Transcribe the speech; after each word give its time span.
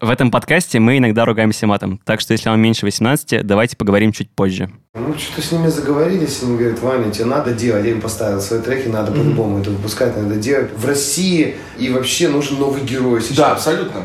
В 0.00 0.10
этом 0.10 0.30
подкасте 0.30 0.78
мы 0.78 0.98
иногда 0.98 1.24
ругаемся 1.24 1.66
матом, 1.66 2.00
так 2.04 2.20
что 2.20 2.32
если 2.32 2.48
вам 2.48 2.60
меньше 2.60 2.86
18, 2.86 3.44
давайте 3.44 3.76
поговорим 3.76 4.12
чуть 4.12 4.30
позже. 4.30 4.70
Ну, 4.94 5.12
что-то 5.18 5.42
с 5.42 5.50
ними 5.50 5.66
заговорились, 5.66 6.40
они 6.44 6.56
говорят, 6.56 6.80
Ваня, 6.80 7.10
тебе 7.10 7.24
надо 7.24 7.52
делать, 7.52 7.84
я 7.84 7.90
им 7.90 8.00
поставил 8.00 8.40
свои 8.40 8.60
треки, 8.60 8.86
надо 8.86 9.10
по-любому 9.10 9.58
это 9.58 9.70
выпускать, 9.70 10.16
надо 10.16 10.36
делать. 10.36 10.70
В 10.76 10.86
России 10.86 11.56
и 11.78 11.90
вообще 11.90 12.28
нужен 12.28 12.60
новый 12.60 12.82
герой 12.82 13.20
сейчас. 13.22 13.36
Да, 13.36 13.52
абсолютно. 13.52 14.02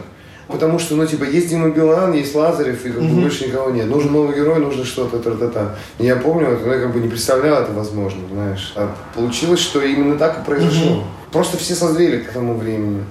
Потому 0.48 0.80
что, 0.80 0.96
ну, 0.96 1.06
типа, 1.06 1.26
есть 1.26 1.50
Дима 1.50 1.70
Билан, 1.70 2.14
есть 2.14 2.34
Лазарев, 2.34 2.84
и 2.86 2.90
как 2.90 3.02
бы 3.02 3.22
больше 3.22 3.46
никого 3.46 3.70
нет. 3.70 3.86
Нужен 3.86 4.12
новый 4.12 4.36
герой, 4.36 4.60
нужно 4.60 4.86
что-то, 4.86 5.20
та-та-та. 5.20 5.76
И 6.00 6.06
я 6.06 6.16
помню, 6.16 6.58
вот, 6.58 6.66
я 6.66 6.80
как 6.80 6.92
бы 6.92 7.02
не 7.02 7.08
представлял 7.08 7.62
это 7.62 7.72
возможно, 7.72 8.22
знаешь. 8.32 8.74
А 8.76 8.96
получилось, 9.14 9.60
что 9.60 9.80
именно 9.80 10.18
так 10.18 10.40
и 10.40 10.44
произошло. 10.44 11.04
Просто 11.32 11.58
все 11.58 11.76
созрели 11.76 12.18
к 12.18 12.32
тому 12.32 12.56
времени. 12.56 13.04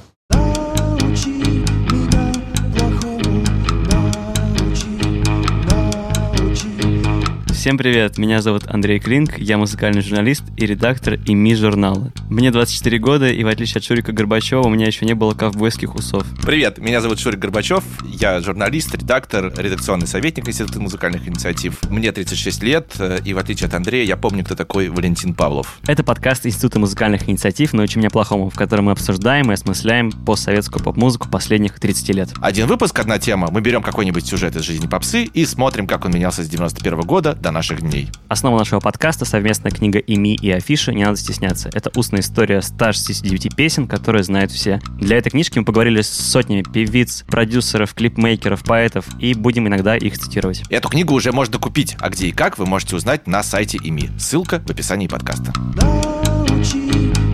Всем 7.62 7.78
привет, 7.78 8.18
меня 8.18 8.42
зовут 8.42 8.64
Андрей 8.66 8.98
Клинк, 8.98 9.38
я 9.38 9.56
музыкальный 9.56 10.02
журналист 10.02 10.42
и 10.56 10.66
редактор 10.66 11.14
ИМИ 11.14 11.54
журнала. 11.54 12.12
Мне 12.28 12.50
24 12.50 12.98
года, 12.98 13.30
и 13.30 13.44
в 13.44 13.46
отличие 13.46 13.78
от 13.78 13.84
Шурика 13.84 14.10
Горбачева, 14.10 14.62
у 14.62 14.68
меня 14.68 14.86
еще 14.86 15.06
не 15.06 15.14
было 15.14 15.32
ковбойских 15.32 15.94
усов. 15.94 16.26
Привет, 16.44 16.78
меня 16.78 17.00
зовут 17.00 17.20
Шурик 17.20 17.38
Горбачев, 17.38 17.84
я 18.02 18.40
журналист, 18.40 18.92
редактор, 18.96 19.52
редакционный 19.56 20.08
советник 20.08 20.48
Института 20.48 20.80
музыкальных 20.80 21.28
инициатив. 21.28 21.78
Мне 21.88 22.10
36 22.10 22.64
лет, 22.64 22.94
э, 22.98 23.20
и 23.24 23.32
в 23.32 23.38
отличие 23.38 23.68
от 23.68 23.74
Андрея, 23.74 24.06
я 24.06 24.16
помню, 24.16 24.44
кто 24.44 24.56
такой 24.56 24.88
Валентин 24.88 25.32
Павлов. 25.32 25.78
Это 25.86 26.02
подкаст 26.02 26.44
Института 26.44 26.80
музыкальных 26.80 27.28
инициатив 27.28 27.74
«Научи 27.74 27.96
меня 27.96 28.10
плохому», 28.10 28.50
в 28.50 28.56
котором 28.56 28.86
мы 28.86 28.90
обсуждаем 28.90 29.52
и 29.52 29.54
осмысляем 29.54 30.10
постсоветскую 30.10 30.82
поп-музыку 30.82 31.28
последних 31.28 31.78
30 31.78 32.08
лет. 32.08 32.30
Один 32.40 32.66
выпуск, 32.66 32.98
одна 32.98 33.20
тема. 33.20 33.52
Мы 33.52 33.60
берем 33.60 33.84
какой-нибудь 33.84 34.26
сюжет 34.26 34.56
из 34.56 34.62
жизни 34.62 34.88
попсы 34.88 35.26
и 35.26 35.46
смотрим, 35.46 35.86
как 35.86 36.04
он 36.04 36.10
менялся 36.10 36.42
с 36.42 36.48
91 36.48 37.02
года 37.02 37.36
до 37.36 37.51
наших 37.52 37.82
дней. 37.82 38.08
Основа 38.28 38.58
нашего 38.58 38.80
подкаста— 38.80 39.24
совместная 39.26 39.70
книга 39.70 39.98
ИМИ 39.98 40.36
и 40.40 40.50
Афиши 40.50 40.92
«Не 40.92 41.04
надо 41.04 41.16
стесняться». 41.16 41.70
Это 41.72 41.90
устная 41.94 42.20
история 42.20 42.62
169 42.62 43.54
песен, 43.54 43.86
которые 43.86 44.24
знают 44.24 44.50
все. 44.50 44.80
Для 44.98 45.18
этой 45.18 45.30
книжки 45.30 45.58
мы 45.58 45.64
поговорили 45.64 46.00
с 46.00 46.08
сотнями 46.08 46.62
певиц, 46.62 47.24
продюсеров, 47.26 47.94
клипмейкеров, 47.94 48.64
поэтов 48.64 49.06
и 49.18 49.34
будем 49.34 49.68
иногда 49.68 49.96
их 49.96 50.18
цитировать. 50.18 50.62
Эту 50.70 50.88
книгу 50.88 51.14
уже 51.14 51.32
можно 51.32 51.58
купить, 51.58 51.96
а 52.00 52.10
где 52.10 52.28
и 52.28 52.32
как 52.32 52.58
вы 52.58 52.66
можете 52.66 52.96
узнать 52.96 53.26
на 53.26 53.42
сайте 53.42 53.78
ИМИ. 53.82 54.10
Ссылка 54.18 54.60
в 54.66 54.70
описании 54.70 55.06
подкаста. 55.06 55.52
Научи 55.76 57.31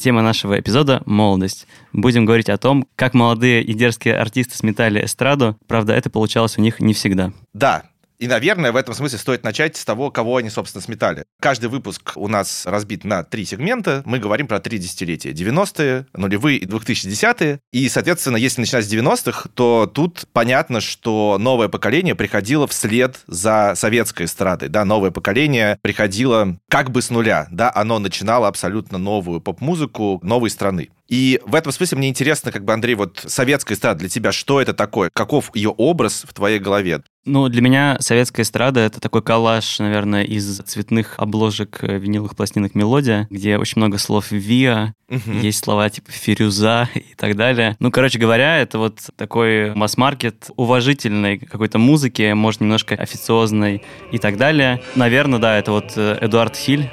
Тема 0.00 0.22
нашего 0.22 0.58
эпизода— 0.58 1.02
молодость. 1.04 1.66
Будем 1.92 2.24
говорить 2.24 2.48
о 2.48 2.56
том, 2.56 2.86
как 2.96 3.12
молодые 3.12 3.62
и 3.62 3.74
дерзкие 3.74 4.16
артисты 4.16 4.56
сметали 4.56 5.04
эстраду. 5.04 5.58
Правда, 5.68 5.92
это 5.92 6.08
получалось 6.08 6.56
у 6.56 6.62
них 6.62 6.80
не 6.80 6.94
всегда. 6.94 7.34
Да, 7.52 7.82
и, 8.20 8.26
наверное, 8.26 8.70
в 8.70 8.76
этом 8.76 8.94
смысле 8.94 9.18
стоит 9.18 9.44
начать 9.44 9.78
с 9.78 9.84
того, 9.84 10.10
кого 10.10 10.36
они, 10.36 10.50
собственно, 10.50 10.82
сметали. 10.82 11.24
Каждый 11.40 11.70
выпуск 11.70 12.12
у 12.16 12.28
нас 12.28 12.66
разбит 12.66 13.02
на 13.02 13.24
три 13.24 13.46
сегмента. 13.46 14.02
Мы 14.04 14.18
говорим 14.18 14.46
про 14.46 14.60
три 14.60 14.78
десятилетия. 14.78 15.30
90-е, 15.30 16.06
нулевые 16.12 16.58
и 16.58 16.66
2010-е. 16.66 17.60
И, 17.72 17.88
соответственно, 17.88 18.36
если 18.36 18.60
начинать 18.60 18.84
с 18.84 18.92
90-х, 18.92 19.48
то 19.54 19.90
тут 19.92 20.26
понятно, 20.34 20.82
что 20.82 21.38
новое 21.40 21.68
поколение 21.68 22.14
приходило 22.14 22.66
вслед 22.68 23.20
за 23.26 23.72
советской 23.74 24.26
эстрадой. 24.26 24.68
Да, 24.68 24.84
новое 24.84 25.10
поколение 25.10 25.78
приходило 25.80 26.58
как 26.68 26.90
бы 26.90 27.00
с 27.00 27.08
нуля. 27.08 27.48
Да, 27.50 27.72
оно 27.74 27.98
начинало 27.98 28.48
абсолютно 28.48 28.98
новую 28.98 29.40
поп-музыку 29.40 30.20
новой 30.22 30.50
страны. 30.50 30.90
И 31.10 31.40
в 31.44 31.56
этом 31.56 31.72
смысле 31.72 31.98
мне 31.98 32.08
интересно, 32.08 32.52
как 32.52 32.64
бы, 32.64 32.72
Андрей, 32.72 32.94
вот 32.94 33.20
советская 33.26 33.76
эстрада 33.76 33.98
для 33.98 34.08
тебя, 34.08 34.30
что 34.30 34.60
это 34.60 34.72
такое? 34.72 35.10
Каков 35.12 35.54
ее 35.56 35.70
образ 35.70 36.24
в 36.26 36.32
твоей 36.32 36.60
голове? 36.60 37.02
Ну, 37.24 37.48
для 37.48 37.60
меня 37.60 37.96
советская 38.00 38.44
эстрада— 38.44 38.80
это 38.80 39.00
такой 39.00 39.20
коллаж, 39.20 39.80
наверное, 39.80 40.22
из 40.22 40.58
цветных 40.60 41.16
обложек 41.18 41.80
э, 41.82 41.98
виниловых 41.98 42.34
пластинок 42.36 42.74
«Мелодия», 42.76 43.26
где 43.28 43.58
очень 43.58 43.74
много 43.76 43.98
слов 43.98 44.30
«виа», 44.30 44.94
Мгм. 45.08 45.40
есть 45.40 45.62
слова 45.62 45.90
типа 45.90 46.12
«фирюза» 46.12 46.88
и 46.94 47.14
так 47.16 47.36
далее. 47.36 47.76
Ну, 47.80 47.90
короче 47.90 48.18
говоря, 48.18 48.58
это 48.58 48.78
вот 48.78 49.00
такой 49.16 49.74
масс-маркет 49.74 50.50
уважительной 50.56 51.38
какой-то 51.38 51.78
музыки, 51.78 52.32
может, 52.32 52.60
немножко 52.60 52.94
официозной 52.94 53.82
и 54.12 54.18
так 54.18 54.36
далее. 54.36 54.80
Наверное, 54.94 55.40
да, 55.40 55.58
это 55.58 55.72
вот 55.72 55.92
э, 55.96 56.18
Эдуард 56.20 56.56
Хиль 56.56 56.88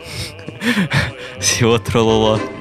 с 1.39 1.61
его 1.61 1.77
трололо. 1.77 2.41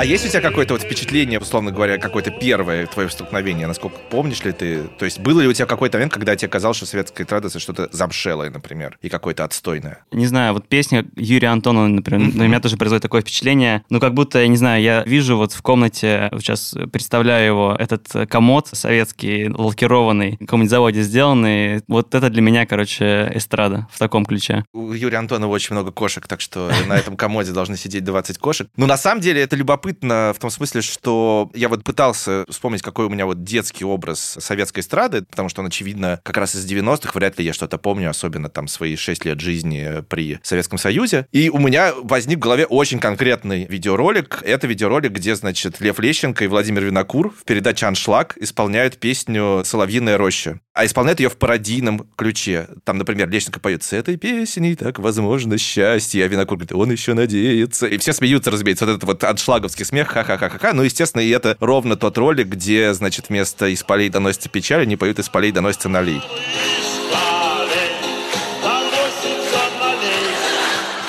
А 0.00 0.04
есть 0.06 0.24
у 0.24 0.28
тебя 0.30 0.40
какое-то 0.40 0.72
вот 0.72 0.82
впечатление, 0.82 1.38
условно 1.38 1.72
говоря, 1.72 1.98
какое-то 1.98 2.30
первое 2.30 2.86
твое 2.86 3.10
столкновение? 3.10 3.66
Насколько 3.66 3.98
помнишь 4.08 4.42
ли 4.44 4.52
ты? 4.52 4.84
То 4.98 5.04
есть 5.04 5.18
было 5.18 5.42
ли 5.42 5.46
у 5.46 5.52
тебя 5.52 5.66
какой-то 5.66 5.98
момент, 5.98 6.10
когда 6.10 6.34
тебе 6.36 6.48
казалось, 6.48 6.78
что 6.78 6.86
советская 6.86 7.26
это 7.26 7.58
что-то 7.58 7.90
замшелое, 7.92 8.48
например, 8.48 8.96
и 9.02 9.10
какое-то 9.10 9.44
отстойное? 9.44 10.02
Не 10.10 10.24
знаю, 10.24 10.54
вот 10.54 10.66
песня 10.68 11.04
Юрия 11.16 11.48
Антонова, 11.48 11.86
например, 11.86 12.34
на 12.34 12.44
меня 12.44 12.60
тоже 12.60 12.78
производит 12.78 13.02
такое 13.02 13.20
впечатление. 13.20 13.84
Ну, 13.90 14.00
как 14.00 14.14
будто, 14.14 14.38
я 14.38 14.48
не 14.48 14.56
знаю, 14.56 14.82
я 14.82 15.02
вижу 15.02 15.36
вот 15.36 15.52
в 15.52 15.60
комнате, 15.60 16.30
вот 16.32 16.40
сейчас 16.40 16.74
представляю 16.90 17.46
его, 17.46 17.76
этот 17.78 18.06
э, 18.14 18.24
комод 18.24 18.68
советский, 18.72 19.50
лакированный, 19.50 20.36
в 20.36 20.46
каком-нибудь 20.46 20.70
заводе 20.70 21.02
сделанный. 21.02 21.82
Вот 21.88 22.14
это 22.14 22.30
для 22.30 22.40
меня, 22.40 22.64
короче, 22.64 23.30
эстрада 23.34 23.86
в 23.92 23.98
таком 23.98 24.24
ключе. 24.24 24.64
У 24.72 24.94
Юрия 24.94 25.18
Антонова 25.18 25.52
очень 25.52 25.74
много 25.74 25.92
кошек, 25.92 26.26
так 26.26 26.40
что 26.40 26.70
на 26.86 26.94
этом 26.96 27.18
комоде 27.18 27.52
должны 27.52 27.76
сидеть 27.76 28.04
20 28.04 28.38
кошек. 28.38 28.66
Но 28.78 28.86
на 28.86 28.96
самом 28.96 29.20
деле 29.20 29.42
это 29.42 29.56
любопытно 29.56 29.89
в 30.00 30.36
том 30.38 30.50
смысле, 30.50 30.82
что 30.82 31.50
я 31.54 31.68
вот 31.68 31.84
пытался 31.84 32.44
вспомнить, 32.48 32.82
какой 32.82 33.06
у 33.06 33.08
меня 33.08 33.26
вот 33.26 33.44
детский 33.44 33.84
образ 33.84 34.36
советской 34.38 34.80
эстрады, 34.80 35.22
потому 35.22 35.48
что 35.48 35.60
он, 35.60 35.68
очевидно, 35.68 36.20
как 36.22 36.36
раз 36.36 36.54
из 36.54 36.70
90-х, 36.70 37.12
вряд 37.14 37.38
ли 37.38 37.44
я 37.44 37.52
что-то 37.52 37.78
помню, 37.78 38.10
особенно 38.10 38.48
там 38.48 38.68
свои 38.68 38.96
6 38.96 39.24
лет 39.24 39.40
жизни 39.40 40.02
при 40.08 40.38
Советском 40.42 40.78
Союзе. 40.78 41.26
И 41.32 41.48
у 41.48 41.58
меня 41.58 41.92
возник 42.02 42.38
в 42.38 42.42
голове 42.42 42.66
очень 42.66 42.98
конкретный 42.98 43.66
видеоролик. 43.66 44.42
Это 44.42 44.66
видеоролик, 44.66 45.12
где, 45.12 45.34
значит, 45.34 45.80
Лев 45.80 45.98
Лещенко 45.98 46.44
и 46.44 46.48
Владимир 46.48 46.84
Винокур 46.84 47.30
в 47.30 47.44
передаче 47.44 47.86
«Аншлаг» 47.86 48.36
исполняют 48.38 48.98
песню 48.98 49.62
«Соловьиная 49.64 50.18
роща». 50.18 50.60
А 50.72 50.86
исполняют 50.86 51.20
ее 51.20 51.28
в 51.28 51.36
пародийном 51.36 52.08
ключе. 52.16 52.68
Там, 52.84 52.98
например, 52.98 53.28
Лещенко 53.28 53.60
поет 53.60 53.82
«С 53.82 53.92
этой 53.92 54.16
песней 54.16 54.74
так 54.76 54.98
возможно 54.98 55.58
счастье», 55.58 56.24
а 56.24 56.28
Винокур 56.28 56.56
говорит 56.58 56.72
«Он 56.72 56.90
еще 56.90 57.14
надеется». 57.14 57.86
И 57.86 57.98
все 57.98 58.12
смеются, 58.12 58.50
разумеется. 58.50 58.86
Вот 58.86 58.92
этот 58.92 59.04
вот 59.04 59.24
аншлаговский 59.24 59.79
смех, 59.84 60.08
ха-ха-ха-ха-ха. 60.08 60.72
Ну, 60.72 60.82
естественно, 60.82 61.22
и 61.22 61.30
это 61.30 61.56
ровно 61.60 61.96
тот 61.96 62.18
ролик, 62.18 62.48
где, 62.48 62.92
значит, 62.94 63.28
вместо 63.28 63.66
«Из 63.66 63.82
полей 63.82 64.08
доносится 64.08 64.48
печаль», 64.48 64.82
они 64.82 64.96
поют 64.96 65.18
«Из 65.18 65.28
полей 65.28 65.52
доносится 65.52 65.88
налей». 65.88 66.20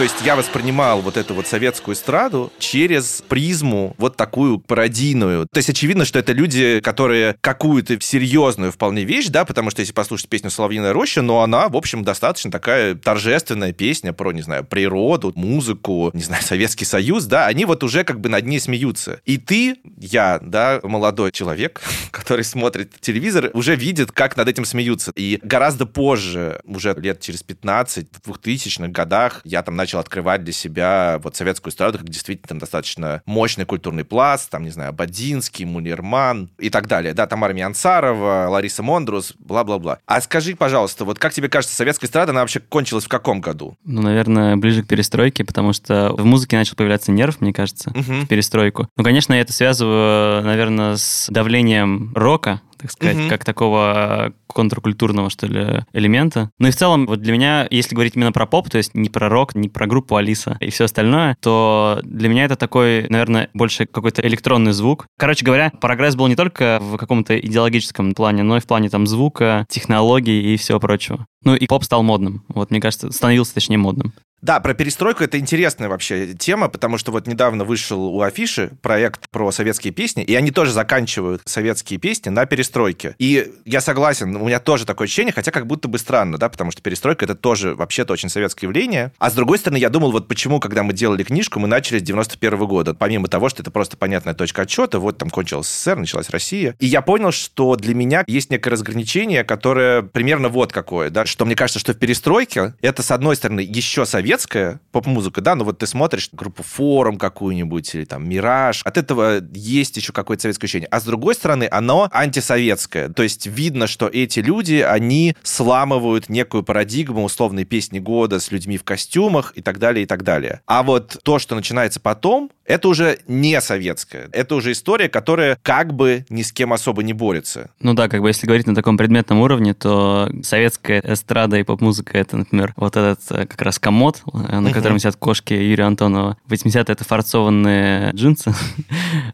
То 0.01 0.05
есть 0.05 0.25
я 0.25 0.35
воспринимал 0.35 1.01
вот 1.01 1.15
эту 1.15 1.35
вот 1.35 1.45
советскую 1.45 1.93
эстраду 1.93 2.51
через 2.57 3.23
призму 3.29 3.93
вот 3.99 4.17
такую 4.17 4.57
пародийную. 4.57 5.45
То 5.45 5.59
есть 5.59 5.69
очевидно, 5.69 6.05
что 6.05 6.17
это 6.17 6.33
люди, 6.33 6.79
которые 6.79 7.35
какую-то 7.39 8.01
серьезную 8.01 8.71
вполне 8.71 9.03
вещь, 9.03 9.27
да, 9.27 9.45
потому 9.45 9.69
что 9.69 9.81
если 9.81 9.93
послушать 9.93 10.27
песню 10.27 10.49
«Соловьиная 10.49 10.91
роща», 10.91 11.21
но 11.21 11.43
она, 11.43 11.69
в 11.69 11.77
общем, 11.77 12.03
достаточно 12.03 12.49
такая 12.49 12.95
торжественная 12.95 13.73
песня 13.73 14.11
про, 14.11 14.31
не 14.31 14.41
знаю, 14.41 14.65
природу, 14.65 15.33
музыку, 15.35 16.09
не 16.15 16.23
знаю, 16.23 16.41
Советский 16.41 16.85
Союз, 16.85 17.25
да, 17.25 17.45
они 17.45 17.65
вот 17.65 17.83
уже 17.83 18.03
как 18.03 18.19
бы 18.21 18.27
над 18.27 18.47
ней 18.47 18.59
смеются. 18.59 19.21
И 19.25 19.37
ты, 19.37 19.77
я, 19.99 20.39
да, 20.41 20.79
молодой 20.81 21.31
человек, 21.31 21.79
который 22.09 22.43
смотрит 22.43 22.99
телевизор, 23.01 23.51
уже 23.53 23.75
видит, 23.75 24.11
как 24.11 24.35
над 24.35 24.47
этим 24.47 24.65
смеются. 24.65 25.11
И 25.15 25.37
гораздо 25.43 25.85
позже, 25.85 26.59
уже 26.65 26.95
лет 26.97 27.21
через 27.21 27.43
15, 27.43 28.07
в 28.25 28.31
2000-х 28.31 28.87
годах, 28.87 29.41
я 29.43 29.61
там 29.61 29.75
начал 29.75 29.90
открывать 29.99 30.43
для 30.43 30.53
себя 30.53 31.19
вот 31.23 31.35
советскую 31.35 31.71
эстраду, 31.71 31.97
как 31.99 32.09
действительно 32.09 32.47
там 32.49 32.59
достаточно 32.59 33.21
мощный 33.25 33.65
культурный 33.65 34.03
пласт, 34.03 34.49
там, 34.49 34.63
не 34.63 34.69
знаю, 34.69 34.93
Бадинский, 34.93 35.65
Мунирман 35.65 36.49
и 36.59 36.69
так 36.69 36.87
далее, 36.87 37.13
да, 37.13 37.27
Тамара 37.27 37.53
Миансарова, 37.53 38.47
Лариса 38.49 38.83
Мондрус, 38.83 39.33
бла-бла-бла. 39.39 39.99
А 40.05 40.21
скажи, 40.21 40.55
пожалуйста, 40.55 41.05
вот 41.05 41.19
как 41.19 41.33
тебе 41.33 41.49
кажется, 41.49 41.75
советская 41.75 42.07
эстрада, 42.07 42.31
она 42.31 42.41
вообще 42.41 42.59
кончилась 42.59 43.05
в 43.05 43.09
каком 43.09 43.41
году? 43.41 43.75
Ну, 43.83 44.01
наверное, 44.01 44.57
ближе 44.57 44.83
к 44.83 44.87
перестройке, 44.87 45.43
потому 45.43 45.73
что 45.73 46.13
в 46.15 46.25
музыке 46.25 46.57
начал 46.57 46.75
появляться 46.75 47.11
нерв, 47.11 47.41
мне 47.41 47.53
кажется, 47.53 47.91
Мгм. 47.95 48.21
в 48.25 48.27
перестройку. 48.27 48.87
Ну, 48.97 49.03
конечно, 49.03 49.33
я 49.33 49.41
это 49.41 49.53
связываю, 49.53 50.43
наверное, 50.43 50.95
с 50.97 51.27
давлением 51.29 52.11
рока, 52.15 52.61
так 52.81 52.91
сказать, 52.91 53.17
Мгм. 53.17 53.29
как 53.29 53.45
такого 53.45 54.33
контркультурного, 54.47 55.29
что 55.29 55.47
ли, 55.47 55.85
элемента. 55.93 56.49
Ну 56.59 56.67
и 56.67 56.71
в 56.71 56.75
целом, 56.75 57.05
вот 57.05 57.21
для 57.21 57.31
меня, 57.33 57.67
если 57.69 57.95
говорить 57.95 58.15
именно 58.15 58.31
про 58.31 58.45
поп, 58.45 58.69
то 58.69 58.77
есть 58.77 58.93
не 58.95 59.09
про 59.09 59.29
рок, 59.29 59.55
не 59.55 59.69
про 59.69 59.87
группу 59.87 60.15
Алиса 60.15 60.57
и 60.59 60.69
все 60.71 60.85
остальное, 60.85 61.37
то 61.41 61.99
для 62.03 62.27
меня 62.27 62.45
это 62.45 62.55
такой, 62.55 63.07
наверное, 63.09 63.49
больше 63.53 63.85
какой-то 63.85 64.21
электронный 64.27 64.73
звук. 64.73 65.05
Короче 65.17 65.45
говоря, 65.45 65.71
прогресс 65.79 66.15
был 66.15 66.27
не 66.27 66.35
только 66.35 66.79
в 66.81 66.97
каком-то 66.97 67.39
идеологическом 67.39 68.13
плане, 68.13 68.43
но 68.43 68.57
и 68.57 68.59
в 68.59 68.67
плане 68.67 68.89
там 68.89 69.07
звука, 69.07 69.65
технологий 69.69 70.53
и 70.53 70.57
всего 70.57 70.79
прочего. 70.79 71.25
Ну 71.43 71.55
и 71.55 71.65
поп 71.67 71.83
стал 71.83 72.03
модным. 72.03 72.43
Вот, 72.49 72.71
мне 72.71 72.81
кажется, 72.81 73.11
становился, 73.11 73.53
точнее, 73.53 73.77
модным. 73.77 74.13
Да, 74.41 74.59
про 74.59 74.73
перестройку 74.73 75.23
это 75.23 75.37
интересная 75.37 75.87
вообще 75.87 76.33
тема, 76.33 76.67
потому 76.67 76.97
что 76.97 77.11
вот 77.11 77.27
недавно 77.27 77.63
вышел 77.63 78.03
у 78.03 78.21
Афиши 78.21 78.71
проект 78.81 79.29
про 79.29 79.51
советские 79.51 79.93
песни, 79.93 80.23
и 80.23 80.33
они 80.33 80.49
тоже 80.49 80.71
заканчивают 80.71 81.43
советские 81.45 81.99
песни 81.99 82.29
на 82.29 82.47
перестройке. 82.47 83.15
И 83.19 83.53
я 83.65 83.81
согласен, 83.81 84.35
у 84.35 84.47
меня 84.47 84.59
тоже 84.59 84.85
такое 84.85 85.05
ощущение, 85.05 85.31
хотя 85.31 85.51
как 85.51 85.67
будто 85.67 85.87
бы 85.87 85.99
странно, 85.99 86.39
да, 86.39 86.49
потому 86.49 86.71
что 86.71 86.81
перестройка 86.81 87.25
это 87.25 87.35
тоже 87.35 87.75
вообще-то 87.75 88.13
очень 88.13 88.29
советское 88.29 88.65
явление. 88.65 89.11
А 89.19 89.29
с 89.29 89.33
другой 89.33 89.59
стороны, 89.59 89.77
я 89.77 89.89
думал, 89.89 90.11
вот 90.11 90.27
почему, 90.27 90.59
когда 90.59 90.81
мы 90.81 90.93
делали 90.93 91.23
книжку, 91.23 91.59
мы 91.59 91.67
начали 91.67 91.99
с 91.99 92.01
91 92.01 92.65
года. 92.65 92.95
Помимо 92.95 93.27
того, 93.27 93.47
что 93.47 93.61
это 93.61 93.69
просто 93.69 93.95
понятная 93.95 94.33
точка 94.33 94.63
отчета, 94.63 94.99
вот 94.99 95.19
там 95.19 95.29
кончилась 95.29 95.67
СССР, 95.67 95.97
началась 95.97 96.29
Россия. 96.31 96.75
И 96.79 96.87
я 96.87 97.03
понял, 97.03 97.31
что 97.31 97.75
для 97.75 97.93
меня 97.93 98.23
есть 98.25 98.49
некое 98.49 98.71
разграничение, 98.71 99.43
которое 99.43 100.01
примерно 100.01 100.49
вот 100.49 100.73
какое, 100.73 101.11
да, 101.11 101.27
что 101.27 101.45
мне 101.45 101.55
кажется, 101.55 101.79
что 101.79 101.93
в 101.93 101.97
перестройке 101.97 102.73
это, 102.81 103.03
с 103.03 103.11
одной 103.11 103.35
стороны, 103.35 103.59
еще 103.59 104.07
советская 104.31 104.79
поп-музыка, 104.93 105.41
да, 105.41 105.55
ну 105.55 105.65
вот 105.65 105.79
ты 105.79 105.87
смотришь 105.87 106.29
группу 106.31 106.63
Форум 106.63 107.17
какую-нибудь 107.17 107.95
или 107.95 108.05
там 108.05 108.29
Мираж, 108.29 108.81
от 108.85 108.97
этого 108.97 109.41
есть 109.53 109.97
еще 109.97 110.13
какое-то 110.13 110.43
советское 110.43 110.67
ощущение. 110.67 110.87
А 110.89 111.01
с 111.01 111.03
другой 111.03 111.35
стороны, 111.35 111.67
оно 111.69 112.07
антисоветское. 112.13 113.09
То 113.09 113.23
есть 113.23 113.47
видно, 113.47 113.87
что 113.87 114.07
эти 114.07 114.39
люди, 114.39 114.85
они 114.87 115.35
сламывают 115.43 116.29
некую 116.29 116.63
парадигму 116.63 117.25
условной 117.25 117.65
песни 117.65 117.99
года 117.99 118.39
с 118.39 118.51
людьми 118.51 118.77
в 118.77 118.85
костюмах 118.85 119.51
и 119.55 119.61
так 119.61 119.79
далее, 119.79 120.03
и 120.03 120.05
так 120.05 120.23
далее. 120.23 120.61
А 120.65 120.83
вот 120.83 121.17
то, 121.23 121.37
что 121.37 121.55
начинается 121.55 121.99
потом, 121.99 122.51
это 122.65 122.87
уже 122.87 123.19
не 123.27 123.59
советское. 123.59 124.29
Это 124.31 124.55
уже 124.55 124.71
история, 124.71 125.09
которая 125.09 125.57
как 125.61 125.93
бы 125.93 126.25
ни 126.29 126.41
с 126.41 126.53
кем 126.53 126.71
особо 126.71 127.03
не 127.03 127.11
борется. 127.11 127.71
Ну 127.81 127.93
да, 127.93 128.07
как 128.07 128.21
бы 128.21 128.29
если 128.29 128.47
говорить 128.47 128.67
на 128.67 128.75
таком 128.75 128.97
предметном 128.97 129.41
уровне, 129.41 129.73
то 129.73 130.31
советская 130.43 131.01
эстрада 131.03 131.57
и 131.57 131.63
поп-музыка 131.63 132.17
это, 132.17 132.37
например, 132.37 132.73
вот 132.77 132.95
этот 132.95 133.19
э, 133.31 133.45
как 133.45 133.61
раз 133.61 133.77
комод, 133.77 134.20
э, 134.33 134.59
на 134.59 134.71
котором 134.71 134.99
сидят 134.99 135.15
кошки 135.15 135.53
Юрия 135.53 135.85
Антонова. 135.85 136.37
80-е 136.49 136.83
это 136.87 137.03
фарцованные 137.03 138.11
джинсы, 138.13 138.53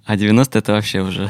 а 0.05 0.15
90-е 0.15 0.59
это 0.59 0.73
вообще 0.73 1.01
уже 1.01 1.29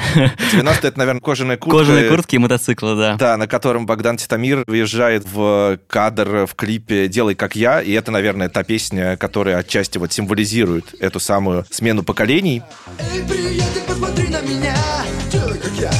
90 0.51 0.87
это, 0.87 0.97
наверное, 0.97 1.21
кожаная 1.21 1.57
куртка. 1.57 1.79
кожаные 1.79 2.09
куртки 2.09 2.35
и 2.35 2.39
мотоциклы, 2.39 2.95
да. 2.95 3.15
Да, 3.15 3.37
на 3.37 3.47
котором 3.47 3.85
Богдан 3.85 4.17
Титамир 4.17 4.63
выезжает 4.67 5.25
в 5.25 5.79
кадр 5.87 6.45
в 6.45 6.55
клипе 6.55 7.07
«Делай 7.07 7.35
как 7.35 7.55
я», 7.55 7.81
и 7.81 7.91
это, 7.91 8.11
наверное, 8.11 8.49
та 8.49 8.63
песня, 8.63 9.17
которая 9.17 9.57
отчасти 9.57 9.97
вот 9.97 10.11
символизирует 10.11 10.95
эту 10.99 11.19
самую 11.19 11.65
смену 11.69 12.03
поколений. 12.03 12.61
Эй, 12.99 13.23
приятель, 13.23 13.81
посмотри 13.87 14.29
на 14.29 14.41
меня 14.41 14.75
делай 15.31 15.57
как 15.57 15.71
я 15.73 15.91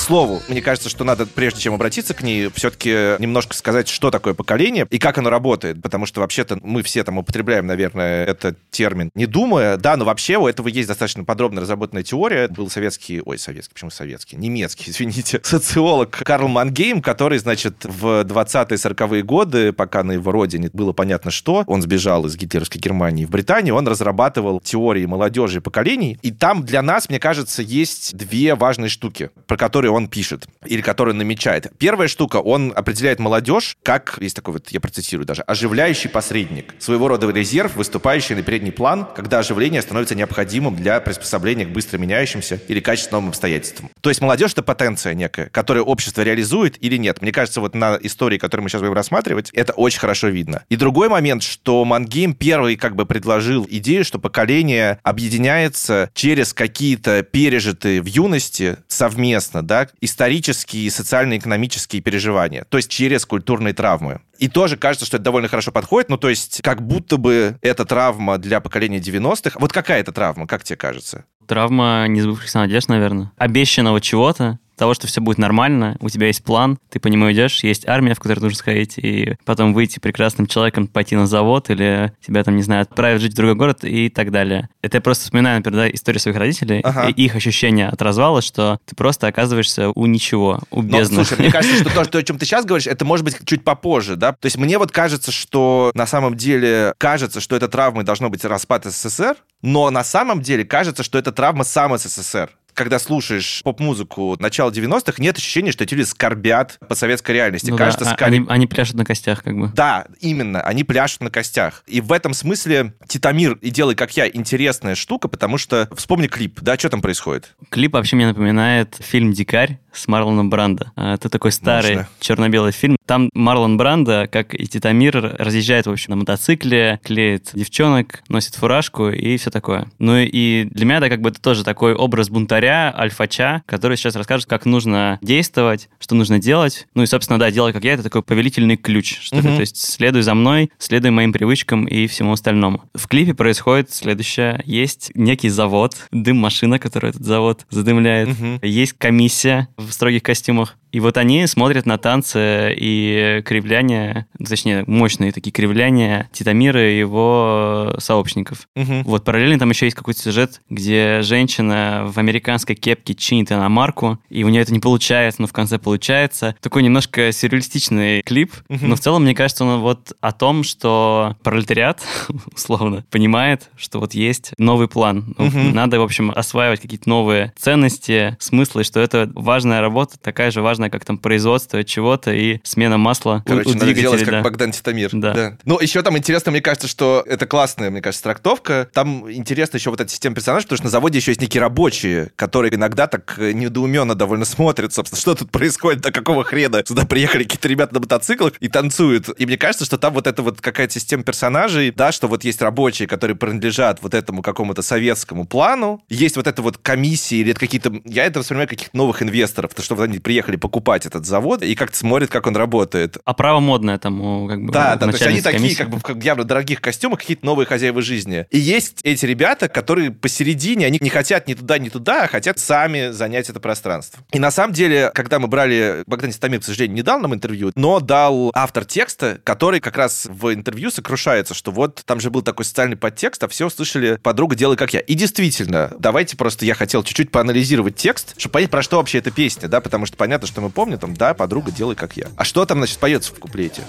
Слову, 0.00 0.42
мне 0.48 0.62
кажется, 0.62 0.88
что 0.88 1.04
надо, 1.04 1.26
прежде 1.26 1.60
чем 1.60 1.74
обратиться 1.74 2.14
к 2.14 2.22
ней, 2.22 2.50
все-таки 2.54 2.90
немножко 3.18 3.54
сказать, 3.54 3.88
что 3.88 4.10
такое 4.10 4.34
поколение 4.34 4.86
и 4.90 4.98
как 4.98 5.18
оно 5.18 5.30
работает, 5.30 5.80
потому 5.82 6.06
что 6.06 6.20
вообще-то 6.20 6.58
мы 6.62 6.82
все 6.82 7.04
там 7.04 7.18
употребляем, 7.18 7.66
наверное, 7.66 8.24
этот 8.24 8.58
термин, 8.70 9.10
не 9.14 9.26
думая, 9.26 9.76
да, 9.76 9.96
но 9.96 10.04
вообще 10.04 10.36
у 10.36 10.46
этого 10.46 10.68
есть 10.68 10.88
достаточно 10.88 11.24
подробно 11.24 11.60
разработанная 11.60 12.02
теория. 12.02 12.48
Был 12.48 12.70
советский, 12.70 13.22
ой, 13.24 13.38
советский, 13.38 13.74
почему 13.74 13.90
советский? 13.90 14.36
Немецкий, 14.36 14.90
извините, 14.90 15.40
социолог 15.42 16.10
Карл 16.10 16.48
Мангейм, 16.48 17.02
который, 17.02 17.38
значит, 17.38 17.84
в 17.84 18.22
20-е, 18.22 18.76
40-е 18.76 19.22
годы, 19.22 19.72
пока 19.72 20.02
на 20.02 20.12
его 20.12 20.32
родине 20.32 20.70
было 20.72 20.92
понятно 20.92 21.30
что, 21.30 21.64
он 21.66 21.82
сбежал 21.82 22.26
из 22.26 22.36
гитлеровской 22.36 22.80
Германии 22.80 23.24
в 23.24 23.30
Британию, 23.30 23.74
он 23.74 23.86
разрабатывал 23.86 24.60
теории 24.60 25.06
молодежи 25.06 25.58
и 25.58 25.60
поколений, 25.60 26.18
и 26.22 26.30
там 26.30 26.64
для 26.64 26.82
нас, 26.82 27.08
мне 27.08 27.18
кажется, 27.18 27.62
есть 27.62 28.16
две 28.16 28.54
важные 28.54 28.88
штуки, 28.88 29.30
про 29.46 29.56
которые 29.56 29.89
он 29.90 30.08
пишет 30.08 30.46
или 30.66 30.80
которые 30.80 31.14
намечает. 31.14 31.70
Первая 31.78 32.08
штука, 32.08 32.36
он 32.36 32.72
определяет 32.74 33.18
молодежь 33.18 33.76
как, 33.82 34.18
есть 34.20 34.36
такой 34.36 34.54
вот, 34.54 34.68
я 34.70 34.80
процитирую 34.80 35.26
даже, 35.26 35.42
оживляющий 35.42 36.10
посредник, 36.10 36.74
своего 36.78 37.08
рода 37.08 37.30
резерв, 37.30 37.76
выступающий 37.76 38.34
на 38.34 38.42
передний 38.42 38.72
план, 38.72 39.06
когда 39.14 39.38
оживление 39.38 39.82
становится 39.82 40.14
необходимым 40.14 40.76
для 40.76 41.00
приспособления 41.00 41.64
к 41.64 41.70
быстро 41.70 41.98
меняющимся 41.98 42.60
или 42.68 42.80
качественным 42.80 43.28
обстоятельствам. 43.28 43.90
То 44.00 44.10
есть 44.10 44.20
молодежь— 44.20 44.52
это 44.52 44.62
потенция 44.62 45.14
некая, 45.14 45.46
которую 45.46 45.84
общество 45.84 46.22
реализует 46.22 46.82
или 46.82 46.96
нет. 46.96 47.22
Мне 47.22 47.32
кажется, 47.32 47.60
вот 47.60 47.74
на 47.74 47.98
истории, 48.00 48.38
которую 48.38 48.64
мы 48.64 48.70
сейчас 48.70 48.80
будем 48.80 48.94
рассматривать, 48.94 49.50
это 49.50 49.72
очень 49.72 50.00
хорошо 50.00 50.28
видно. 50.28 50.64
И 50.68 50.76
другой 50.76 51.08
момент, 51.08 51.42
что 51.42 51.84
Мангейм 51.84 52.34
первый 52.34 52.76
как 52.76 52.96
бы 52.96 53.06
предложил 53.06 53.66
идею, 53.70 54.04
что 54.04 54.18
поколение 54.18 54.98
объединяется 55.02 56.10
через 56.14 56.52
какие-то 56.52 57.22
пережитые 57.22 58.02
в 58.02 58.06
юности 58.06 58.76
совместно, 58.88 59.62
да, 59.62 59.79
исторические 60.00 60.84
и 60.84 60.90
социально-экономические 60.90 62.02
переживания, 62.02 62.64
то 62.68 62.76
есть 62.76 62.90
через 62.90 63.24
культурные 63.24 63.74
травмы. 63.74 64.20
И 64.38 64.48
тоже 64.48 64.76
кажется, 64.76 65.06
что 65.06 65.16
это 65.16 65.24
довольно 65.24 65.48
хорошо 65.48 65.72
подходит, 65.72 66.08
ну, 66.08 66.16
то 66.16 66.28
есть 66.28 66.60
как 66.62 66.82
будто 66.82 67.16
бы 67.16 67.56
эта 67.62 67.84
травма 67.84 68.38
для 68.38 68.60
поколения 68.60 68.98
90-х. 68.98 69.58
Вот 69.58 69.72
какая 69.72 70.00
это 70.00 70.12
травма, 70.12 70.46
как 70.46 70.64
тебе 70.64 70.76
кажется? 70.76 71.24
Травма 71.46 72.06
несбывшихся 72.08 72.58
надежд, 72.58 72.88
наверное. 72.88 73.32
Обещанного 73.36 74.00
чего-то, 74.00 74.58
того, 74.80 74.94
что 74.94 75.06
все 75.06 75.20
будет 75.20 75.38
нормально, 75.38 75.96
у 76.00 76.08
тебя 76.08 76.26
есть 76.26 76.42
план, 76.42 76.78
ты 76.88 76.98
по 76.98 77.06
нему 77.08 77.30
идешь, 77.30 77.62
есть 77.62 77.86
армия, 77.86 78.14
в 78.14 78.18
которую 78.18 78.44
нужно 78.44 78.58
сходить, 78.58 78.98
и 78.98 79.36
потом 79.44 79.74
выйти 79.74 79.98
прекрасным 80.00 80.46
человеком, 80.46 80.86
пойти 80.88 81.14
на 81.16 81.26
завод, 81.26 81.70
или 81.70 82.12
тебя 82.26 82.42
там, 82.42 82.56
не 82.56 82.62
знаю, 82.62 82.82
отправят 82.82 83.20
жить 83.20 83.34
в 83.34 83.36
другой 83.36 83.54
город 83.54 83.84
и 83.84 84.08
так 84.08 84.30
далее. 84.32 84.68
Это 84.82 84.96
я 84.96 85.00
просто 85.02 85.24
вспоминаю, 85.24 85.58
например, 85.58 85.84
да, 85.84 85.90
историю 85.94 86.18
своих 86.20 86.36
родителей, 86.38 86.80
Ага. 86.82 87.08
и 87.08 87.12
их 87.24 87.36
ощущение 87.36 87.88
от 87.88 88.00
развала, 88.02 88.40
что 88.42 88.78
ты 88.86 88.96
просто 88.96 89.26
оказываешься 89.26 89.90
у 89.94 90.06
ничего, 90.06 90.60
у 90.70 90.82
Но, 90.82 90.98
бездны. 90.98 91.24
слушай, 91.24 91.38
мне 91.38 91.52
кажется, 91.52 91.76
что 91.84 91.90
то, 91.94 92.04
что- 92.04 92.18
о 92.18 92.22
чем 92.22 92.38
ты 92.38 92.46
сейчас 92.46 92.64
говоришь, 92.64 92.86
это 92.86 93.04
может 93.04 93.24
быть 93.24 93.36
чуть 93.44 93.62
попозже, 93.62 94.16
да? 94.16 94.32
То 94.32 94.46
есть 94.46 94.56
мне 94.56 94.78
вот 94.78 94.90
кажется, 94.92 95.30
что 95.30 95.90
на 95.94 96.06
самом 96.06 96.36
деле 96.36 96.94
кажется, 96.96 97.40
что 97.40 97.54
эта 97.54 97.68
травма 97.68 98.02
должно 98.02 98.30
быть 98.30 98.44
распад 98.46 98.86
СССР, 98.86 99.36
но 99.60 99.90
на 99.90 100.04
самом 100.04 100.40
деле 100.40 100.64
кажется, 100.64 101.02
что 101.02 101.18
это 101.18 101.32
травма 101.32 101.64
сам 101.64 101.96
СССР. 101.98 102.48
Когда 102.80 102.98
слушаешь 102.98 103.60
поп-музыку 103.62 104.36
начала 104.38 104.70
90-х, 104.70 105.16
нет 105.18 105.36
ощущения, 105.36 105.70
что 105.70 105.84
эти 105.84 105.92
люди 105.92 106.06
скорбят 106.06 106.78
по 106.88 106.94
советской 106.94 107.32
реальности. 107.32 107.70
Ну 107.70 107.76
да, 107.76 107.84
кажется, 107.84 108.10
а- 108.10 108.14
скорее... 108.14 108.38
они, 108.38 108.46
они 108.48 108.66
пляшут 108.66 108.94
на 108.94 109.04
костях, 109.04 109.42
как 109.42 109.54
бы. 109.54 109.68
Да, 109.74 110.06
именно, 110.20 110.62
они 110.62 110.82
пляшут 110.82 111.20
на 111.20 111.30
костях. 111.30 111.84
И 111.86 112.00
в 112.00 112.10
этом 112.10 112.32
смысле 112.32 112.94
Титамир 113.06 113.58
и 113.60 113.68
«Делай 113.68 113.94
как 113.94 114.16
я» 114.16 114.26
интересная 114.26 114.94
штука, 114.94 115.28
потому 115.28 115.58
что 115.58 115.90
вспомни 115.94 116.26
клип, 116.26 116.60
да, 116.62 116.78
что 116.78 116.88
там 116.88 117.02
происходит? 117.02 117.54
Клип 117.68 117.92
вообще 117.92 118.16
мне 118.16 118.28
напоминает 118.28 118.96
фильм 118.98 119.34
«Дикарь» 119.34 119.78
с 119.92 120.06
Марлоном 120.08 120.50
Брандо. 120.50 120.92
А, 120.96 121.14
Это 121.14 121.28
такой 121.28 121.52
старый 121.52 121.96
Мощно. 121.96 122.08
черно-белый 122.20 122.72
фильм. 122.72 122.96
Там 123.06 123.28
Марлон 123.34 123.76
Брандо, 123.76 124.28
как 124.30 124.54
и 124.54 124.66
Титамир, 124.66 125.36
разъезжает, 125.38 125.86
в 125.86 125.90
общем, 125.90 126.10
на 126.10 126.16
мотоцикле, 126.16 127.00
клеит 127.04 127.50
девчонок, 127.54 128.22
носит 128.28 128.54
фуражку 128.54 129.08
и 129.08 129.36
все 129.36 129.50
такое. 129.50 129.88
Ну 129.98 130.16
и 130.16 130.64
для 130.70 130.84
меня 130.86 130.98
это 130.98 131.08
как 131.08 131.20
бы 131.20 131.30
это 131.30 131.40
тоже 131.40 131.64
такой 131.64 131.94
образ 131.94 132.30
бунтаря, 132.30 132.69
альфача, 132.70 133.62
который 133.66 133.96
сейчас 133.96 134.16
расскажет, 134.16 134.48
как 134.48 134.66
нужно 134.66 135.18
действовать, 135.22 135.88
что 135.98 136.14
нужно 136.14 136.38
делать. 136.38 136.86
Ну 136.94 137.02
и, 137.02 137.06
собственно, 137.06 137.38
да, 137.38 137.50
делай 137.50 137.72
как 137.72 137.84
я, 137.84 137.94
это 137.94 138.02
такой 138.02 138.22
повелительный 138.22 138.76
ключ, 138.76 139.20
что 139.20 139.36
ли. 139.36 139.42
Мгм. 139.42 139.56
То 139.56 139.60
есть 139.60 139.76
следуй 139.76 140.22
за 140.22 140.34
мной, 140.34 140.70
следуй 140.78 141.10
моим 141.10 141.32
привычкам 141.32 141.84
и 141.86 142.06
всему 142.06 142.32
остальному. 142.32 142.82
В 142.94 143.06
клипе 143.08 143.34
происходит 143.34 143.92
следующее. 143.92 144.62
Есть 144.64 145.12
некий 145.14 145.48
завод, 145.48 145.96
дым-машина, 146.10 146.78
которая 146.78 147.12
этот 147.12 147.24
завод 147.24 147.66
задымляет. 147.70 148.28
Мгм. 148.28 148.60
Есть 148.62 148.94
комиссия 148.98 149.68
в 149.76 149.90
строгих 149.90 150.22
костюмах. 150.22 150.76
И 150.92 151.00
вот 151.00 151.16
они 151.16 151.46
смотрят 151.46 151.86
на 151.86 151.98
танцы 151.98 152.74
и 152.76 153.42
кривляния, 153.44 154.26
точнее, 154.46 154.84
мощные 154.86 155.32
такие 155.32 155.52
кривляния 155.52 156.28
Титамира 156.32 156.90
и 156.90 156.98
его 156.98 157.94
сообщников. 157.98 158.68
Мгм. 158.74 159.02
Вот 159.04 159.24
параллельно 159.24 159.58
там 159.58 159.70
еще 159.70 159.86
есть 159.86 159.96
какой-то 159.96 160.20
сюжет, 160.20 160.60
где 160.70 161.22
женщина 161.22 162.06
в 162.12 162.18
американской 162.18 162.74
кепке 162.74 163.14
чинит 163.14 163.52
иномарку, 163.52 164.18
и 164.30 164.42
у 164.44 164.48
нее 164.48 164.62
это 164.62 164.72
не 164.72 164.80
получается, 164.80 165.42
но 165.42 165.46
в 165.46 165.52
конце 165.52 165.78
получается. 165.78 166.54
Такой 166.60 166.82
немножко 166.82 167.30
сюрреалистичный 167.32 168.22
клип, 168.22 168.52
Мгм. 168.68 168.88
но 168.88 168.96
в 168.96 169.00
целом, 169.00 169.24
мне 169.24 169.34
кажется, 169.34 169.64
он 169.64 169.80
вот 169.80 170.12
о 170.20 170.32
том, 170.32 170.64
что 170.64 171.36
пролетариат, 171.42 172.00
условно, 172.54 173.04
понимает, 173.10 173.68
что 173.76 174.00
вот 174.00 174.14
есть 174.14 174.52
новый 174.58 174.88
план. 174.88 175.34
Мгм. 175.38 175.72
Надо, 175.72 176.00
в 176.00 176.02
общем, 176.02 176.32
осваивать 176.34 176.80
какие-то 176.80 177.08
новые 177.08 177.52
ценности, 177.56 178.36
смыслы, 178.40 178.84
что 178.84 179.00
это 179.00 179.30
важная 179.34 179.80
работа, 179.80 180.18
такая 180.18 180.50
же 180.50 180.62
важная 180.62 180.79
важно, 180.80 180.90
как 180.90 181.04
там 181.04 181.18
производство 181.18 181.84
чего-то 181.84 182.32
и 182.32 182.60
смена 182.64 182.96
масла 182.98 183.42
у- 183.44 183.48
Короче, 183.48 183.70
у, 183.70 183.72
надо 183.74 183.84
двигателей, 183.86 184.02
делать 184.02 184.20
как 184.24 184.30
да. 184.30 184.42
Богдан 184.42 184.72
Титамир. 184.72 185.10
Да. 185.12 185.58
Ну, 185.64 185.78
еще 185.78 186.02
там 186.02 186.16
интересно, 186.16 186.50
мне 186.50 186.60
кажется, 186.60 186.88
что 186.88 187.22
это 187.26 187.46
классная, 187.46 187.90
мне 187.90 188.00
кажется, 188.00 188.24
трактовка. 188.24 188.88
Там 188.92 189.30
интересно 189.30 189.76
еще 189.76 189.90
вот 189.90 190.00
эта 190.00 190.10
система 190.10 190.34
персонажей, 190.34 190.64
потому 190.64 190.76
что 190.78 190.84
на 190.84 190.90
заводе 190.90 191.18
еще 191.18 191.32
есть 191.32 191.40
некие 191.40 191.60
рабочие, 191.60 192.32
которые 192.36 192.74
иногда 192.74 193.06
так 193.06 193.34
э, 193.38 193.52
недоуменно 193.52 194.14
довольно 194.14 194.44
смотрят, 194.44 194.92
собственно, 194.94 195.20
что 195.20 195.34
тут 195.34 195.50
происходит, 195.50 196.00
до 196.00 196.12
какого 196.12 196.44
хрена 196.44 196.82
сюда 196.86 197.04
приехали 197.04 197.44
какие-то 197.44 197.68
ребята 197.68 197.94
на 197.94 198.00
мотоциклах 198.00 198.54
и 198.60 198.68
танцуют. 198.68 199.28
И 199.38 199.46
мне 199.46 199.56
кажется, 199.58 199.84
что 199.84 199.98
там 199.98 200.14
вот 200.14 200.26
эта 200.26 200.42
вот 200.42 200.60
какая-то 200.60 200.94
система 200.94 201.22
персонажей, 201.24 201.92
да, 201.94 202.12
что 202.12 202.26
вот 202.28 202.44
есть 202.44 202.62
рабочие, 202.62 203.06
которые 203.06 203.36
принадлежат 203.36 204.02
вот 204.02 204.14
этому 204.14 204.42
какому-то 204.42 204.82
советскому 204.82 205.46
плану, 205.46 206.02
есть 206.08 206.36
вот 206.36 206.46
это 206.46 206.62
вот 206.62 206.78
комиссии 206.78 207.38
или 207.38 207.50
это 207.50 207.60
какие-то, 207.60 207.92
я 208.04 208.24
это 208.24 208.38
воспринимаю 208.38 208.68
как 208.68 208.78
каких-то 208.78 208.96
новых 208.96 209.22
инвесторов, 209.22 209.74
то 209.74 209.82
что 209.82 209.94
вот 209.94 210.04
они 210.04 210.18
приехали 210.18 210.56
покупать 210.56 210.69
этот 210.78 211.26
завод 211.26 211.62
и 211.62 211.74
как-то 211.74 211.96
смотрят, 211.96 212.30
как 212.30 212.46
он 212.46 212.56
работает. 212.56 213.18
А 213.24 213.34
право 213.34 213.60
модное 213.60 213.98
там 213.98 214.48
как 214.48 214.64
бы 214.64 214.72
Да, 214.72 214.96
да, 214.96 215.06
то 215.06 215.06
есть 215.06 215.22
они 215.22 215.36
начальницы 215.36 215.44
такие, 215.44 215.58
комиссии. 215.58 215.76
как 215.76 215.90
бы 215.90 215.98
в 215.98 216.02
как 216.02 216.22
явно 216.22 216.44
дорогих 216.44 216.80
костюмах, 216.80 217.20
какие-то 217.20 217.44
новые 217.44 217.66
хозяева 217.66 218.02
жизни. 218.02 218.46
И 218.50 218.58
есть 218.58 219.00
эти 219.02 219.26
ребята, 219.26 219.68
которые 219.68 220.10
посередине, 220.10 220.86
они 220.86 220.98
не 221.00 221.10
хотят 221.10 221.48
ни 221.48 221.54
туда, 221.54 221.78
ни 221.78 221.88
туда, 221.88 222.24
а 222.24 222.28
хотят 222.28 222.58
сами 222.58 223.10
занять 223.10 223.48
это 223.48 223.60
пространство. 223.60 224.22
И 224.32 224.38
на 224.38 224.50
самом 224.50 224.72
деле, 224.72 225.10
когда 225.14 225.38
мы 225.38 225.48
брали, 225.48 226.02
Богдан 226.06 226.32
Стамир, 226.32 226.60
к 226.60 226.64
сожалению, 226.64 226.96
не 226.96 227.02
дал 227.02 227.20
нам 227.20 227.34
интервью, 227.34 227.72
но 227.74 228.00
дал 228.00 228.50
автор 228.54 228.84
текста, 228.84 229.40
который 229.44 229.80
как 229.80 229.96
раз 229.96 230.26
в 230.30 230.52
интервью 230.52 230.90
сокрушается, 230.90 231.54
что 231.54 231.70
вот 231.70 232.02
там 232.04 232.20
же 232.20 232.30
был 232.30 232.42
такой 232.42 232.64
социальный 232.64 232.96
подтекст, 232.96 233.42
а 233.42 233.48
все 233.48 233.66
услышали 233.66 234.18
«подруга, 234.22 234.56
делай 234.56 234.76
как 234.76 234.92
я». 234.94 235.00
И 235.00 235.14
действительно, 235.14 235.92
давайте 235.98 236.36
просто 236.36 236.64
я 236.64 236.74
хотел 236.74 237.02
чуть-чуть 237.02 237.30
поанализировать 237.30 237.96
текст, 237.96 238.34
чтобы 238.38 238.54
понять, 238.54 238.70
про 238.70 238.82
что 238.82 238.96
вообще 238.96 239.18
эта 239.18 239.30
песня, 239.30 239.68
да, 239.68 239.80
потому 239.80 240.06
что 240.06 240.16
понятно, 240.16 240.46
что 240.46 240.59
мы 240.60 240.70
помним, 240.70 240.98
там, 240.98 241.14
да, 241.14 241.34
подруга, 241.34 241.70
делай 241.70 241.96
как 241.96 242.16
я. 242.16 242.28
А 242.36 242.44
что 242.44 242.64
там, 242.66 242.78
значит, 242.78 242.98
поется 242.98 243.34
в 243.34 243.38
куплете? 243.38 243.82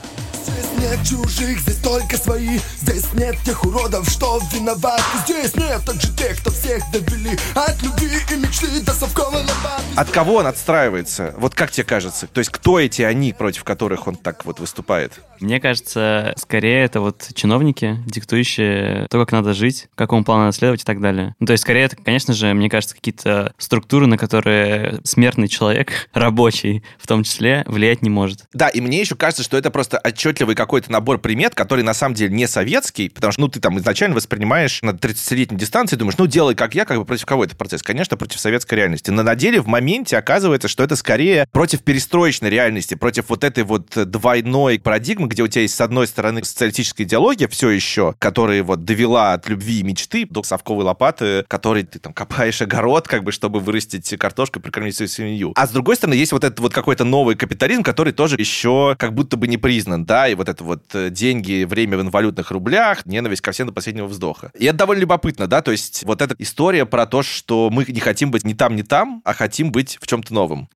Здесь 0.44 0.72
нет 0.80 1.00
чужих, 1.08 1.60
здесь 1.60 1.78
только 1.78 2.18
свои 2.18 2.60
Здесь 2.78 3.13
нет 3.13 3.36
тех 3.46 3.63
уродов, 3.63 4.10
что 4.10 4.40
виноваты 4.51 5.04
Здесь 5.25 5.56
нет 5.56 5.82
также 5.86 6.16
тех, 6.16 6.40
кто 6.40 6.50
всех 6.50 6.82
довели 6.92 7.38
От 7.54 7.82
любви 7.84 8.18
и 8.32 8.36
мечты 8.36 8.82
до 8.82 8.92
совковой 8.92 9.42
лопаты 9.42 9.84
От 9.96 10.10
кого 10.10 10.36
он 10.36 10.48
отстраивается? 10.48 11.36
Вот 11.38 11.54
как 11.54 11.72
тебе 11.72 11.84
кажется? 11.84 12.25
То 12.28 12.40
есть 12.40 12.50
кто 12.50 12.80
эти 12.80 13.04
они, 13.04 13.34
против 13.34 13.63
которых 13.63 14.08
он 14.08 14.16
так 14.16 14.46
вот 14.46 14.60
выступает? 14.60 15.22
Мне 15.40 15.60
кажется, 15.60 16.34
скорее 16.38 16.84
это 16.84 17.01
вот 17.01 17.30
чиновники, 17.34 17.98
диктующие 18.06 19.08
то, 19.10 19.20
как 19.20 19.32
надо 19.32 19.54
жить, 19.54 19.88
какому 19.96 20.24
плану 20.24 20.44
надо 20.44 20.56
следовать 20.56 20.84
и 20.84 20.86
так 20.86 21.01
далее. 21.01 21.36
Ну, 21.40 21.48
то 21.48 21.54
есть, 21.54 21.63
скорее, 21.63 21.86
это, 21.86 21.96
конечно 21.96 22.36
же, 22.36 22.54
мне 22.54 22.70
кажется, 22.70 22.96
какие-то 22.96 23.51
структуры, 23.58 24.06
на 24.06 24.20
которые 24.20 25.00
смертный 25.04 25.48
человек, 25.48 26.10
рабочий 26.13 26.61
в 26.98 27.08
том 27.08 27.24
числе, 27.24 27.63
влиять 27.68 28.01
не 28.01 28.10
может. 28.10 28.46
Да, 28.53 28.70
и 28.70 28.82
мне 28.82 29.00
еще 29.00 29.15
кажется, 29.15 29.44
что 29.44 29.58
это 29.58 29.72
просто 29.72 29.98
отчетливый 29.98 30.56
какой-то 30.56 30.91
набор 30.91 31.20
примет, 31.20 31.56
который 31.56 31.84
на 31.84 31.94
самом 31.94 32.15
деле 32.15 32.34
не 32.34 32.48
советский, 32.48 33.10
потому 33.10 33.32
что, 33.32 33.41
ну, 33.41 33.48
ты 33.48 33.60
там 33.60 33.77
изначально 33.80 34.15
воспринимаешь 34.15 34.80
на 34.82 34.91
30-летней 34.91 35.58
дистанции, 35.58 35.96
думаешь, 35.96 36.18
ну, 36.18 36.27
делай 36.27 36.56
как 36.56 36.75
я, 36.75 36.86
как 36.86 36.98
бы 36.98 37.06
против 37.06 37.25
кого 37.25 37.44
это 37.44 37.56
процесс? 37.56 37.84
Конечно, 37.84 38.18
против 38.18 38.39
советской 38.39 38.75
реальности. 38.75 39.10
Но 39.10 39.24
на 39.24 39.36
деле 39.36 39.62
в 39.62 39.68
моменте 39.68 40.18
оказывается, 40.18 40.68
что 40.68 40.84
это 40.84 40.96
скорее 40.96 41.48
против 41.51 41.82
перестроечной 41.82 42.50
реальности, 42.50 42.96
против 42.96 43.30
вот 43.30 43.44
этой 43.44 43.63
вот 43.63 43.89
двойной 44.10 44.80
парадигмы, 44.80 45.27
где 45.27 45.44
у 45.44 45.48
тебя 45.48 45.63
есть, 45.63 45.75
с 45.75 45.82
одной 45.82 46.08
стороны, 46.08 46.44
социалистическая 46.44 47.03
идеология 47.03 47.48
все 47.48 47.70
еще, 47.70 48.13
которая 48.20 48.63
вот 48.63 48.86
довела 48.86 49.34
от 49.34 49.48
любви 49.50 49.80
и 49.80 49.84
мечты 49.84 50.25
до 50.30 50.44
совковой 50.44 50.84
лопаты, 50.84 51.46
которой 51.48 51.84
ты 51.84 52.00
там 52.00 52.13
копаешь 52.13 52.62
огород, 52.62 53.08
как 53.08 53.24
бы, 53.24 53.32
чтобы 53.32 53.60
вырастить 53.60 54.18
картошку 54.18 54.60
и 54.60 54.62
прокормить 54.62 54.96
свою 54.96 55.10
семью. 55.10 55.53
А 55.56 55.68
с 55.68 55.72
другой 55.72 55.96
стороны, 55.96 56.15
есть 56.15 56.32
вот 56.32 56.44
этот 56.51 56.60
вот 56.60 56.74
какой-то 56.74 57.03
новый 57.03 57.36
капитализм, 57.36 57.81
который 57.84 58.13
тоже 58.13 58.36
еще 58.38 58.96
как 58.98 59.13
будто 59.13 59.38
бы 59.38 59.48
не 59.48 59.58
признан, 59.58 60.05
да, 60.05 60.27
и 60.27 60.36
вот 60.36 60.50
это 60.50 60.63
вот 60.63 60.84
э, 60.93 61.10
деньги, 61.10 61.63
время 61.63 61.98
в 61.98 62.01
инвалютных 62.01 62.51
рублях, 62.51 63.05
ненависть 63.05 63.41
ко 63.41 63.51
всем 63.51 63.67
до 63.67 63.74
последнего 63.74 64.05
вздоха. 64.05 64.51
И 64.58 64.65
это 64.65 64.79
довольно 64.79 65.01
любопытно, 65.01 65.48
да, 65.48 65.62
то 65.62 65.72
есть 65.72 66.03
вот 66.03 66.22
эта 66.22 66.36
история 66.38 66.86
про 66.86 67.05
то, 67.05 67.24
что 67.24 67.70
мы 67.72 67.86
не 67.88 68.00
хотим 68.00 68.31
быть 68.31 68.43
ни 68.43 68.53
там, 68.53 68.75
ни 68.75 68.81
там, 68.81 69.22
а 69.25 69.34
хотим 69.34 69.72
быть 69.72 69.98
в 70.01 70.08
чем-то 70.08 70.34
новом. 70.34 70.70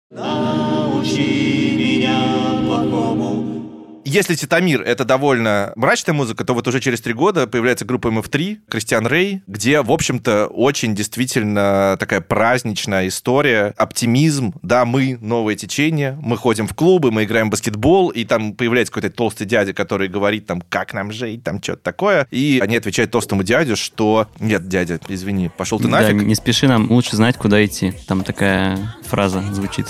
Если 4.16 4.36
Титамир— 4.36 4.82
это 4.86 5.04
довольно 5.04 5.74
мрачная 5.76 6.16
музыка, 6.16 6.46
то 6.46 6.54
вот 6.54 6.66
уже 6.70 6.80
через 6.80 7.02
три 7.02 7.12
года 7.12 7.48
появляется 7.48 7.84
группа 7.84 8.08
MF3, 8.08 8.60
Кристиан 8.70 9.06
Рэй, 9.06 9.42
где, 9.46 9.82
в 9.82 9.92
общем-то, 9.92 10.48
очень 10.48 10.96
действительно 10.96 11.98
такая 12.00 12.22
праздничная 12.22 13.10
история, 13.10 13.74
оптимизм, 13.76 14.54
да, 14.62 14.86
мы— 14.86 15.18
новое 15.22 15.56
течение, 15.56 16.18
мы 16.22 16.38
ходим 16.38 16.66
в 16.66 16.74
клубы, 16.74 17.12
мы 17.12 17.26
играем 17.26 17.48
в 17.48 17.52
баскетбол, 17.52 18.08
и 18.08 18.24
там 18.24 18.54
появляется 18.54 18.94
какой-то 18.94 19.14
толстый 19.14 19.44
дядя, 19.44 19.74
который 19.74 20.08
говорит 20.08 20.46
там, 20.46 20.62
как 20.62 20.94
нам 20.94 21.12
жить, 21.12 21.44
там 21.44 21.62
что-то 21.62 21.84
такое, 21.84 22.26
и 22.32 22.62
они 22.64 22.78
отвечают 22.78 23.12
толстому 23.12 23.44
дядю, 23.44 23.76
что 23.76 24.30
нет, 24.40 24.66
дядя, 24.70 24.98
извини, 25.10 25.50
пошел 25.50 25.78
ты 25.78 25.90
Да, 25.90 26.00
нафиг. 26.00 26.24
не 26.24 26.36
спеши, 26.36 26.70
нам 26.70 26.90
лучше 26.90 27.18
знать, 27.18 27.36
куда 27.36 27.66
идти. 27.66 27.92
Там 28.08 28.24
такая 28.24 28.96
фраза 29.10 29.42
звучит. 29.52 29.88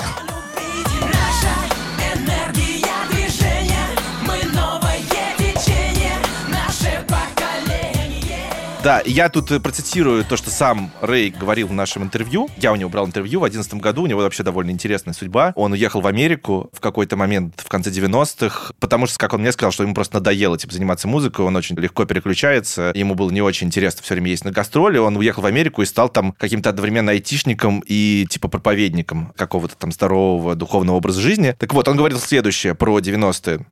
Да, 8.86 9.02
я 9.04 9.30
тут 9.30 9.50
э, 9.50 9.60
процитирую 9.60 10.24
то, 10.24 10.38
что 10.38 10.52
сам 10.52 10.92
Рэй 11.02 11.32
говорил 11.32 11.70
в 11.70 11.74
нашем 11.74 12.04
интервью. 12.04 12.48
Я 12.56 12.72
у 12.72 12.76
него 12.76 12.88
брал 12.88 13.08
интервью 13.08 13.40
в 13.40 13.50
2011 13.50 13.82
году, 13.82 14.04
у 14.04 14.06
него 14.06 14.22
вообще 14.22 14.44
довольно 14.44 14.70
интересная 14.70 15.16
судьба. 15.16 15.54
Он 15.56 15.72
уехал 15.72 16.02
в 16.02 16.06
Америку 16.06 16.70
в 16.72 16.80
какой-то 16.82 17.18
момент 17.18 17.56
в 17.66 17.68
конце 17.68 17.90
90-х, 17.90 18.74
потому 18.80 19.08
что, 19.08 19.18
как 19.18 19.34
он 19.34 19.42
мне 19.42 19.52
сказал, 19.52 19.72
что 19.72 19.82
ему 19.82 19.96
просто 19.96 20.18
надоело 20.18 20.56
типа, 20.56 20.72
заниматься 20.72 21.08
музыкой, 21.08 21.46
он 21.46 21.56
очень 21.56 21.76
легко 21.78 22.06
переключается, 22.06 22.92
ему 22.94 23.16
было 23.16 23.32
не 23.32 23.42
очень 23.42 23.66
интересно 23.66 24.04
все 24.04 24.14
время 24.14 24.30
ездить 24.30 24.46
на 24.46 24.52
гастроли, 24.52 25.00
он 25.00 25.18
уехал 25.18 25.42
в 25.42 25.48
Америку 25.48 25.82
и 25.82 25.88
стал 25.88 26.08
там 26.10 26.34
каким-то 26.34 26.70
одновременно 26.70 27.12
айтишником 27.12 27.82
и 27.88 28.28
типа 28.30 28.50
проповедником 28.50 29.34
какого-то 29.36 29.76
там 29.76 29.92
здорового 29.92 30.54
духовного 30.54 30.98
образа 30.98 31.22
жизни. 31.22 31.56
Так 31.58 31.74
вот, 31.74 31.88
он 31.88 31.98
говорил 31.98 32.20
следующее 32.20 32.76
про 32.76 33.00
90-е. 33.00 33.66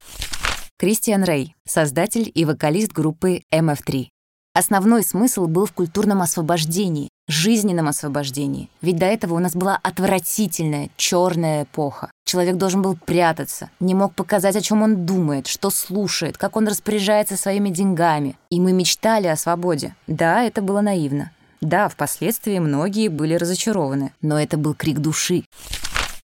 Кристиан 0.79 1.23
Рэй, 1.23 1.53
создатель 1.67 2.31
и 2.33 2.45
вокалист 2.45 2.91
группы 2.93 3.41
MF3. 3.53 4.12
Основной 4.55 5.01
смысл 5.01 5.47
был 5.47 5.65
в 5.65 5.71
культурном 5.71 6.21
освобождении, 6.21 7.09
жизненном 7.27 7.87
освобождении. 7.87 8.69
Ведь 8.83 8.97
до 8.97 9.07
этого 9.07 9.33
у 9.33 9.39
нас 9.39 9.55
была 9.55 9.79
отвратительная 9.81 10.91
черная 10.95 11.63
эпоха. 11.63 12.11
Человек 12.23 12.57
должен 12.57 12.83
был 12.83 12.95
прятаться, 12.95 13.71
не 13.79 13.95
мог 13.95 14.13
показать, 14.13 14.55
о 14.55 14.61
чем 14.61 14.83
он 14.83 15.07
думает, 15.07 15.47
что 15.47 15.71
слушает, 15.71 16.37
как 16.37 16.55
он 16.55 16.67
распоряжается 16.67 17.35
своими 17.35 17.69
деньгами. 17.69 18.37
И 18.51 18.59
мы 18.59 18.73
мечтали 18.73 19.25
о 19.25 19.37
свободе. 19.37 19.95
Да, 20.05 20.43
это 20.43 20.61
было 20.61 20.81
наивно. 20.81 21.31
Да, 21.59 21.89
впоследствии 21.89 22.59
многие 22.59 23.07
были 23.07 23.33
разочарованы, 23.33 24.13
но 24.21 24.39
это 24.39 24.57
был 24.57 24.75
крик 24.75 24.99
души. 24.99 25.45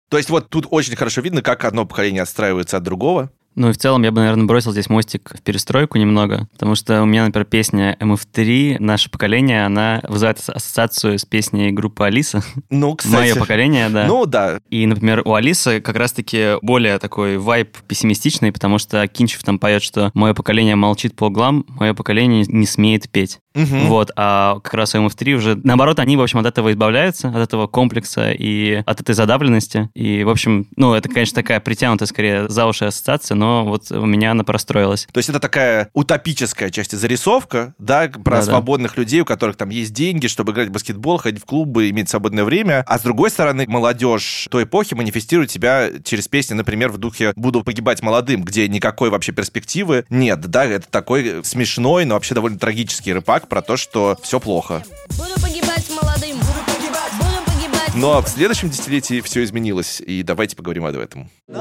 То 0.10 0.18
есть 0.18 0.30
вот 0.30 0.50
тут 0.50 0.68
очень 0.70 0.96
хорошо 0.96 1.22
видно, 1.22 1.42
как 1.42 1.66
одно 1.66 1.86
поколение 1.88 2.22
отстраивается 2.22 2.78
от 2.78 2.84
другого. 2.84 3.32
Ну 3.56 3.70
и 3.70 3.74
в 3.74 3.78
целом 3.78 4.04
я 4.04 4.12
бы, 4.12 4.22
наверное, 4.22 4.46
бросил 4.46 4.72
здесь 4.72 4.90
мостик 4.90 5.32
в 5.38 5.42
перестройку 5.42 5.98
немного, 5.98 6.48
потому 6.54 6.76
что 6.76 7.02
у 7.02 7.06
меня, 7.06 7.26
например, 7.26 7.46
песня 7.46 7.98
MF3 8.00 8.78
«Наше 8.80 9.10
поколение», 9.10 9.66
она 9.66 10.02
вызывает 10.08 10.40
ас- 10.40 10.50
ассоциацию 10.50 11.20
с 11.20 11.26
песней 11.26 11.72
группы 11.72 12.06
Алиса. 12.06 12.42
Ну, 12.70 12.96
кстати. 12.98 13.14
Мое 13.14 13.36
поколение, 13.36 13.90
да. 13.90 14.06
Ну, 14.08 14.26
да. 14.26 14.60
И, 14.70 14.86
например, 14.86 15.24
у 15.26 15.34
Алисы 15.34 15.82
как 15.82 15.98
раз-таки 15.98 16.54
более 16.62 17.00
такой 17.00 17.38
вайб 17.38 17.76
пессимистичный, 17.88 18.52
потому 18.52 18.78
что 18.78 19.06
Кинчев 19.08 19.44
там 19.44 19.60
поет, 19.60 19.84
что 19.84 20.12
«Мое 20.14 20.34
поколение 20.34 20.76
молчит 20.76 21.16
по 21.16 21.26
углам, 21.26 21.66
мое 21.68 21.94
поколение 21.94 22.46
не 22.48 22.66
смеет 22.66 23.10
петь». 23.10 23.40
Мгм. 23.56 23.88
Вот, 23.88 24.12
а 24.16 24.60
как 24.64 24.74
раз 24.76 24.94
у 24.96 25.00
MF3 25.00 25.34
уже, 25.34 25.60
наоборот, 25.64 26.00
они, 26.00 26.18
в 26.18 26.22
общем, 26.22 26.40
от 26.40 26.46
этого 26.46 26.72
избавляются, 26.72 27.30
от 27.30 27.38
этого 27.38 27.68
комплекса 27.68 28.32
и 28.32 28.82
от 28.86 29.02
этой 29.02 29.16
задавленности. 29.16 29.90
И, 29.96 30.24
в 30.24 30.30
общем, 30.30 30.68
ну, 30.76 30.94
это, 30.94 31.10
конечно, 31.10 31.36
такая 31.36 31.60
притянутая, 31.60 32.08
скорее, 32.08 32.48
за 32.48 32.66
уши 32.68 32.86
ассоциация, 32.86 33.36
но 33.36 33.66
вот 33.66 33.92
у 33.92 34.06
меня 34.06 34.32
она 34.32 34.44
простроилась. 34.44 35.08
То 35.12 35.18
есть 35.18 35.30
это 35.30 35.40
такая 35.40 35.90
утопическая 35.94 36.70
часть 36.70 36.92
зарисовка, 36.98 37.74
да, 37.80 38.08
про 38.08 38.38
Да-да. 38.38 38.44
свободных 38.44 38.98
людей, 38.98 39.22
у 39.22 39.26
которых 39.26 39.56
там 39.58 39.70
есть 39.70 39.94
деньги, 39.94 40.28
чтобы 40.28 40.52
играть 40.52 40.70
в 40.70 40.72
баскетбол, 40.72 41.18
ходить 41.18 41.42
в 41.42 41.46
клубы, 41.46 41.90
иметь 41.90 42.10
свободное 42.10 42.44
время. 42.44 42.84
А 42.88 43.00
с 43.00 43.02
другой 43.02 43.30
стороны, 43.30 43.66
молодежь 43.68 44.48
той 44.52 44.64
эпохи 44.64 44.94
манифестирует 44.94 45.52
себя 45.52 45.90
через 46.04 46.28
песни, 46.28 46.54
например, 46.54 46.90
в 46.92 46.98
духе 46.98 47.34
«Буду 47.36 47.64
погибать 47.64 48.02
молодым», 48.02 48.44
где 48.44 48.68
никакой 48.68 49.10
вообще 49.10 49.32
перспективы 49.32 50.06
нет, 50.10 50.40
да, 50.42 50.66
это 50.66 50.88
такой 50.90 51.44
смешной, 51.44 52.06
но 52.06 52.16
вообще 52.16 52.36
довольно 52.36 52.60
трагический 52.60 53.14
рыпак 53.40 53.48
про 53.48 53.62
то, 53.62 53.78
что 53.78 54.18
все 54.22 54.40
плохо. 54.40 54.84
Буду 55.18 55.40
погибать 55.42 55.90
молодым, 55.90 56.38
буду 56.38 56.60
погибать, 56.66 57.12
буду 57.18 57.44
погибать. 57.46 57.96
Но 57.96 58.22
в 58.22 58.28
следующем 58.28 58.70
десятилетии 58.70 59.22
все 59.22 59.44
изменилось, 59.44 60.02
и 60.02 60.24
давайте 60.24 60.56
поговорим 60.56 60.86
об 60.86 60.98
этом. 60.98 61.30
В 61.48 61.60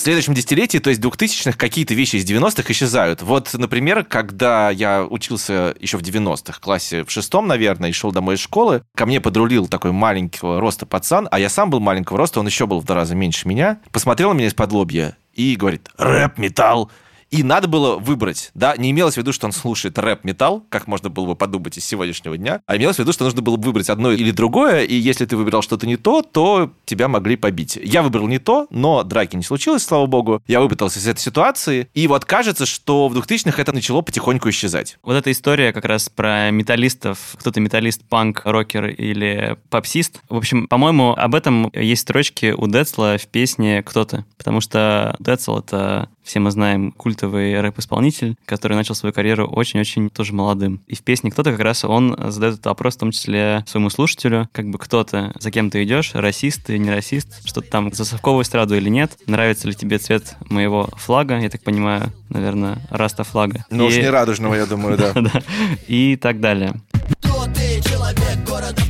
в 0.00 0.02
следующем 0.02 0.32
десятилетии, 0.32 0.78
то 0.78 0.88
есть 0.88 1.02
2000-х, 1.02 1.58
какие-то 1.58 1.92
вещи 1.92 2.16
из 2.16 2.24
90-х 2.24 2.72
исчезают. 2.72 3.20
Вот, 3.20 3.52
например, 3.52 4.02
когда 4.02 4.70
я 4.70 5.04
учился 5.04 5.74
еще 5.78 5.98
в 5.98 6.00
90-х, 6.00 6.58
классе 6.58 7.04
в 7.04 7.10
шестом, 7.10 7.46
наверное, 7.46 7.90
и 7.90 7.92
шел 7.92 8.10
домой 8.10 8.36
из 8.36 8.40
школы, 8.40 8.82
ко 8.96 9.04
мне 9.04 9.20
подрулил 9.20 9.68
такой 9.68 9.92
маленького 9.92 10.58
роста 10.58 10.86
пацан, 10.86 11.28
а 11.30 11.38
я 11.38 11.50
сам 11.50 11.68
был 11.68 11.80
маленького 11.80 12.18
роста, 12.18 12.40
он 12.40 12.46
еще 12.46 12.66
был 12.66 12.80
в 12.80 12.86
два 12.86 12.96
раза 12.96 13.14
меньше 13.14 13.46
меня, 13.46 13.80
посмотрел 13.92 14.30
на 14.30 14.38
меня 14.38 14.46
из-под 14.46 14.72
лобья 14.72 15.18
и 15.34 15.54
говорит, 15.56 15.88
рэп, 15.98 16.38
металл. 16.38 16.90
И 17.30 17.44
надо 17.44 17.68
было 17.68 17.96
выбрать, 17.96 18.50
да, 18.54 18.76
не 18.76 18.90
имелось 18.90 19.14
в 19.14 19.16
виду, 19.18 19.32
что 19.32 19.46
он 19.46 19.52
слушает 19.52 19.96
рэп-металл, 19.98 20.64
как 20.68 20.88
можно 20.88 21.10
было 21.10 21.26
бы 21.26 21.36
подумать 21.36 21.78
из 21.78 21.84
сегодняшнего 21.84 22.36
дня, 22.36 22.60
а 22.66 22.76
имелось 22.76 22.96
в 22.96 22.98
виду, 22.98 23.12
что 23.12 23.24
нужно 23.24 23.40
было 23.40 23.56
бы 23.56 23.66
выбрать 23.66 23.88
одно 23.88 24.10
или 24.10 24.32
другое, 24.32 24.82
и 24.82 24.94
если 24.96 25.26
ты 25.26 25.36
выбирал 25.36 25.62
что-то 25.62 25.86
не 25.86 25.96
то, 25.96 26.22
то 26.22 26.72
тебя 26.84 27.06
могли 27.06 27.36
побить. 27.36 27.78
Я 27.80 28.02
выбрал 28.02 28.26
не 28.26 28.40
то, 28.40 28.66
но 28.70 29.04
драки 29.04 29.36
не 29.36 29.44
случилось, 29.44 29.84
слава 29.84 30.06
богу. 30.06 30.42
Я 30.48 30.60
выпутался 30.60 30.98
из 30.98 31.06
этой 31.06 31.20
ситуации, 31.20 31.88
и 31.94 32.08
вот 32.08 32.24
кажется, 32.24 32.66
что 32.66 33.06
в 33.06 33.16
2000-х 33.16 33.62
это 33.62 33.72
начало 33.72 34.00
потихоньку 34.00 34.50
исчезать. 34.50 34.98
Вот 35.04 35.14
эта 35.14 35.30
история 35.30 35.72
как 35.72 35.84
раз 35.84 36.08
про 36.08 36.50
металлистов, 36.50 37.36
кто-то 37.38 37.60
металлист, 37.60 38.02
панк, 38.08 38.42
рокер 38.44 38.86
или 38.86 39.56
попсист. 39.68 40.20
В 40.28 40.36
общем, 40.36 40.66
по-моему, 40.66 41.12
об 41.12 41.36
этом 41.36 41.70
есть 41.74 42.02
строчки 42.02 42.52
у 42.56 42.66
Децла 42.66 43.18
в 43.18 43.28
песне 43.28 43.84
«Кто-то», 43.84 44.24
потому 44.36 44.60
что 44.60 45.14
Децл— 45.20 45.58
это 45.60 46.08
все 46.22 46.40
мы 46.40 46.50
знаем 46.50 46.92
культовый 46.92 47.60
рэп-исполнитель, 47.60 48.36
который 48.44 48.76
начал 48.76 48.94
свою 48.94 49.12
карьеру 49.12 49.46
очень-очень 49.48 50.10
тоже 50.10 50.32
молодым. 50.32 50.80
И 50.86 50.94
в 50.94 51.02
песне 51.02 51.30
«Кто-то» 51.30 51.52
как 51.52 51.60
раз 51.60 51.84
он 51.84 52.16
задает 52.30 52.54
этот 52.54 52.66
вопрос, 52.66 52.96
в 52.96 52.98
том 53.00 53.10
числе 53.10 53.64
своему 53.66 53.90
слушателю, 53.90 54.48
как 54.52 54.68
бы 54.70 54.78
кто-то, 54.78 55.32
за 55.38 55.50
кем 55.50 55.70
ты 55.70 55.82
идешь, 55.84 56.12
расист 56.14 56.64
ты, 56.66 56.78
не 56.78 56.90
расист, 56.90 57.46
что-то 57.46 57.68
там 57.70 57.92
за 57.92 58.04
совковую 58.04 58.42
эстраду 58.44 58.76
или 58.76 58.88
нет, 58.88 59.16
нравится 59.26 59.66
ли 59.68 59.74
тебе 59.74 59.98
цвет 59.98 60.36
моего 60.48 60.88
флага, 60.96 61.38
я 61.38 61.48
так 61.50 61.62
понимаю, 61.62 62.12
наверное, 62.28 62.78
раста 62.90 63.24
флага. 63.24 63.64
Ну 63.70 63.86
уж 63.86 63.94
И- 63.96 64.00
не 64.02 64.08
радужного, 64.10 64.54
я 64.54 64.66
думаю, 64.66 64.96
да. 64.98 65.12
Да. 65.14 65.42
И 65.88 66.16
так 66.16 66.40
далее. 66.40 66.74
Кто 67.22 67.44
ты, 67.46 67.80
человек 67.88 68.46
города 68.46 68.82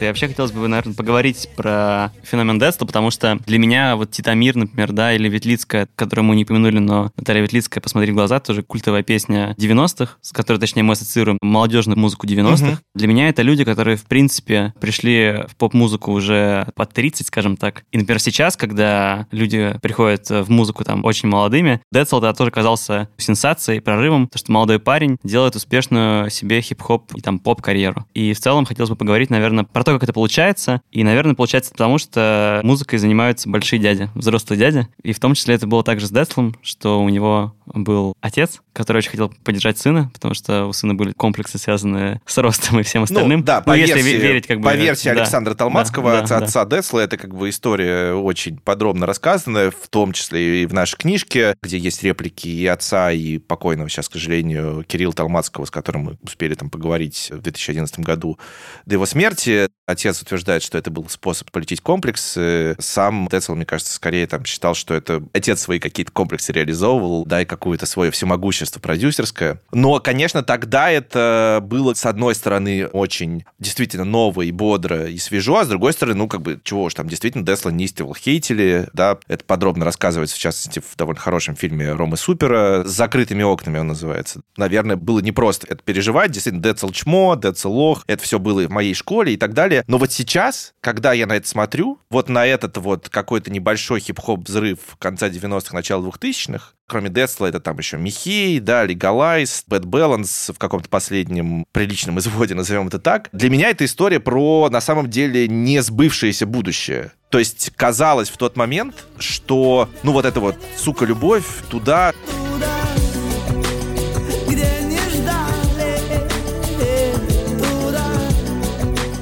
И 0.00 0.04
вообще 0.04 0.26
хотелось 0.26 0.50
бы, 0.50 0.66
наверное, 0.66 0.94
поговорить 0.94 1.48
про 1.54 2.10
феномен 2.24 2.58
детства, 2.58 2.84
потому 2.86 3.12
что 3.12 3.38
для 3.46 3.58
меня 3.58 3.94
вот 3.94 4.10
Титамир, 4.10 4.56
например, 4.56 4.90
да, 4.90 5.12
или 5.12 5.28
Ветлицкая, 5.28 5.88
которую 5.94 6.24
мы 6.24 6.34
не 6.34 6.42
упомянули, 6.42 6.80
но 6.80 7.12
Наталья 7.16 7.42
Ветлицкая 7.42 7.80
«Посмотри 7.80 8.10
в 8.10 8.14
глаза», 8.16 8.40
тоже 8.40 8.64
культовая 8.64 9.04
песня 9.04 9.54
90-х, 9.58 10.16
с 10.20 10.32
которой, 10.32 10.58
точнее, 10.58 10.82
мы 10.82 10.94
ассоциируем 10.94 11.38
молодежную 11.40 11.96
музыку 11.96 12.26
90-х. 12.26 12.66
Мгм. 12.66 12.78
Для 12.96 13.06
меня 13.06 13.28
это 13.28 13.42
люди, 13.42 13.62
которые, 13.62 13.96
в 13.96 14.04
принципе, 14.06 14.74
пришли 14.80 15.44
в 15.48 15.54
поп-музыку 15.54 16.10
уже 16.10 16.66
под 16.74 16.92
30, 16.92 17.28
скажем 17.28 17.56
так. 17.56 17.84
И, 17.92 17.98
например, 17.98 18.20
сейчас, 18.20 18.56
когда 18.56 19.28
люди 19.30 19.76
приходят 19.82 20.28
в 20.28 20.50
музыку 20.50 20.82
там 20.82 21.04
очень 21.04 21.28
молодыми, 21.28 21.80
Децл 21.92 22.16
тогда 22.16 22.34
тоже 22.34 22.50
казался 22.50 23.08
сенсацией, 23.18 23.80
прорывом, 23.80 24.26
то, 24.26 24.38
что 24.38 24.50
молодой 24.50 24.80
парень 24.80 25.18
делает 25.22 25.54
успешную 25.54 26.28
себе 26.28 26.60
хип-хоп 26.60 27.14
и 27.14 27.20
там 27.20 27.38
поп-карьеру. 27.38 28.04
И 28.14 28.32
в 28.32 28.40
целом 28.40 28.66
хотелось 28.72 28.90
бы 28.90 28.96
поговорить, 28.96 29.30
наверное, 29.30 29.64
про 29.64 29.84
то, 29.84 29.92
как 29.92 30.04
это 30.04 30.12
получается. 30.12 30.82
И, 30.90 31.04
наверное, 31.04 31.34
получается 31.34 31.72
потому, 31.72 31.98
что 31.98 32.60
музыкой 32.64 32.98
занимаются 32.98 33.48
большие 33.48 33.78
дяди, 33.78 34.10
взрослые 34.14 34.58
дяди. 34.58 34.88
И 35.02 35.12
в 35.12 35.20
том 35.20 35.34
числе 35.34 35.54
это 35.54 35.66
было 35.66 35.84
также 35.84 36.06
с 36.06 36.10
Децлом, 36.10 36.56
что 36.62 37.02
у 37.02 37.08
него 37.08 37.54
был 37.66 38.14
отец, 38.20 38.60
который 38.72 38.98
очень 38.98 39.10
хотел 39.10 39.32
поддержать 39.44 39.78
сына, 39.78 40.10
потому 40.12 40.34
что 40.34 40.66
у 40.66 40.72
сына 40.72 40.94
были 40.94 41.12
комплексы, 41.12 41.58
связанные 41.58 42.20
с 42.26 42.36
ростом 42.38 42.80
и 42.80 42.82
всем 42.82 43.04
остальным. 43.04 43.40
Ну, 43.40 43.44
да, 43.44 43.60
по, 43.60 43.76
если 43.76 43.94
версии, 43.94 44.16
ве- 44.16 44.20
верить 44.20 44.46
как 44.46 44.58
бы... 44.58 44.64
по 44.64 44.74
версии 44.74 45.08
да. 45.08 45.22
Александра 45.22 45.54
Толмацкого, 45.54 46.12
Да, 46.12 46.18
отца, 46.20 46.38
да, 46.38 46.44
отца 46.46 46.64
Десла, 46.64 47.00
это 47.00 47.16
как 47.16 47.34
бы 47.34 47.48
история 47.48 48.14
очень 48.14 48.58
подробно 48.58 49.06
рассказанная, 49.06 49.70
в 49.70 49.88
том 49.88 50.12
числе 50.12 50.62
и 50.62 50.66
в 50.66 50.74
нашей 50.74 50.96
книжке, 50.96 51.56
где 51.62 51.78
есть 51.78 52.02
реплики 52.02 52.48
и 52.48 52.66
отца, 52.66 53.12
и 53.12 53.38
покойного 53.38 53.88
сейчас, 53.88 54.08
к 54.08 54.12
сожалению, 54.12 54.84
Кирилла 54.86 55.12
Толмацкого, 55.12 55.64
с 55.64 55.70
которым 55.70 56.02
мы 56.02 56.18
успели 56.22 56.54
там 56.54 56.70
поговорить 56.70 57.28
в 57.30 57.40
2011 57.40 58.00
году 58.00 58.38
до 58.86 58.94
его 58.94 59.06
смерти. 59.06 59.68
Отец 59.86 60.22
утверждает, 60.22 60.62
что 60.62 60.78
это 60.78 60.90
был 60.90 61.08
способ 61.08 61.50
полететь 61.50 61.80
комплекс. 61.80 62.34
Э, 62.36 62.76
Сам 62.78 63.26
Децл, 63.28 63.54
мне 63.54 63.66
кажется, 63.66 63.92
скорее 63.92 64.28
там 64.28 64.44
считал, 64.44 64.74
что 64.74 64.94
это 64.94 65.22
отец 65.32 65.60
свои 65.60 65.80
какие-то 65.80 66.12
комплексы 66.12 66.52
реализовывал, 66.52 67.24
да, 67.26 67.42
и 67.42 67.44
какое-то 67.44 67.86
свое 67.86 68.12
всемогущество 68.12 68.78
продюсерское. 68.78 69.60
Но, 69.72 69.98
конечно, 69.98 70.44
тогда 70.44 70.88
это 70.90 71.58
было, 71.62 71.94
с 71.94 72.06
одной 72.06 72.36
стороны, 72.36 72.86
очень 72.86 73.44
действительно 73.58 74.04
ново 74.04 74.42
и 74.42 74.52
бодро 74.52 75.08
и 75.08 75.18
свежо, 75.18 75.58
а 75.58 75.64
с 75.64 75.68
другой 75.68 75.92
стороны, 75.92 76.16
ну, 76.16 76.28
как 76.28 76.42
бы, 76.42 76.60
чего 76.62 76.84
уж 76.84 76.94
там, 76.94 77.08
действительно, 77.08 77.44
Десла 77.44 77.72
нистивал, 77.72 78.14
хейтили, 78.14 78.88
да, 78.92 79.18
это 79.26 79.44
подробно 79.44 79.84
рассказывается, 79.84 80.36
в 80.36 80.38
частности, 80.38 80.78
в 80.78 80.96
довольно 80.96 81.20
хорошем 81.20 81.56
фильме 81.56 81.92
Ромы 81.92 82.16
Супера, 82.16 82.84
с 82.84 82.90
закрытыми 82.90 83.42
окнами 83.42 83.78
он 83.78 83.88
называется. 83.88 84.42
Наверное, 84.56 84.94
было 84.94 85.18
непросто 85.18 85.66
это 85.68 85.82
переживать, 85.82 86.30
действительно, 86.30 86.62
Децл 86.62 86.90
чмо, 86.90 87.34
Децл 87.34 87.72
лох, 87.72 88.04
это 88.06 88.22
все 88.22 88.38
было 88.38 88.60
и 88.60 88.66
в 88.66 88.70
моей 88.70 88.94
школе 88.94 89.34
и 89.34 89.36
так 89.36 89.54
далее. 89.54 89.71
Но 89.86 89.98
вот 89.98 90.12
сейчас, 90.12 90.74
когда 90.80 91.12
я 91.12 91.26
на 91.26 91.36
это 91.36 91.48
смотрю, 91.48 91.98
вот 92.10 92.28
на 92.28 92.46
этот 92.46 92.76
вот 92.76 93.08
какой-то 93.08 93.50
небольшой 93.50 94.00
хип-хоп 94.00 94.46
взрыв 94.46 94.78
конца 94.98 95.28
90-х, 95.28 95.74
начала 95.74 96.06
2000-х, 96.06 96.72
кроме 96.86 97.08
Децла, 97.08 97.46
это 97.46 97.58
там 97.60 97.78
еще 97.78 97.96
Михей, 97.96 98.60
да, 98.60 98.84
Легалайз, 98.84 99.64
Bad 99.68 99.84
Balance 99.84 100.52
в 100.52 100.58
каком-то 100.58 100.88
последнем 100.88 101.64
приличном 101.72 102.18
изводе, 102.18 102.54
назовем 102.56 102.88
это 102.88 102.98
так. 102.98 103.28
Для 103.32 103.50
меня 103.50 103.70
это 103.70 103.84
история 103.84 104.20
про, 104.20 104.68
на 104.70 104.80
самом 104.80 105.08
деле, 105.08 105.48
не 105.48 105.82
сбывшееся 105.82 106.46
будущее. 106.46 107.12
То 107.30 107.38
есть 107.38 107.72
казалось 107.76 108.28
в 108.28 108.36
тот 108.36 108.56
момент, 108.56 109.06
что, 109.18 109.88
ну, 110.02 110.12
вот 110.12 110.26
это 110.26 110.38
вот, 110.38 110.56
сука, 110.76 111.06
любовь 111.06 111.46
туда, 111.70 112.12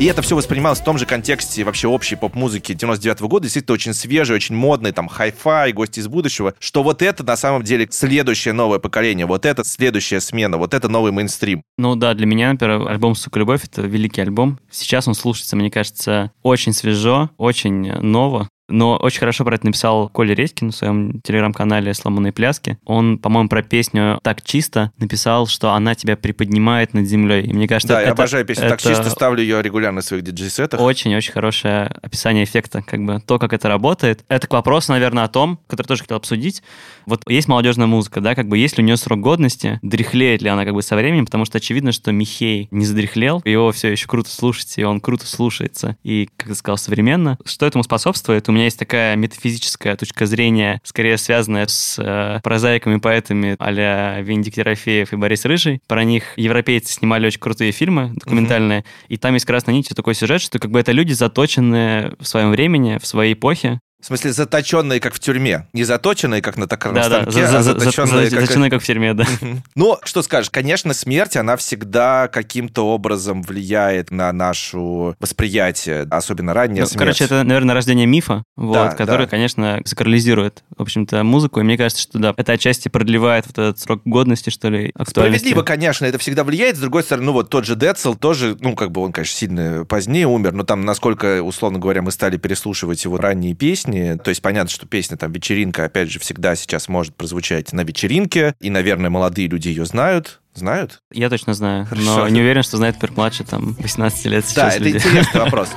И 0.01 0.07
это 0.07 0.23
все 0.23 0.35
воспринималось 0.35 0.81
в 0.81 0.85
том 0.85 0.97
же 0.97 1.05
контексте 1.05 1.63
вообще 1.63 1.87
общей 1.87 2.17
поп-музыки 2.17 2.73
99 2.73 3.21
года, 3.21 3.43
действительно 3.43 3.75
очень 3.75 3.93
свежий, 3.93 4.35
очень 4.35 4.55
модный, 4.55 4.93
там, 4.93 5.09
хай-фай, 5.09 5.75
гости 5.75 6.01
из 6.01 6.09
будущего, 6.09 6.55
что 6.59 6.83
вот 6.83 7.03
это 7.03 7.23
на 7.23 7.37
самом 7.37 7.65
деле 7.65 7.87
следующее 7.91 8.55
новое 8.55 8.79
поколение, 8.79 9.27
вот 9.27 9.45
это 9.45 9.63
следующая 9.63 10.23
смена, 10.23 10.57
вот 10.57 10.73
это 10.73 10.89
новый 10.89 11.13
мейнстрим. 11.13 11.63
Ну 11.77 11.97
да, 11.97 12.15
для 12.15 12.25
меня, 12.25 12.51
например, 12.51 12.89
альбом 12.89 13.15
«Сука, 13.15 13.41
любовь»— 13.41 13.65
это 13.65 13.83
великий 13.83 14.23
альбом. 14.23 14.59
Сейчас 14.71 15.07
он 15.07 15.13
слушается, 15.15 15.55
мне 15.57 15.71
кажется, 15.71 16.33
очень 16.43 16.73
свежо, 16.73 17.29
очень 17.37 17.93
ново. 18.01 18.49
Но 18.71 18.97
очень 18.97 19.21
хорошо 19.21 19.45
про 19.45 19.57
это 19.57 19.67
написал 19.67 20.09
Коля 20.09 20.35
Редькин 20.35 20.71
в 20.71 20.75
своем 20.75 21.21
телеграм-канале 21.23 21.93
«Сломанные 21.95 22.33
пляски». 22.33 22.79
Он, 22.85 23.19
по-моему, 23.19 23.49
про 23.49 23.63
песню 23.63 24.19
«Так 24.23 24.43
чисто» 24.43 24.93
написал, 24.99 25.47
что 25.47 25.73
она 25.73 25.95
тебя 25.95 26.17
приподнимает 26.17 26.95
над 26.95 27.07
землей. 27.07 27.43
И 27.47 27.53
мне 27.53 27.67
кажется, 27.69 27.95
Да, 27.95 28.01
я 28.01 28.07
это- 28.09 28.13
обожаю 28.13 28.45
песню 28.45 28.69
«Так 28.69 28.81
это 28.81 28.89
чисто», 28.89 29.11
ставлю 29.11 29.43
ее 29.43 29.63
регулярно 29.63 30.01
в 30.01 30.05
своих 30.05 30.23
диджей-сетах. 30.25 30.81
Очень-очень 30.81 31.33
хорошее 31.33 31.91
описание 32.03 32.45
эффекта, 32.45 32.83
как 32.83 33.05
бы 33.05 33.21
то, 33.21 33.39
как 33.39 33.53
это 33.53 33.69
работает. 33.69 34.25
Это 34.29 34.47
к 34.47 34.53
вопросу, 34.53 34.93
наверное, 34.93 35.25
о 35.25 35.29
том, 35.29 35.59
который 35.67 35.87
тоже 35.87 36.03
хотел 36.03 36.17
обсудить. 36.17 36.63
Вот 37.07 37.23
есть 37.29 37.49
молодежная 37.49 37.87
музыка, 37.87 38.21
да, 38.21 38.35
как 38.35 38.49
бы 38.49 38.57
есть 38.59 38.79
ли 38.79 38.85
у 38.85 38.87
нее 38.87 38.97
срок 38.97 39.21
годности, 39.21 39.79
дряхлеет 39.83 40.43
ли 40.43 40.49
она 40.49 40.65
как 40.65 40.75
бы 40.75 40.83
со 40.83 40.97
временем, 40.97 41.25
потому 41.25 41.45
что 41.45 41.59
очевидно, 41.59 41.93
что 41.93 42.13
Михей 42.13 42.69
не 42.71 42.85
задряхлел, 42.85 43.43
его 43.45 43.73
все 43.73 43.89
еще 43.89 44.07
круто 44.07 44.31
слушать, 44.31 44.75
и 44.79 44.85
он 44.85 45.01
круто 45.01 45.27
слушается, 45.27 45.97
и, 46.05 46.29
как 46.37 46.49
ты 46.49 46.55
сказал, 46.55 46.79
современно. 46.79 47.39
Что 47.45 47.67
этому 47.67 47.83
способствует? 47.85 48.49
У 48.49 48.53
меня 48.53 48.60
есть 48.64 48.79
такая 48.79 49.16
метафизическая 49.16 49.96
точка 49.96 50.27
зрения, 50.27 50.81
скорее 50.85 51.18
связанная 51.18 51.66
с 51.66 51.96
э, 51.99 52.40
прозаиками, 52.42 52.99
поэтами 52.99 53.57
а-ля 53.59 54.20
Венедикт 54.20 54.59
Ерофеев 54.59 55.12
и 55.12 55.16
Борис 55.16 55.44
Рыжий. 55.44 55.81
Про 55.87 56.05
них 56.05 56.33
европейцы 56.37 56.92
снимали 56.92 57.27
очень 57.27 57.40
крутые 57.40 57.73
фильмы 57.73 58.12
документальные, 58.14 58.85
и 59.09 59.16
там 59.16 59.35
есть 59.35 59.46
красной 59.46 59.75
нитью 59.75 59.96
такой 59.96 60.14
сюжет, 60.14 60.40
что 60.40 60.59
как 60.59 60.70
бы 60.70 60.81
это 60.81 60.92
люди, 60.92 61.12
заточенные 61.12 62.14
в 62.18 62.27
своем 62.27 62.51
времени, 62.51 62.99
в 63.01 63.07
своей 63.07 63.35
эпохе. 63.35 63.81
В 64.01 64.07
смысле, 64.07 64.33
заточенные, 64.33 64.99
как 65.01 65.15
в 65.15 65.19
тюрьме. 65.21 65.67
Не 65.73 65.85
заточенные, 65.85 66.41
как 66.43 66.57
на 66.57 66.67
токарном 66.67 67.03
Да-да, 67.03 67.23
станке, 67.23 67.47
за- 67.47 67.59
а 67.59 67.63
за- 67.63 67.73
за- 67.75 67.79
заточенные, 67.81 68.25
за- 68.31 68.37
как... 68.37 68.41
заточенные 68.41 68.71
как 68.71 68.83
в 68.83 68.87
тюрьме, 68.87 69.15
да. 69.15 69.27
Ну, 69.75 69.99
что 70.05 70.23
скажешь, 70.23 70.51
конечно, 70.51 70.95
смерть, 70.95 71.37
она 71.37 71.57
всегда 71.57 72.29
каким-то 72.29 72.87
образом 72.89 73.43
влияет 73.43 74.11
на 74.11 74.33
нашу 74.33 75.15
восприятие, 75.21 76.07
особенно 76.11 76.55
ранняя 76.55 76.83
Ну, 76.83 76.87
смерть. 76.87 76.99
короче, 76.99 77.25
это, 77.25 77.45
наверное, 77.45 77.75
рождение 77.75 78.07
мифа, 78.07 78.43
вот, 78.57 78.73
Да, 78.75 78.89
который, 78.91 79.27
да. 79.27 79.31
конечно, 79.31 79.81
сакрализирует, 79.85 80.65
в 80.77 80.83
общем-то, 80.83 81.23
музыку. 81.23 81.61
И 81.61 81.63
мне 81.63 81.77
кажется, 81.77 82.03
что 82.03 82.19
да, 82.19 82.35
это 82.37 82.53
отчасти 82.53 82.89
продлевает 82.89 83.47
вот 83.47 83.59
этот 83.59 83.79
срок 83.81 84.01
годности, 84.05 84.51
что 84.51 84.69
ли, 84.71 84.93
актуальности. 84.95 85.11
Справедливо, 85.45 85.63
конечно, 85.63 86.07
это 86.07 86.19
всегда 86.19 86.45
влияет. 86.45 86.77
С 86.77 86.81
другой 86.81 87.03
стороны, 87.03 87.27
ну 87.27 87.33
вот 87.33 87.51
тот 87.51 87.65
же 87.67 87.77
Децл 87.77 88.15
тоже, 88.15 88.57
ну 88.61 88.75
как 88.75 88.91
бы 88.93 89.03
он, 89.03 89.13
конечно, 89.13 89.37
сильно 89.37 89.85
позднее 89.85 90.27
умер, 90.27 90.53
но 90.53 90.65
там, 90.65 90.85
насколько, 90.85 91.43
условно 91.43 91.79
говоря, 91.79 92.01
мы 92.03 92.11
стали 92.13 92.37
переслушивать 92.39 93.05
его 93.05 93.19
ранние 93.19 93.55
песни, 93.55 93.89
то 93.92 94.29
есть 94.29 94.42
понятно, 94.42 94.70
что 94.70 94.87
песня 94.87 95.16
там 95.16 95.33
«Вечеринка», 95.33 95.85
опять 95.85 96.11
же, 96.11 96.18
всегда 96.18 96.55
сейчас 96.57 96.88
может 96.88 97.14
прозвучать 97.14 97.72
на 97.72 97.83
вечеринке, 97.83 98.55
и, 98.61 98.70
наверное, 98.70 99.11
молодые 99.11 99.48
люди 99.48 99.68
ее 99.68 99.85
знают. 99.85 100.40
Знают? 100.55 101.00
Я 101.12 101.31
точно 101.31 101.55
знаю, 101.55 101.87
Хорошо. 101.87 102.16
но 102.18 102.29
не 102.29 102.40
уверен, 102.40 102.62
что 102.62 102.76
знает 102.76 102.96
теперь 102.96 103.12
младше, 103.12 103.44
там, 103.44 103.74
18 103.79 104.24
лет 104.26 104.44
Да, 104.44 104.50
сейчас 104.50 104.74
это 104.76 104.85
люди. 104.85 104.96
интересный 104.96 105.40
вопрос. 105.42 105.68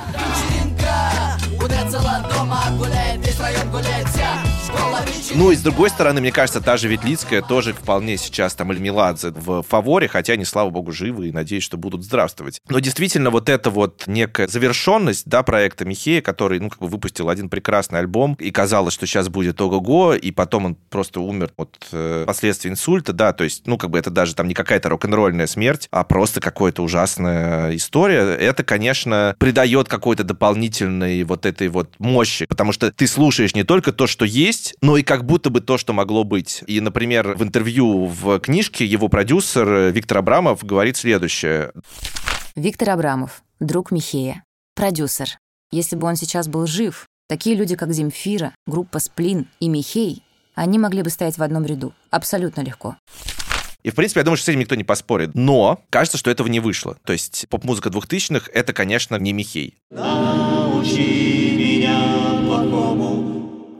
У 2.78 2.84
Ну 5.36 5.50
и 5.50 5.56
с 5.56 5.62
другой 5.62 5.90
стороны, 5.90 6.20
мне 6.20 6.30
кажется, 6.30 6.60
та 6.60 6.76
же 6.76 6.86
Ветлицкая 6.86 7.42
тоже 7.42 7.72
вполне 7.72 8.16
сейчас 8.18 8.54
там, 8.54 8.70
или 8.70 8.78
Меладзе 8.78 9.30
в 9.30 9.62
фаворе, 9.62 10.06
хотя 10.06 10.34
они, 10.34 10.44
слава 10.44 10.70
богу, 10.70 10.92
живы 10.92 11.28
и 11.28 11.32
надеюсь, 11.32 11.64
что 11.64 11.76
будут 11.76 12.04
здравствовать. 12.04 12.60
Но 12.68 12.78
действительно, 12.78 13.30
вот 13.30 13.48
эта 13.48 13.70
вот 13.70 14.04
некая 14.06 14.46
завершенность, 14.46 15.26
да, 15.26 15.42
проекта 15.42 15.84
Михея, 15.84 16.22
который, 16.22 16.60
ну, 16.60 16.70
как 16.70 16.78
бы 16.78 16.86
выпустил 16.86 17.28
один 17.28 17.48
прекрасный 17.48 17.98
альбом, 17.98 18.36
и 18.38 18.52
казалось, 18.52 18.94
что 18.94 19.06
сейчас 19.08 19.28
будет 19.28 19.60
ого-го, 19.60 20.14
и 20.14 20.30
потом 20.30 20.66
он 20.66 20.74
просто 20.76 21.20
умер 21.20 21.50
от 21.56 21.84
э, 21.90 22.22
последствий 22.28 22.70
инсульта, 22.70 23.12
да, 23.12 23.32
то 23.32 23.42
есть, 23.42 23.66
ну, 23.66 23.76
как 23.76 23.90
бы 23.90 23.98
это 23.98 24.10
даже 24.10 24.36
там 24.36 24.46
не 24.46 24.54
какая-то 24.54 24.88
рок-н-ролльная 24.88 25.48
смерть, 25.48 25.88
а 25.90 26.04
просто 26.04 26.40
какая-то 26.40 26.80
ужасная 26.84 27.74
история. 27.74 28.36
Это, 28.36 28.62
конечно, 28.62 29.34
придает 29.40 29.88
какой-то 29.88 30.22
дополнительной 30.22 31.24
вот 31.24 31.44
этой 31.44 31.66
вот 31.66 31.90
мощи, 31.98 32.46
потому 32.46 32.70
что 32.70 32.92
ты 32.92 33.08
слушаешь 33.08 33.56
не 33.56 33.64
только 33.64 33.90
то, 33.90 34.06
что 34.06 34.24
есть, 34.24 34.76
но 34.80 34.96
и 34.96 35.02
как 35.02 35.23
будто 35.24 35.50
бы 35.50 35.60
то, 35.60 35.78
что 35.78 35.92
могло 35.92 36.24
быть. 36.24 36.62
И, 36.66 36.80
например, 36.80 37.34
в 37.34 37.42
интервью 37.42 38.06
в 38.06 38.38
книжке 38.40 38.84
его 38.84 39.08
продюсер 39.08 39.68
э, 39.68 39.90
Виктор 39.90 40.18
Абрамов 40.18 40.64
говорит 40.64 40.96
следующее. 40.96 41.72
Виктор 42.54 42.90
Абрамов, 42.90 43.42
друг 43.60 43.90
Михея, 43.90 44.44
продюсер. 44.76 45.38
Если 45.72 45.96
бы 45.96 46.06
он 46.06 46.16
сейчас 46.16 46.46
был 46.46 46.66
жив, 46.66 47.06
такие 47.28 47.56
люди, 47.56 47.74
как 47.74 47.92
Земфира, 47.92 48.54
группа 48.66 49.00
Сплин 49.00 49.48
и 49.58 49.68
Михей, 49.68 50.22
они 50.54 50.78
могли 50.78 51.02
бы 51.02 51.10
стоять 51.10 51.36
в 51.36 51.42
одном 51.42 51.64
ряду. 51.64 51.92
Абсолютно 52.10 52.60
легко. 52.60 52.96
И, 53.82 53.90
в 53.90 53.94
принципе, 53.94 54.20
я 54.20 54.24
думаю, 54.24 54.36
что 54.38 54.46
с 54.46 54.48
этим 54.48 54.60
никто 54.60 54.76
не 54.76 54.84
поспорит. 54.84 55.34
Но 55.34 55.82
кажется, 55.90 56.16
что 56.16 56.30
этого 56.30 56.48
не 56.48 56.60
вышло. 56.60 56.96
То 57.04 57.12
есть 57.12 57.46
поп-музыка 57.50 57.90
2000-х— 57.90 58.50
это, 58.54 58.72
конечно, 58.72 59.16
не 59.16 59.32
Михей. 59.32 59.74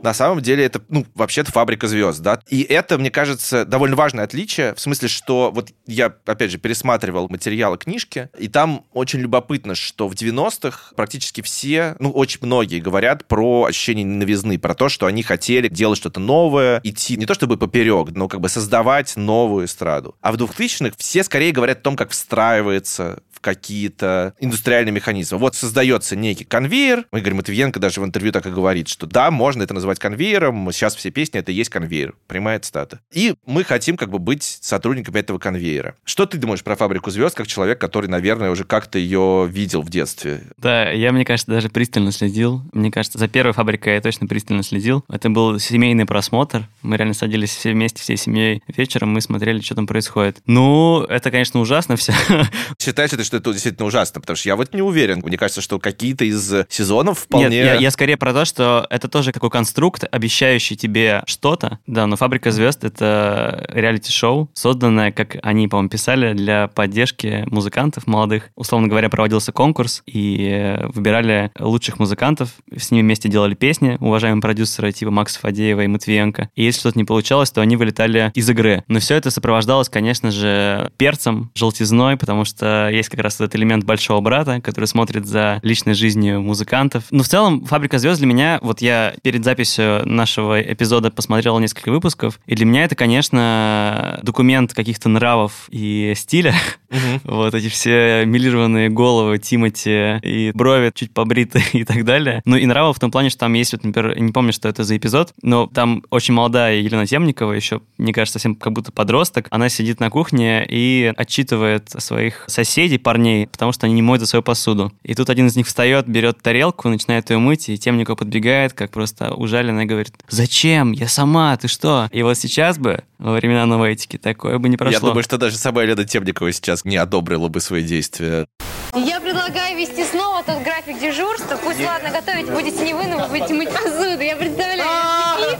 На 0.04 0.12
самом 0.12 0.42
деле 0.42 0.66
это, 0.66 0.82
ну, 0.90 1.06
вообще-то 1.14 1.50
фабрика 1.50 1.88
звезд, 1.88 2.20
да. 2.20 2.38
И 2.50 2.60
это, 2.60 2.98
мне 2.98 3.10
кажется, 3.10 3.64
довольно 3.64 3.96
важное 3.96 4.24
отличие, 4.24 4.74
в 4.74 4.80
смысле, 4.80 5.08
что 5.08 5.50
вот 5.50 5.70
я, 5.86 6.14
опять 6.26 6.50
же, 6.50 6.58
пересматривал 6.58 7.30
материалы 7.30 7.78
книжки, 7.78 8.28
и 8.38 8.48
там 8.48 8.84
очень 8.92 9.20
любопытно, 9.20 9.74
что 9.74 10.06
в 10.06 10.12
90-х 10.12 10.94
практически 10.94 11.40
все, 11.40 11.96
ну, 12.00 12.10
очень 12.10 12.40
многие 12.42 12.80
говорят 12.80 13.26
про 13.26 13.64
ощущение 13.64 14.04
новизны, 14.04 14.58
про 14.58 14.74
то, 14.74 14.90
что 14.90 15.06
они 15.06 15.22
хотели 15.22 15.68
делать 15.68 15.98
что-то 15.98 16.20
новое, 16.20 16.82
идти 16.84 17.16
не 17.16 17.24
то 17.24 17.32
чтобы 17.32 17.56
поперек, 17.56 18.10
но 18.10 18.28
как 18.28 18.42
бы 18.42 18.50
создавать 18.50 19.16
новую 19.16 19.64
эстраду. 19.64 20.16
А 20.20 20.32
в 20.32 20.36
2000-х 20.36 20.96
все 20.98 21.24
скорее 21.24 21.52
говорят 21.52 21.78
о 21.78 21.80
том, 21.80 21.96
как 21.96 22.10
встраивается 22.10 23.22
в 23.32 23.40
какие-то 23.40 24.34
индустриальные 24.38 24.92
механизмы. 24.92 25.38
Вот 25.38 25.54
создается 25.54 26.14
некий 26.16 26.44
конвейер. 26.44 27.06
Игорь 27.12 27.34
Матвиенко 27.34 27.80
даже 27.80 28.00
в 28.00 28.04
интервью 28.04 28.32
так 28.32 28.46
и 28.46 28.50
говорит, 28.50 28.88
что 28.88 29.06
да, 29.06 29.30
можно 29.30 29.62
это 29.62 29.74
называть 29.74 29.93
конвейером. 29.98 30.70
Сейчас 30.72 30.94
все 30.94 31.11
песни 31.11 31.40
это 31.40 31.52
и 31.52 31.54
есть 31.54 31.70
конвейер. 31.70 32.14
Прямая 32.26 32.59
цитата. 32.61 33.00
И 33.12 33.35
мы 33.46 33.64
хотим 33.64 33.96
как 33.96 34.11
бы 34.11 34.18
быть 34.18 34.42
сотрудниками 34.42 35.18
этого 35.18 35.38
конвейера. 35.38 35.96
Что 36.04 36.26
ты 36.26 36.38
думаешь 36.38 36.62
про 36.62 36.76
«Фабрику 36.76 37.11
звезд» 37.11 37.37
как 37.37 37.46
человек, 37.46 37.80
который, 37.80 38.07
наверное, 38.07 38.50
уже 38.50 38.64
как-то 38.64 38.98
ее 38.98 39.48
видел 39.50 39.83
в 39.83 39.90
детстве? 39.90 40.42
Да, 40.57 40.90
я, 40.90 41.12
мне 41.12 41.24
кажется, 41.24 41.50
даже 41.50 41.68
пристально 41.68 42.12
следил. 42.12 42.62
Мне 42.72 42.90
кажется, 42.90 43.18
за 43.18 43.28
первой 43.28 43.52
фабрикой 43.52 43.94
я 43.94 44.00
точно 44.00 44.26
пристально 44.26 44.62
следил. 44.62 45.04
Это 45.09 45.30
был 45.30 45.59
семейный 45.59 46.07
просмотр. 46.07 46.68
Мы 46.83 46.96
реально 46.96 47.14
садились 47.14 47.54
все 47.54 47.72
вместе, 47.72 48.02
всей 48.02 48.16
семьей 48.16 48.62
вечером, 48.68 49.11
мы 49.11 49.20
смотрели, 49.20 49.61
что 49.61 49.74
там 49.74 49.87
происходит. 49.87 50.38
Ну, 50.46 51.02
это, 51.02 51.30
конечно, 51.30 51.61
ужасно 51.61 51.96
все. 51.96 52.12
Считаешь 52.80 53.12
ли 53.12 53.18
ты, 53.18 53.24
что 53.24 53.37
это 53.37 53.52
действительно 53.52 53.87
ужасно? 53.87 54.20
Потому 54.20 54.37
что 54.37 54.48
я 54.48 54.57
вот 54.57 54.74
не 54.74 54.83
уверен. 54.83 55.20
Мне 55.24 55.37
кажется, 55.37 55.61
что 55.61 55.78
какие-то 55.78 56.24
из 56.24 56.52
сезонов 56.68 57.20
вполне... 57.20 57.48
Нет, 57.48 57.66
я, 57.66 57.74
я 57.74 57.90
скорее 57.90 58.16
про 58.16 58.33
то, 58.33 58.44
что 58.44 58.87
это 58.90 59.09
тоже 59.09 59.33
такой 59.33 59.50
конструкт, 59.50 59.74
обещающий 60.10 60.76
тебе 60.76 61.22
что-то. 61.26 61.78
Да, 61.86 62.06
но 62.06 62.16
«Фабрика 62.16 62.50
звезд»— 62.50 62.84
это 62.84 63.66
реалити-шоу, 63.68 64.50
созданное, 64.54 65.12
как 65.12 65.36
они, 65.42 65.68
по-моему, 65.68 65.88
писали, 65.88 66.32
для 66.32 66.68
поддержки 66.68 67.44
музыкантов 67.46 68.06
молодых. 68.06 68.50
Условно 68.54 68.88
говоря, 68.88 69.08
проводился 69.08 69.52
конкурс, 69.52 70.02
и 70.06 70.48
э, 70.50 70.86
выбирали 70.88 71.50
лучших 71.58 71.98
музыкантов, 71.98 72.50
с 72.76 72.90
ними 72.90 73.02
вместе 73.02 73.28
делали 73.28 73.54
песни, 73.54 73.96
уважаемые 74.00 74.42
продюсеры 74.42 74.92
типа 74.92 75.10
Макса 75.10 75.40
Фадеева 75.40 75.82
и 75.82 75.86
Матвиенко. 75.86 76.50
И 76.54 76.64
если 76.64 76.80
что-то 76.80 76.98
не 76.98 77.04
получалось, 77.04 77.50
то 77.50 77.60
они 77.60 77.76
вылетали 77.76 78.30
из 78.34 78.48
игры. 78.48 78.84
Но 78.88 79.00
все 79.00 79.16
это 79.16 79.30
сопровождалось, 79.30 79.88
конечно 79.88 80.30
же, 80.30 80.90
перцем, 80.96 81.50
желтизной, 81.54 82.16
потому 82.16 82.44
что 82.44 82.88
есть 82.90 83.08
как 83.08 83.20
раз 83.20 83.34
этот 83.34 83.56
элемент 83.56 83.84
большого 83.84 84.20
брата, 84.20 84.60
который 84.60 84.86
смотрит 84.86 85.26
за 85.26 85.60
личной 85.62 85.94
жизнью 85.94 86.42
музыкантов. 86.42 87.04
Но 87.10 87.22
в 87.22 87.28
целом 87.28 87.64
«Фабрика 87.64 87.98
звезд» 87.98 88.18
для 88.18 88.26
меня, 88.26 88.58
вот 88.62 88.80
я 88.80 89.14
перед 89.22 89.44
записью 89.44 89.73
нашего 89.78 90.60
эпизода 90.60 91.10
посмотрел 91.10 91.58
несколько 91.58 91.90
выпусков, 91.90 92.40
и 92.46 92.54
для 92.54 92.66
меня 92.66 92.84
это, 92.84 92.94
конечно, 92.94 94.20
документ 94.22 94.74
каких-то 94.74 95.08
нравов 95.08 95.68
и 95.70 96.12
стиля. 96.16 96.54
Вот 97.24 97.54
эти 97.54 97.68
все 97.68 98.24
милированные 98.26 98.88
головы 98.88 99.38
Тимати 99.38 100.18
и 100.22 100.52
брови 100.54 100.92
чуть 100.94 101.12
побритые 101.12 101.64
и 101.72 101.85
так 101.85 102.04
далее. 102.04 102.42
Ну 102.44 102.57
и 102.57 102.66
нравов 102.66 102.96
в 102.96 103.00
том 103.00 103.11
плане, 103.11 103.30
что 103.30 103.40
там 103.40 103.54
есть, 103.54 103.72
вот, 103.72 103.85
например, 103.85 104.18
не 104.18 104.33
помню, 104.33 104.52
что 104.52 104.68
это 104.68 104.85
за 104.85 104.96
эпизод, 104.96 105.33
но 105.42 105.66
там 105.66 106.02
очень 106.11 106.35
молодая 106.35 106.76
Елена 106.76 107.07
Темникова, 107.07 107.52
еще, 107.52 107.80
мне 107.98 108.12
кажется, 108.12 108.38
совсем 108.38 108.54
как 108.54 108.72
будто 108.72 108.92
подросток. 108.92 109.46
Она 109.50 109.68
сидит 109.68 110.00
на 110.00 110.11
кухне 110.11 110.64
и 110.68 111.12
отчитывает 111.16 111.90
своих 111.90 112.44
соседей, 112.46 112.98
парней, 112.98 113.46
потому 113.46 113.72
что 113.72 113.87
они 113.87 113.94
не 113.94 114.02
моют 114.02 114.20
за 114.20 114.26
свою 114.26 114.42
посуду. 114.42 114.92
И 115.02 115.14
тут 115.14 115.30
один 115.30 115.46
из 115.46 115.57
них 115.57 115.66
встает, 115.66 116.09
берет 116.09 116.40
тарелку, 116.42 116.88
начинает 116.88 117.30
ее 117.30 117.38
мыть, 117.38 117.68
и 117.68 117.78
Темникова 117.78 118.16
подбегает, 118.16 118.72
как 118.72 118.90
просто 118.90 119.35
ужаленная, 119.35 119.85
говорит, 119.87 120.14
зачем? 120.28 120.92
Я 120.92 121.09
сама, 121.09 121.57
ты 121.57 121.68
что? 121.68 122.09
И 122.12 122.22
вот 122.22 122.37
сейчас 122.37 122.78
бы, 122.78 123.02
во 123.18 123.33
времена 123.33 123.66
новой 123.66 123.92
этики, 123.92 124.18
такое 124.18 124.59
бы 124.59 124.68
не 124.68 124.76
прошло. 124.76 124.92
Я 124.92 125.00
думаю, 125.00 125.22
что 125.22 125.38
даже 125.38 125.57
сама 125.57 125.83
Елена 125.83 126.04
Темникова 126.04 126.52
сейчас 126.52 126.83
не 126.84 126.96
одобрила 126.96 127.48
бы 127.48 127.60
свои 127.60 127.82
действия. 127.82 128.46
Я 128.94 129.20
предлагаю 129.20 129.76
вести 129.76 130.04
снова 130.04 130.44
тот 130.44 130.62
график 130.62 131.00
дежурства. 131.00 131.56
Пусть, 131.56 131.80
ладно, 131.84 132.10
готовить 132.10 132.48
будете 132.48 132.84
не 132.84 132.94
вы, 132.94 133.06
но 133.06 133.18
вы 133.18 133.28
будете 133.28 133.54
мыть 133.54 133.70
посуду. 133.70 134.20
Я 134.20 134.36
представляю. 134.36 135.58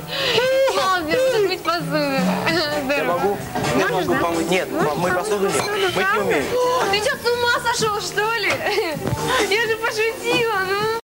Малбер 0.77 1.19
будет 1.19 1.49
мыть 1.49 1.63
посуду. 1.63 1.95
Я 2.97 3.05
могу? 3.05 3.37
Я 3.77 3.89
могу 3.89 4.15
помыть. 4.15 4.51
Нет, 4.51 4.69
мыть 4.71 5.15
посуду 5.15 5.47
нет. 5.47 5.67
Мыть 5.97 6.15
не 6.15 6.21
умею. 6.21 6.45
Ты 6.93 6.99
что, 6.99 7.17
с 7.17 7.33
ума 7.33 7.73
сошел, 7.73 8.01
что 8.01 8.35
ли? 8.35 8.49
Я 9.51 9.67
же 9.67 9.77
пошутила, 9.79 10.61
ну. 10.69 11.04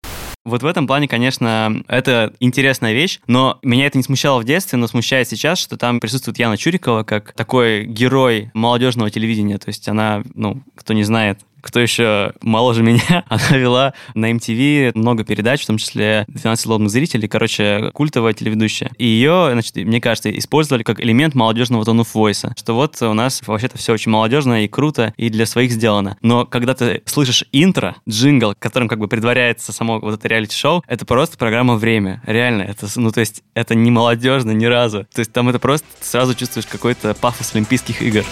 Вот 0.48 0.62
в 0.62 0.66
этом 0.66 0.86
плане, 0.86 1.08
конечно, 1.08 1.82
это 1.88 2.32
интересная 2.40 2.94
вещь, 2.94 3.20
но 3.26 3.58
меня 3.62 3.86
это 3.86 3.98
не 3.98 4.04
смущало 4.04 4.40
в 4.40 4.44
детстве, 4.44 4.78
но 4.78 4.86
смущает 4.86 5.28
сейчас, 5.28 5.58
что 5.58 5.76
там 5.76 6.00
присутствует 6.00 6.38
Яна 6.38 6.56
Чурикова 6.56 7.04
как 7.04 7.32
такой 7.32 7.84
герой 7.84 8.50
молодежного 8.54 9.10
телевидения. 9.10 9.58
То 9.58 9.68
есть 9.68 9.88
она, 9.88 10.22
ну, 10.34 10.62
кто 10.74 10.94
не 10.94 11.04
знает, 11.04 11.40
кто 11.60 11.80
еще 11.80 12.32
моложе 12.42 12.82
меня, 12.82 13.24
она 13.28 13.56
вела 13.56 13.94
на 14.14 14.30
MTV 14.30 14.92
много 14.94 15.24
передач, 15.24 15.62
в 15.62 15.66
том 15.66 15.78
числе 15.78 16.24
12 16.28 16.66
лобных 16.66 16.90
зрителей, 16.90 17.28
короче, 17.28 17.90
культовая 17.92 18.32
телеведущая. 18.32 18.90
И 18.98 19.06
ее, 19.06 19.50
значит, 19.52 19.76
мне 19.76 20.00
кажется, 20.00 20.30
использовали 20.36 20.82
как 20.82 21.00
элемент 21.00 21.34
молодежного 21.34 21.84
тона 21.84 22.04
войса, 22.12 22.52
что 22.56 22.74
вот 22.74 23.00
у 23.02 23.12
нас 23.14 23.42
вообще-то 23.46 23.78
все 23.78 23.92
очень 23.92 24.10
молодежно 24.10 24.64
и 24.64 24.68
круто, 24.68 25.12
и 25.16 25.30
для 25.30 25.46
своих 25.46 25.72
сделано. 25.72 26.16
Но 26.22 26.46
когда 26.46 26.74
ты 26.74 27.02
слышишь 27.06 27.44
интро, 27.52 27.96
джингл, 28.08 28.54
которым 28.58 28.88
как 28.88 28.98
бы 28.98 29.08
предваряется 29.08 29.72
само 29.72 29.98
вот 30.00 30.14
это 30.14 30.28
реалити-шоу, 30.28 30.82
это 30.86 31.04
просто 31.04 31.36
программа 31.36 31.76
«Время». 31.76 32.22
Реально, 32.26 32.62
это, 32.62 32.86
ну, 32.96 33.10
то 33.10 33.20
есть, 33.20 33.42
это 33.54 33.74
не 33.74 33.90
молодежно 33.90 34.52
ни 34.52 34.66
разу. 34.66 35.06
То 35.14 35.20
есть 35.20 35.32
там 35.32 35.48
это 35.48 35.58
просто 35.58 35.86
сразу 36.00 36.34
чувствуешь 36.34 36.66
какой-то 36.66 37.14
пафос 37.14 37.54
Олимпийских 37.54 38.02
игр. 38.02 38.24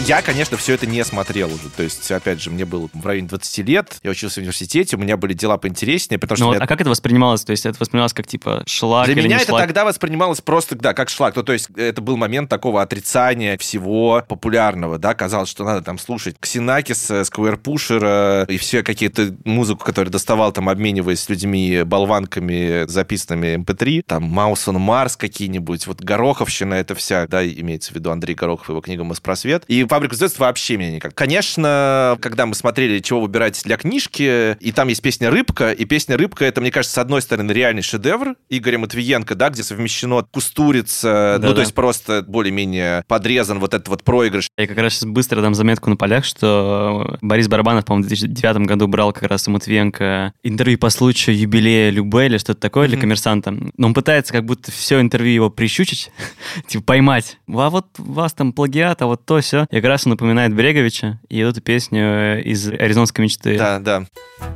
Я, 0.00 0.20
конечно, 0.22 0.56
все 0.56 0.74
это 0.74 0.86
не 0.86 1.04
смотрел 1.04 1.48
уже. 1.48 1.68
То 1.76 1.82
есть, 1.82 2.10
опять 2.10 2.40
же, 2.42 2.50
мне 2.50 2.64
было 2.64 2.88
в 2.92 3.06
районе 3.06 3.28
20 3.28 3.58
лет, 3.68 3.96
я 4.02 4.10
учился 4.10 4.36
в 4.36 4.38
университете, 4.38 4.96
у 4.96 4.98
меня 4.98 5.16
были 5.16 5.32
дела 5.32 5.58
поинтереснее, 5.58 6.18
потому 6.18 6.36
что... 6.36 6.46
Ну, 6.46 6.52
меня- 6.52 6.64
а 6.64 6.66
как 6.66 6.80
это 6.80 6.90
воспринималось? 6.90 7.44
То 7.44 7.52
есть 7.52 7.66
это 7.66 7.76
воспринималось 7.78 8.12
как 8.12 8.26
типа 8.26 8.64
шлак 8.66 9.06
Для 9.06 9.14
меня 9.14 9.36
это 9.36 9.46
шлак? 9.46 9.62
тогда 9.62 9.84
воспринималось 9.84 10.40
просто, 10.40 10.74
да, 10.74 10.92
как 10.92 11.08
шлак. 11.08 11.36
Ну, 11.36 11.42
то 11.42 11.52
есть 11.52 11.68
это 11.76 12.00
был 12.00 12.16
момент 12.16 12.50
такого 12.50 12.82
отрицания 12.82 13.56
всего 13.58 14.24
популярного, 14.26 14.98
да, 14.98 15.14
казалось, 15.14 15.48
что 15.48 15.64
надо 15.64 15.82
там 15.82 15.98
слушать 15.98 16.36
Ксенакиса, 16.40 17.22
Сквер-Пушера 17.24 18.44
и 18.48 18.56
все 18.58 18.82
какие-то 18.82 19.34
музыку, 19.44 19.84
которую 19.84 20.10
доставал 20.10 20.52
там, 20.52 20.68
обмениваясь 20.68 21.20
с 21.20 21.28
людьми 21.28 21.82
болванками, 21.84 22.86
записанными 22.88 23.56
MP3, 23.62 24.02
там 24.06 24.24
Маусон 24.24 24.80
Марс 24.80 25.16
какие-нибудь, 25.16 25.86
вот 25.86 26.00
Гороховщина 26.02 26.74
это 26.74 26.94
вся, 26.94 27.26
да, 27.28 27.46
имеется 27.46 27.92
в 27.92 27.94
виду 27.94 28.10
Андрей 28.10 28.34
Горохов, 28.34 28.68
его 28.68 28.80
книга 28.80 29.04
«Моспросвет». 29.04 29.64
И 29.68 29.81
И 29.82 29.86
«Фабрику 29.88 30.14
звезд» 30.14 30.38
вообще 30.38 30.76
меня 30.76 30.92
никак. 30.92 31.14
Конечно, 31.14 32.16
когда 32.20 32.46
мы 32.46 32.54
смотрели, 32.54 33.00
чего 33.00 33.20
выбирать 33.20 33.60
для 33.64 33.76
книжки, 33.76 34.56
и 34.60 34.72
там 34.72 34.88
есть 34.88 35.02
песня 35.02 35.30
«Рыбка», 35.30 35.72
и 35.72 35.84
песня 35.84 36.16
«Рыбка»— 36.16 36.44
это, 36.46 36.60
мне 36.60 36.70
кажется, 36.70 36.94
с 36.94 36.98
одной 36.98 37.20
стороны, 37.20 37.50
реальный 37.52 37.82
шедевр 37.82 38.36
Игоря 38.48 38.78
Матвиенко, 38.78 39.34
да, 39.34 39.50
где 39.50 39.62
совмещено 39.62 40.24
кустурица, 40.30 41.34
ну, 41.38 41.42
Да-да. 41.42 41.54
то 41.54 41.60
есть 41.62 41.74
просто 41.74 42.24
более-менее 42.26 43.04
подрезан 43.08 43.58
вот 43.58 43.74
этот 43.74 43.88
вот 43.88 44.04
проигрыш. 44.04 44.48
Я 44.56 44.66
как 44.66 44.78
раз 44.78 44.94
сейчас 44.94 45.04
быстро 45.04 45.40
дам 45.40 45.54
заметку 45.54 45.90
на 45.90 45.96
полях, 45.96 46.24
что 46.24 47.18
Борис 47.20 47.48
Барабанов, 47.48 47.84
по-моему, 47.84 48.04
в 48.04 48.08
2009 48.08 48.66
году 48.66 48.86
брал 48.86 49.12
как 49.12 49.24
раз 49.24 49.48
у 49.48 49.50
Матвиенко 49.50 50.32
интервью 50.42 50.78
по 50.78 50.90
случаю 50.90 51.36
юбилея 51.36 51.90
Любе 51.90 52.26
или 52.26 52.38
что-то 52.38 52.60
такое 52.60 52.88
для 52.88 52.98
коммерсанта. 52.98 53.50
Но 53.50 53.86
он 53.86 53.94
пытается 53.94 54.32
как 54.32 54.44
будто 54.44 54.70
все 54.70 55.00
интервью 55.00 55.34
его 55.34 55.50
прищучить, 55.50 56.10
типа 56.68 56.84
поймать. 56.84 57.38
А 57.48 57.70
вот 57.70 57.86
у 57.98 58.12
вас 58.12 58.32
там 58.32 58.52
плагиат, 58.52 59.02
а 59.02 59.06
вот 59.06 59.24
то 59.24 59.40
все. 59.40 59.66
И 59.72 59.76
как 59.76 59.84
раз 59.86 60.06
он 60.06 60.10
напоминает 60.10 60.54
Бреговича 60.54 61.18
и 61.30 61.38
эту 61.38 61.62
песню 61.62 62.42
из 62.44 62.68
«Аризонской 62.68 63.24
мечты». 63.24 63.56
Да, 63.56 63.78
да. 63.78 64.04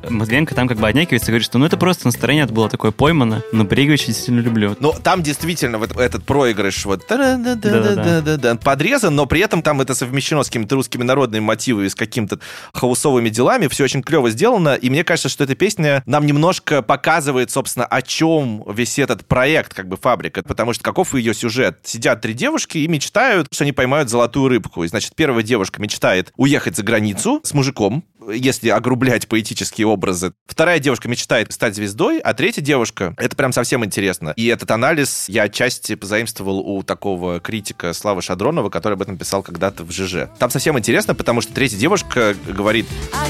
Матвиенко 0.09 0.55
там 0.55 0.69
как 0.69 0.79
бы 0.79 0.87
отнекивается 0.87 1.29
и 1.29 1.33
говорит, 1.33 1.47
что 1.47 1.57
ну 1.57 1.65
это 1.65 1.79
просто 1.79 2.07
настроение 2.07 2.45
это 2.45 2.53
было 2.53 2.69
такое 2.69 2.91
поймано, 2.91 3.43
но 3.51 3.65
Бреговича 3.65 4.07
действительно 4.09 4.41
люблю. 4.41 4.77
Но 4.79 4.93
там 4.93 5.23
действительно 5.23 5.79
вот 5.79 5.97
этот 5.97 6.25
проигрыш 6.25 6.85
вот 6.85 7.07
подрезан, 8.63 9.15
но 9.15 9.25
при 9.25 9.41
этом 9.41 9.63
там 9.63 9.81
это 9.81 9.95
совмещено 9.95 10.43
с 10.43 10.49
какими-то 10.49 10.75
русскими 10.75 11.03
народными 11.03 11.43
мотивами, 11.43 11.89
с 11.89 11.95
какими-то 11.95 12.39
хаусовыми 12.75 13.31
делами. 13.31 13.69
Все 13.69 13.85
очень 13.85 14.03
клево 14.03 14.29
сделано. 14.29 14.75
И 14.75 14.91
мне 14.91 15.03
кажется, 15.03 15.31
что 15.31 15.45
эта 15.45 15.55
песня 15.55 16.03
нам 16.05 16.27
немножко 16.27 16.83
показывает, 16.83 17.51
собственно, 17.51 17.87
о 17.87 18.03
чем 18.03 18.65
весь 18.71 18.99
этот 18.99 19.25
проект, 19.27 19.73
как 19.73 19.89
бы 19.89 19.97
фабрика. 19.97 20.43
Потому 20.43 20.75
что 20.75 20.85
каков 20.85 21.15
ее 21.15 21.33
сюжет? 21.33 21.79
Сидят 21.85 22.21
три 22.21 22.35
девушки 22.35 22.77
и 22.79 22.87
мечтают, 22.87 23.49
что 23.51 23.65
они 23.65 23.73
поймают 23.73 24.11
золотую 24.11 24.49
рыбку. 24.49 24.85
И, 24.85 24.89
значит, 24.89 25.06
первая 25.15 25.43
девушка 25.43 25.81
мечтает 25.81 26.33
уехать 26.37 26.77
за 26.77 26.83
границу 26.83 27.41
с 27.43 27.53
мужиком, 27.55 28.05
если 28.33 28.69
огрублять 28.71 29.29
поэтические 29.29 29.87
образы. 29.87 30.33
Вторая 30.47 30.79
девушка 30.79 31.09
мечтает 31.09 31.53
стать 31.53 31.75
звездой, 31.75 32.19
а 32.19 32.35
третья 32.35 32.63
девушка, 32.63 33.15
это 33.17 33.37
прям 33.37 33.53
совсем 33.53 33.85
интересно. 33.85 34.33
И 34.37 34.47
этот 34.47 34.71
анализ 34.71 35.29
я 35.29 35.45
отчасти 35.45 35.95
позаимствовал 35.95 36.61
у 36.61 36.83
такого 36.83 37.41
критика 37.41 37.93
Славы 37.93 38.23
Шадронова, 38.23 38.71
который 38.71 38.95
об 38.95 39.03
этом 39.03 39.17
писал 39.17 39.43
когда-то 39.43 39.85
в 39.85 39.93
ЖЖ. 39.93 40.29
Там 40.39 40.51
совсем 40.51 40.79
интересно, 40.79 41.15
потому 41.15 41.41
что 41.41 41.53
третья 41.53 41.79
девушка 41.79 42.35
говорит, 42.47 42.87
А 43.13 43.29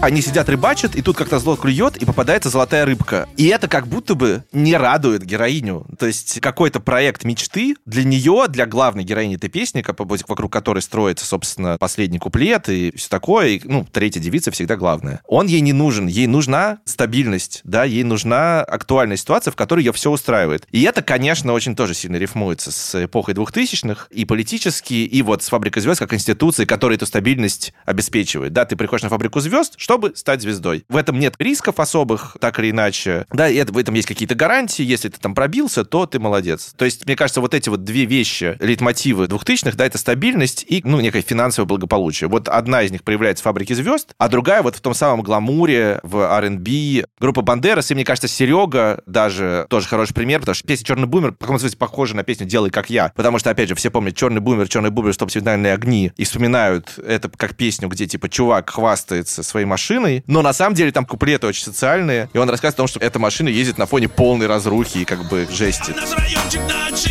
они 0.00 0.22
сидят 0.22 0.48
рыбачат, 0.48 0.94
и 0.94 1.02
тут 1.02 1.16
как-то 1.16 1.38
зло 1.38 1.56
клюет, 1.56 1.96
и 1.96 2.04
попадается 2.04 2.50
золотая 2.50 2.84
рыбка. 2.84 3.28
И 3.36 3.46
это 3.46 3.68
как 3.68 3.88
будто 3.88 4.14
бы 4.14 4.44
не 4.52 4.76
радует 4.76 5.24
героиню. 5.24 5.86
То 5.98 6.06
есть 6.06 6.40
какой-то 6.40 6.80
проект 6.80 7.24
мечты 7.24 7.74
для 7.84 8.04
нее, 8.04 8.46
для 8.48 8.66
главной 8.66 9.04
героини 9.04 9.36
этой 9.36 9.50
песни, 9.50 9.84
вокруг 9.86 10.52
которой 10.52 10.80
строится, 10.80 11.26
собственно, 11.26 11.76
последний 11.78 12.18
куплет 12.18 12.68
и 12.68 12.92
все 12.96 13.08
такое, 13.08 13.48
и, 13.48 13.60
ну, 13.64 13.86
третья 13.90 14.20
девица 14.20 14.50
всегда 14.50 14.76
главная. 14.76 15.20
Он 15.26 15.46
ей 15.46 15.60
не 15.60 15.72
нужен, 15.72 16.06
ей 16.06 16.26
нужна 16.26 16.78
стабильность, 16.84 17.60
да, 17.64 17.84
ей 17.84 18.04
нужна 18.04 18.62
актуальная 18.62 19.16
ситуация, 19.16 19.50
в 19.50 19.56
которой 19.56 19.80
ее 19.80 19.92
все 19.92 20.10
устраивает. 20.10 20.66
И 20.70 20.82
это, 20.82 21.02
конечно, 21.02 21.52
очень 21.52 21.74
тоже 21.74 21.94
сильно 21.94 22.16
рифмуется 22.16 22.70
с 22.70 23.04
эпохой 23.04 23.34
двухтысячных 23.34 24.08
и 24.10 24.24
политически, 24.24 24.94
и 24.94 25.22
вот 25.22 25.42
с 25.42 25.48
«Фабрикой 25.48 25.82
звезд» 25.82 25.98
как 25.98 26.14
институцией, 26.14 26.66
которая 26.66 26.96
эту 26.96 27.06
стабильность 27.06 27.72
обеспечивает. 27.84 28.52
Да, 28.52 28.64
ты 28.64 28.76
приходишь 28.76 29.02
на 29.02 29.08
«Фабрику 29.08 29.40
звезд», 29.40 29.74
чтобы 29.88 30.12
стать 30.14 30.42
звездой. 30.42 30.84
В 30.90 30.96
этом 30.96 31.18
нет 31.18 31.34
рисков 31.38 31.80
особых, 31.80 32.36
так 32.40 32.58
или 32.58 32.72
иначе. 32.72 33.24
Да, 33.32 33.48
и 33.48 33.56
это, 33.56 33.72
в 33.72 33.78
этом 33.78 33.94
есть 33.94 34.06
какие-то 34.06 34.34
гарантии. 34.34 34.82
Если 34.82 35.08
ты 35.08 35.18
там 35.18 35.34
пробился, 35.34 35.82
то 35.82 36.04
ты 36.04 36.18
молодец. 36.18 36.74
То 36.76 36.84
есть, 36.84 37.06
мне 37.06 37.16
кажется, 37.16 37.40
вот 37.40 37.54
эти 37.54 37.70
вот 37.70 37.84
две 37.84 38.04
вещи, 38.04 38.58
лейтмотивы 38.60 39.28
двухтысячных, 39.28 39.76
да, 39.76 39.86
это 39.86 39.96
стабильность 39.96 40.66
и, 40.68 40.82
ну, 40.84 41.00
некое 41.00 41.22
финансовое 41.22 41.66
благополучие. 41.66 42.28
Вот 42.28 42.50
одна 42.50 42.82
из 42.82 42.90
них 42.90 43.02
проявляется 43.02 43.40
в 43.40 43.44
«Фабрике 43.44 43.74
звезд», 43.74 44.12
а 44.18 44.28
другая 44.28 44.60
вот 44.60 44.76
в 44.76 44.80
том 44.82 44.92
самом 44.92 45.22
гламуре, 45.22 46.00
в 46.02 46.18
R&B. 46.18 47.06
Группа 47.18 47.40
Бандерас, 47.40 47.90
и, 47.90 47.94
мне 47.94 48.04
кажется, 48.04 48.28
Серега 48.28 49.02
даже 49.06 49.66
тоже 49.70 49.88
хороший 49.88 50.12
пример, 50.12 50.40
потому 50.40 50.54
что 50.54 50.68
песня 50.68 50.84
«Черный 50.84 51.06
бумер» 51.06 51.32
в 51.32 51.38
каком-то 51.38 51.60
смысле 51.60 51.78
похожа 51.78 52.14
на 52.14 52.24
песню 52.24 52.44
«Делай 52.44 52.68
как 52.68 52.90
я», 52.90 53.10
потому 53.16 53.38
что, 53.38 53.48
опять 53.48 53.70
же, 53.70 53.74
все 53.74 53.90
помнят 53.90 54.14
«Черный 54.14 54.42
бумер», 54.42 54.68
«Черный 54.68 54.90
бумер», 54.90 55.14
«Стоп, 55.14 55.30
сигнальные 55.30 55.72
огни» 55.72 56.12
и 56.18 56.24
вспоминают 56.24 56.98
это 56.98 57.30
как 57.30 57.56
песню, 57.56 57.88
где, 57.88 58.06
типа, 58.06 58.28
чувак 58.28 58.68
хвастается 58.68 59.42
своей 59.42 59.64
машиной, 59.78 60.24
но 60.26 60.42
на 60.42 60.52
самом 60.52 60.74
деле 60.74 60.90
там 60.90 61.06
куплеты 61.06 61.46
очень 61.46 61.62
социальные, 61.62 62.28
и 62.32 62.38
он 62.38 62.50
рассказывает 62.50 62.74
о 62.74 62.78
том, 62.78 62.88
что 62.88 62.98
эта 62.98 63.18
машина 63.20 63.48
ездит 63.48 63.78
на 63.78 63.86
фоне 63.86 64.08
полной 64.08 64.48
разрухи 64.48 64.98
и 64.98 65.04
как 65.04 65.28
бы 65.28 65.46
жести. 65.50 65.92
Наш 65.92 67.06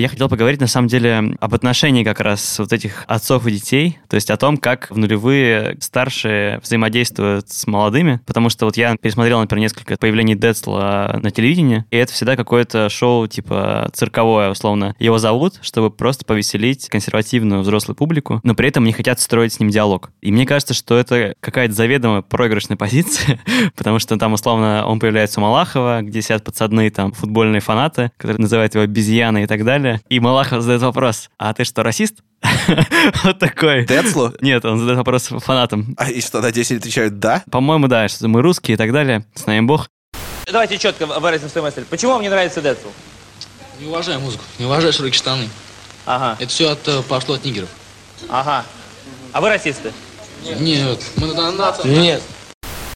Я 0.00 0.08
хотел 0.08 0.30
поговорить, 0.30 0.62
на 0.62 0.66
самом 0.66 0.88
деле, 0.88 1.36
об 1.40 1.54
отношении 1.54 2.04
как 2.04 2.20
раз 2.20 2.58
вот 2.58 2.72
этих 2.72 3.04
отцов 3.06 3.46
и 3.46 3.50
детей, 3.50 3.98
то 4.08 4.14
есть 4.14 4.30
о 4.30 4.38
том, 4.38 4.56
как 4.56 4.90
в 4.90 4.96
нулевые 4.96 5.76
старшие 5.80 6.58
взаимодействуют 6.60 7.50
с 7.50 7.66
молодыми, 7.66 8.18
потому 8.24 8.48
что 8.48 8.64
вот 8.64 8.78
я 8.78 8.96
пересмотрел, 8.96 9.40
например, 9.40 9.60
несколько 9.60 9.98
появлений 9.98 10.34
Децла 10.34 11.20
на 11.22 11.30
телевидении, 11.30 11.84
и 11.90 11.98
это 11.98 12.14
всегда 12.14 12.34
какое-то 12.34 12.88
шоу 12.88 13.26
типа 13.26 13.90
цирковое, 13.92 14.50
условно. 14.50 14.96
Его 14.98 15.18
зовут, 15.18 15.58
чтобы 15.60 15.90
просто 15.90 16.24
повеселить 16.24 16.88
консервативную 16.88 17.60
взрослую 17.60 17.94
публику, 17.94 18.40
но 18.42 18.54
при 18.54 18.68
этом 18.68 18.84
не 18.84 18.92
хотят 18.92 19.20
строить 19.20 19.52
с 19.52 19.60
ним 19.60 19.68
диалог. 19.68 20.12
И 20.22 20.32
мне 20.32 20.46
кажется, 20.46 20.72
что 20.72 20.96
это 20.96 21.34
какая-то 21.40 21.74
заведомо 21.74 22.22
проигрышная 22.22 22.78
позиция, 22.78 23.38
потому 23.76 23.98
что 23.98 24.16
там, 24.16 24.32
условно, 24.32 24.86
он 24.86 24.98
появляется 24.98 25.40
у 25.40 25.42
Малахова, 25.42 26.00
где 26.00 26.22
сидят 26.22 26.42
подсадные 26.42 26.90
там 26.90 27.12
футбольные 27.12 27.60
фанаты, 27.60 28.12
которые 28.16 28.40
называют 28.40 28.74
его 28.74 28.84
обезьяной 28.84 29.42
и 29.42 29.46
так 29.46 29.62
далее. 29.64 29.89
И 30.08 30.20
Малахов 30.20 30.62
задает 30.62 30.82
вопрос, 30.82 31.30
а 31.38 31.52
ты 31.54 31.64
что, 31.64 31.82
расист? 31.82 32.16
Вот 33.24 33.38
такой. 33.38 33.84
Децлу? 33.86 34.32
Нет, 34.40 34.64
он 34.64 34.78
задает 34.78 34.98
вопрос 34.98 35.24
фанатам. 35.28 35.94
А 35.98 36.10
и 36.10 36.20
что, 36.20 36.40
на 36.40 36.52
10 36.52 36.78
отвечают 36.78 37.18
«да»? 37.18 37.42
По-моему, 37.50 37.88
да, 37.88 38.08
что 38.08 38.28
мы 38.28 38.42
русские 38.42 38.74
и 38.74 38.78
так 38.78 38.92
далее. 38.92 39.24
С 39.34 39.46
нами 39.46 39.60
Бог. 39.60 39.88
Давайте 40.46 40.78
четко 40.78 41.06
выразим 41.06 41.48
свою 41.48 41.66
мысль. 41.66 41.84
Почему 41.88 42.12
вам 42.12 42.22
не 42.22 42.28
нравится 42.28 42.60
Децл? 42.60 42.88
Не 43.80 43.86
уважаю 43.86 44.20
музыку, 44.20 44.44
не 44.58 44.66
уважаю 44.66 44.92
широкие 44.92 45.18
штаны. 45.18 45.48
Ага, 46.06 46.36
Это 46.40 46.48
все 46.50 46.70
от, 46.70 46.86
э, 46.88 47.02
пошло 47.02 47.34
от 47.34 47.44
нигеров. 47.44 47.68
ага. 48.28 48.64
А 49.32 49.40
вы 49.40 49.48
расисты? 49.48 49.92
Нет, 50.58 50.98
мы 51.16 51.28
на 51.34 51.52
нация. 51.52 51.86
Нет. 51.86 52.22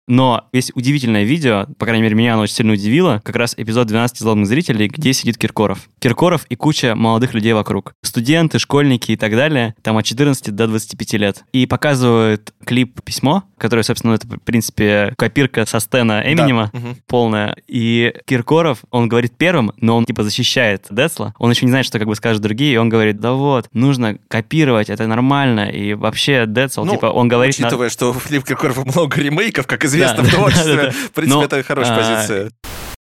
Но 0.06 0.44
есть 0.52 0.72
удивительное 0.74 1.24
видео, 1.24 1.66
по 1.78 1.86
крайней 1.86 2.02
мере, 2.02 2.14
меня 2.14 2.34
оно 2.34 2.42
очень 2.42 2.54
сильно 2.56 2.72
удивило, 2.74 3.22
как 3.24 3.36
раз 3.36 3.54
эпизод 3.56 3.86
12 3.86 4.18
злобных 4.18 4.46
зрителей, 4.48 4.88
где 4.88 5.12
сидит 5.14 5.38
Киркоров. 5.38 5.88
Киркоров 5.98 6.44
и 6.50 6.56
куча 6.56 6.94
молодых 6.94 7.32
людей 7.32 7.54
вокруг. 7.54 7.94
Студенты, 8.02 8.58
школьники 8.58 9.12
и 9.12 9.16
так 9.16 9.32
далее, 9.32 9.74
там 9.82 9.96
от 9.96 10.04
14 10.04 10.50
до 10.54 10.66
25 10.66 11.12
лет. 11.14 11.44
И 11.52 11.64
показывают 11.66 12.52
клип 12.66 13.00
«Письмо», 13.02 13.44
который, 13.56 13.82
собственно, 13.82 14.12
это, 14.14 14.26
в 14.26 14.38
принципе, 14.40 15.14
копирка 15.16 15.64
со 15.64 15.80
стена 15.80 16.22
Эминема, 16.30 16.70
Мгм. 16.74 16.96
полная. 17.06 17.56
И 17.66 18.12
Киркоров, 18.26 18.80
он 18.90 19.08
говорит 19.08 19.32
первым, 19.38 19.72
но 19.78 19.96
он, 19.96 20.04
типа, 20.04 20.22
защищает 20.22 20.86
Децла. 20.90 21.32
Он 21.38 21.50
еще 21.50 21.64
не 21.64 21.70
знает, 21.70 21.86
что, 21.86 21.98
как 21.98 22.08
бы, 22.08 22.14
скажут 22.14 22.42
другие, 22.42 22.74
и 22.74 22.76
он 22.76 22.90
говорит, 22.90 23.20
да 23.20 23.32
вот, 23.32 23.68
нужно 23.72 24.18
копировать, 24.28 24.90
это 24.90 25.06
нормально, 25.06 25.70
и 25.70 25.94
вообще 25.94 26.44
Децл, 26.46 26.84
Ну, 26.84 26.92
типа, 26.92 27.06
он 27.06 27.28
говорит... 27.28 27.58
на- 27.58 27.68
Учитывая, 27.68 27.88
что 27.88 28.10
у 28.10 28.14
Филиппа 28.14 28.46
Киркорова 28.48 28.84
много 28.84 29.18
ремейков, 29.20 29.66
как 29.66 29.84
известно, 29.94 30.22
Да, 30.22 30.28
в 30.28 30.34
творчестве, 30.34 30.76
да, 30.76 30.82
да. 30.82 30.90
в 30.90 31.10
принципе, 31.10 31.38
Но, 31.38 31.44
это 31.44 31.62
хорошая 31.62 31.94
а, 31.94 31.98
позиция. 31.98 32.50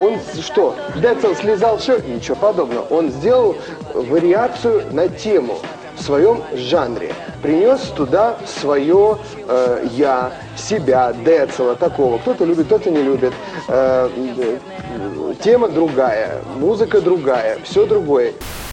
Он 0.00 0.18
что? 0.40 0.76
Децл 0.96 1.34
слезал 1.34 1.80
счет, 1.80 2.06
ничего 2.08 2.36
подобного. 2.36 2.82
Он 2.86 3.10
сделал 3.10 3.56
вариацию 3.94 4.84
на 4.92 5.08
тему 5.08 5.60
в 5.96 6.02
своем 6.02 6.42
жанре. 6.54 7.14
Принес 7.42 7.80
туда 7.96 8.36
свое 8.46 9.18
э, 9.48 9.86
я, 9.92 10.32
себя, 10.56 11.12
Децела, 11.12 11.74
такого. 11.74 12.18
Кто-то 12.18 12.44
любит, 12.44 12.66
кто-то 12.66 12.90
не 12.90 13.02
любит. 13.02 13.32
Э, 13.68 14.08
э, 14.16 14.58
тема 15.42 15.68
другая, 15.68 16.40
музыка 16.56 17.00
другая, 17.00 17.58
все 17.64 17.84
другое. 17.86 18.32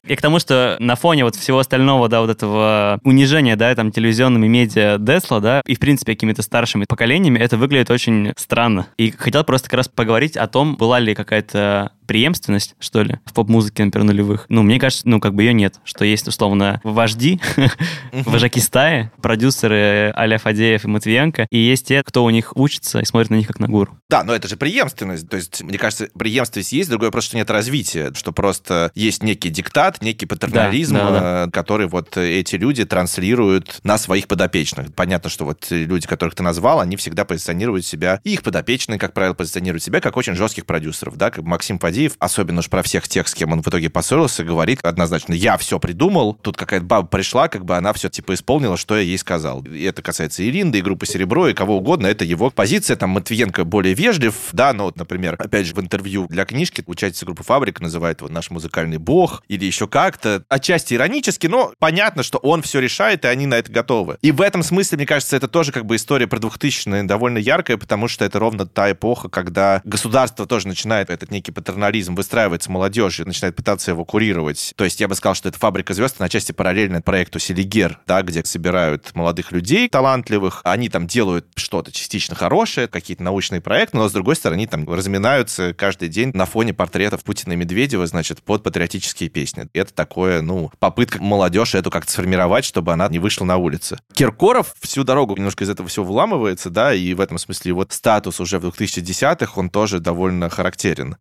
И 0.10 0.16
к 0.16 0.22
тому, 0.22 0.40
что 0.40 0.76
на 0.80 0.96
фоне 0.96 1.24
вот 1.24 1.36
всего 1.36 1.60
остального, 1.60 2.10
да, 2.10 2.22
вот 2.22 2.32
этого 2.32 3.00
унижения, 3.04 3.56
да, 3.56 3.74
там, 3.76 3.92
телевизионными 3.92 4.48
медиа 4.48 4.98
Десла, 4.98 5.40
да, 5.40 5.62
и, 5.68 5.76
в 5.76 5.80
принципе, 5.80 6.14
какими-то 6.14 6.42
старшими 6.42 6.86
поколениями, 6.88 7.38
это 7.38 7.58
выглядит 7.58 7.92
очень 7.92 8.34
странно. 8.36 8.88
И 8.98 9.12
хотел 9.12 9.44
просто 9.44 9.70
как 9.70 9.78
раз 9.78 9.88
поговорить 9.88 10.36
о 10.36 10.48
том, 10.48 10.78
была 10.78 11.00
ли 11.00 11.14
какая-то 11.14 11.92
преемственность, 12.08 12.76
что 12.80 13.04
ли, 13.04 13.20
в 13.24 13.34
поп-музыке, 13.34 13.86
например, 13.86 14.08
нулевых. 14.08 14.48
Ну, 14.50 14.64
мне 14.64 14.80
кажется, 14.80 15.08
ну, 15.08 15.20
как 15.20 15.36
бы 15.36 15.44
ее 15.44 15.54
нет, 15.54 15.76
что 15.84 16.06
есть, 16.06 16.28
условно, 16.28 16.82
вожди, 16.84 17.40
вожаки 18.12 18.59
стаи, 18.60 19.12
продюсеры 19.22 20.12
а-ля 20.16 20.38
Фадеев 20.38 20.86
и 20.86 20.88
Матвиенко, 20.88 21.48
и 21.50 21.58
есть 21.58 21.88
те, 21.88 22.04
кто 22.04 22.24
у 22.24 22.30
них 22.30 22.56
учится 22.56 23.00
и 23.00 23.06
смотрит 23.06 23.30
на 23.30 23.36
них 23.36 23.48
как 23.48 23.60
на 23.60 23.68
гуру. 23.68 23.98
Да, 24.10 24.24
но 24.24 24.34
это 24.34 24.48
же 24.48 24.58
преемственность. 24.58 25.30
То 25.30 25.38
есть, 25.38 25.62
мне 25.62 25.78
кажется, 25.78 26.08
преемственность 26.18 26.72
есть, 26.72 26.90
другое 26.90 27.12
просто, 27.12 27.30
что 27.30 27.38
нет 27.38 27.50
развития, 27.50 28.12
что 28.16 28.32
просто 28.32 28.92
есть 28.96 29.24
некий 29.24 29.50
диктат, 29.50 30.02
некий 30.02 30.26
патернализм, 30.26 30.96
Да, 30.96 31.12
да, 31.12 31.46
э, 31.48 31.52
который 31.52 31.88
вот 31.88 32.18
эти 32.18 32.56
люди 32.56 32.86
транслируют 32.86 33.80
на 33.84 33.98
своих 33.98 34.28
подопечных. 34.28 34.94
Понятно, 34.94 35.30
что 35.30 35.46
вот 35.46 35.68
люди, 35.70 36.08
которых 36.08 36.36
ты 36.36 36.44
назвал, 36.44 36.80
они 36.80 36.96
всегда 36.96 37.26
позиционируют 37.26 37.86
себя, 37.86 38.20
и 38.24 38.34
их 38.34 38.44
подопечные, 38.44 39.00
как 39.00 39.14
правило, 39.14 39.34
позиционируют 39.34 39.84
себя 39.84 40.02
как 40.02 40.18
очень 40.18 40.36
жестких 40.36 40.66
продюсеров, 40.66 41.18
да, 41.18 41.30
как 41.32 41.44
Максим 41.44 41.80
Фадеев, 41.80 42.14
особенно 42.20 42.60
уж 42.60 42.70
про 42.70 42.84
всех 42.84 43.08
тех, 43.08 43.28
с 43.28 43.34
кем 43.34 43.52
он 43.52 43.62
в 43.62 43.68
итоге 43.68 43.90
поссорился, 43.90 44.44
говорит 44.44 44.80
однозначно, 44.84 45.34
я 45.34 45.58
все 45.58 45.80
придумал, 45.80 46.34
тут 46.34 46.58
какая-то 46.58 46.86
баба 46.86 47.08
пришла, 47.08 47.48
как 47.48 47.66
бы 47.66 47.76
она 47.76 47.94
все 47.94 48.10
типа 48.10 48.34
исполнила, 48.34 48.49
что 48.78 48.98
я 48.98 49.04
ей 49.04 49.18
сказал. 49.18 49.64
И 49.64 49.84
это 49.84 50.02
касается 50.02 50.42
и 50.42 50.50
Ринды, 50.50 50.80
и 50.80 50.82
группы 50.82 51.06
Серебро, 51.06 51.48
и 51.48 51.54
кого 51.54 51.78
угодно, 51.78 52.08
это 52.08 52.26
его 52.26 52.50
позиция, 52.50 52.96
там 52.96 53.12
Матвиенко 53.12 53.64
более 53.64 53.94
вежлив, 53.94 54.34
да, 54.54 54.74
но 54.74 54.86
вот, 54.86 54.98
например, 54.98 55.36
опять 55.38 55.68
же, 55.68 55.76
в 55.76 55.80
интервью 55.80 56.26
для 56.30 56.46
книжки 56.46 56.84
участница 56.88 57.26
группы 57.26 57.44
Фабрика 57.44 57.84
называет 57.84 58.22
его 58.22 58.30
наш 58.30 58.50
музыкальный 58.50 58.98
бог, 58.98 59.44
или 59.48 59.66
еще 59.66 59.88
как-то, 59.88 60.44
отчасти 60.50 60.96
иронически, 60.96 61.48
но 61.48 61.74
понятно, 61.78 62.24
что 62.24 62.40
он 62.40 62.64
все 62.64 62.80
решает, 62.80 63.24
и 63.26 63.28
они 63.28 63.46
на 63.46 63.56
это 63.56 63.72
готовы. 63.72 64.18
И 64.22 64.32
в 64.32 64.42
этом 64.42 64.64
смысле, 64.64 64.98
мне 64.98 65.06
кажется, 65.06 65.36
это 65.36 65.48
тоже 65.48 65.72
как 65.72 65.86
бы 65.86 65.96
история 65.96 66.28
про 66.28 66.40
2000-е 66.40 67.04
довольно 67.04 67.38
яркая, 67.38 67.78
потому 67.78 68.08
что 68.08 68.26
это 68.26 68.40
ровно 68.40 68.66
та 68.66 68.92
эпоха, 68.92 69.30
когда 69.30 69.82
государство 69.86 70.48
тоже 70.48 70.68
начинает 70.68 71.10
этот 71.10 71.32
некий 71.32 71.52
патернализм 71.52 72.16
выстраивать 72.16 72.64
с 72.64 72.68
молодежью, 72.68 73.28
начинает 73.28 73.56
пытаться 73.56 73.92
его 73.92 74.06
курировать. 74.06 74.74
То 74.76 74.84
есть 74.84 75.00
я 75.00 75.08
бы 75.08 75.16
сказал, 75.16 75.36
что 75.36 75.50
это 75.50 75.60
«Фабрика 75.60 75.94
звезд», 75.94 76.16
она 76.20 76.26
отчасти 76.26 76.52
параллельно 76.52 77.02
проекту 77.02 77.40
«Селигер», 77.40 78.00
да, 78.08 78.22
где 78.22 78.39
собирают 78.48 79.16
молодых 79.16 79.52
людей 79.52 79.90
талантливых, 79.90 80.62
они 80.64 80.90
там 80.90 81.08
делают 81.08 81.48
что-то 81.56 81.92
частично 81.92 82.36
хорошее, 82.36 82.88
какие-то 82.88 83.24
научные 83.24 83.62
проекты, 83.62 83.98
но 83.98 84.08
с 84.08 84.12
другой 84.12 84.36
стороны, 84.36 84.68
там 84.68 84.88
разминаются 84.88 85.74
каждый 85.74 86.10
день 86.10 86.32
на 86.34 86.46
фоне 86.46 86.74
портретов 86.74 87.24
Путина 87.24 87.54
и 87.54 87.56
Медведева, 87.56 88.06
значит, 88.08 88.42
под 88.42 88.64
патриотические 88.64 89.30
песни. 89.30 89.68
Это 89.74 89.94
такое, 89.94 90.42
ну, 90.42 90.72
попытка 90.80 91.22
молодежи 91.22 91.78
эту 91.78 91.92
как-то 91.92 92.12
сформировать, 92.12 92.66
чтобы 92.66 92.94
она 92.94 93.08
не 93.10 93.20
вышла 93.20 93.46
на 93.46 93.58
улицы. 93.58 93.98
Киркоров 94.14 94.74
всю 94.80 95.04
дорогу 95.04 95.36
немножко 95.36 95.64
из 95.64 95.70
этого 95.70 95.90
всего 95.90 96.06
выламывается, 96.06 96.70
да, 96.70 96.94
и 96.94 97.14
в 97.14 97.22
этом 97.22 97.38
смысле 97.38 97.70
его 97.70 97.86
статус 97.90 98.40
уже 98.40 98.60
в 98.60 98.66
2010-х, 98.66 99.54
он 99.56 99.70
тоже 99.70 100.00
довольно 100.00 100.50
характерен. 100.50 101.18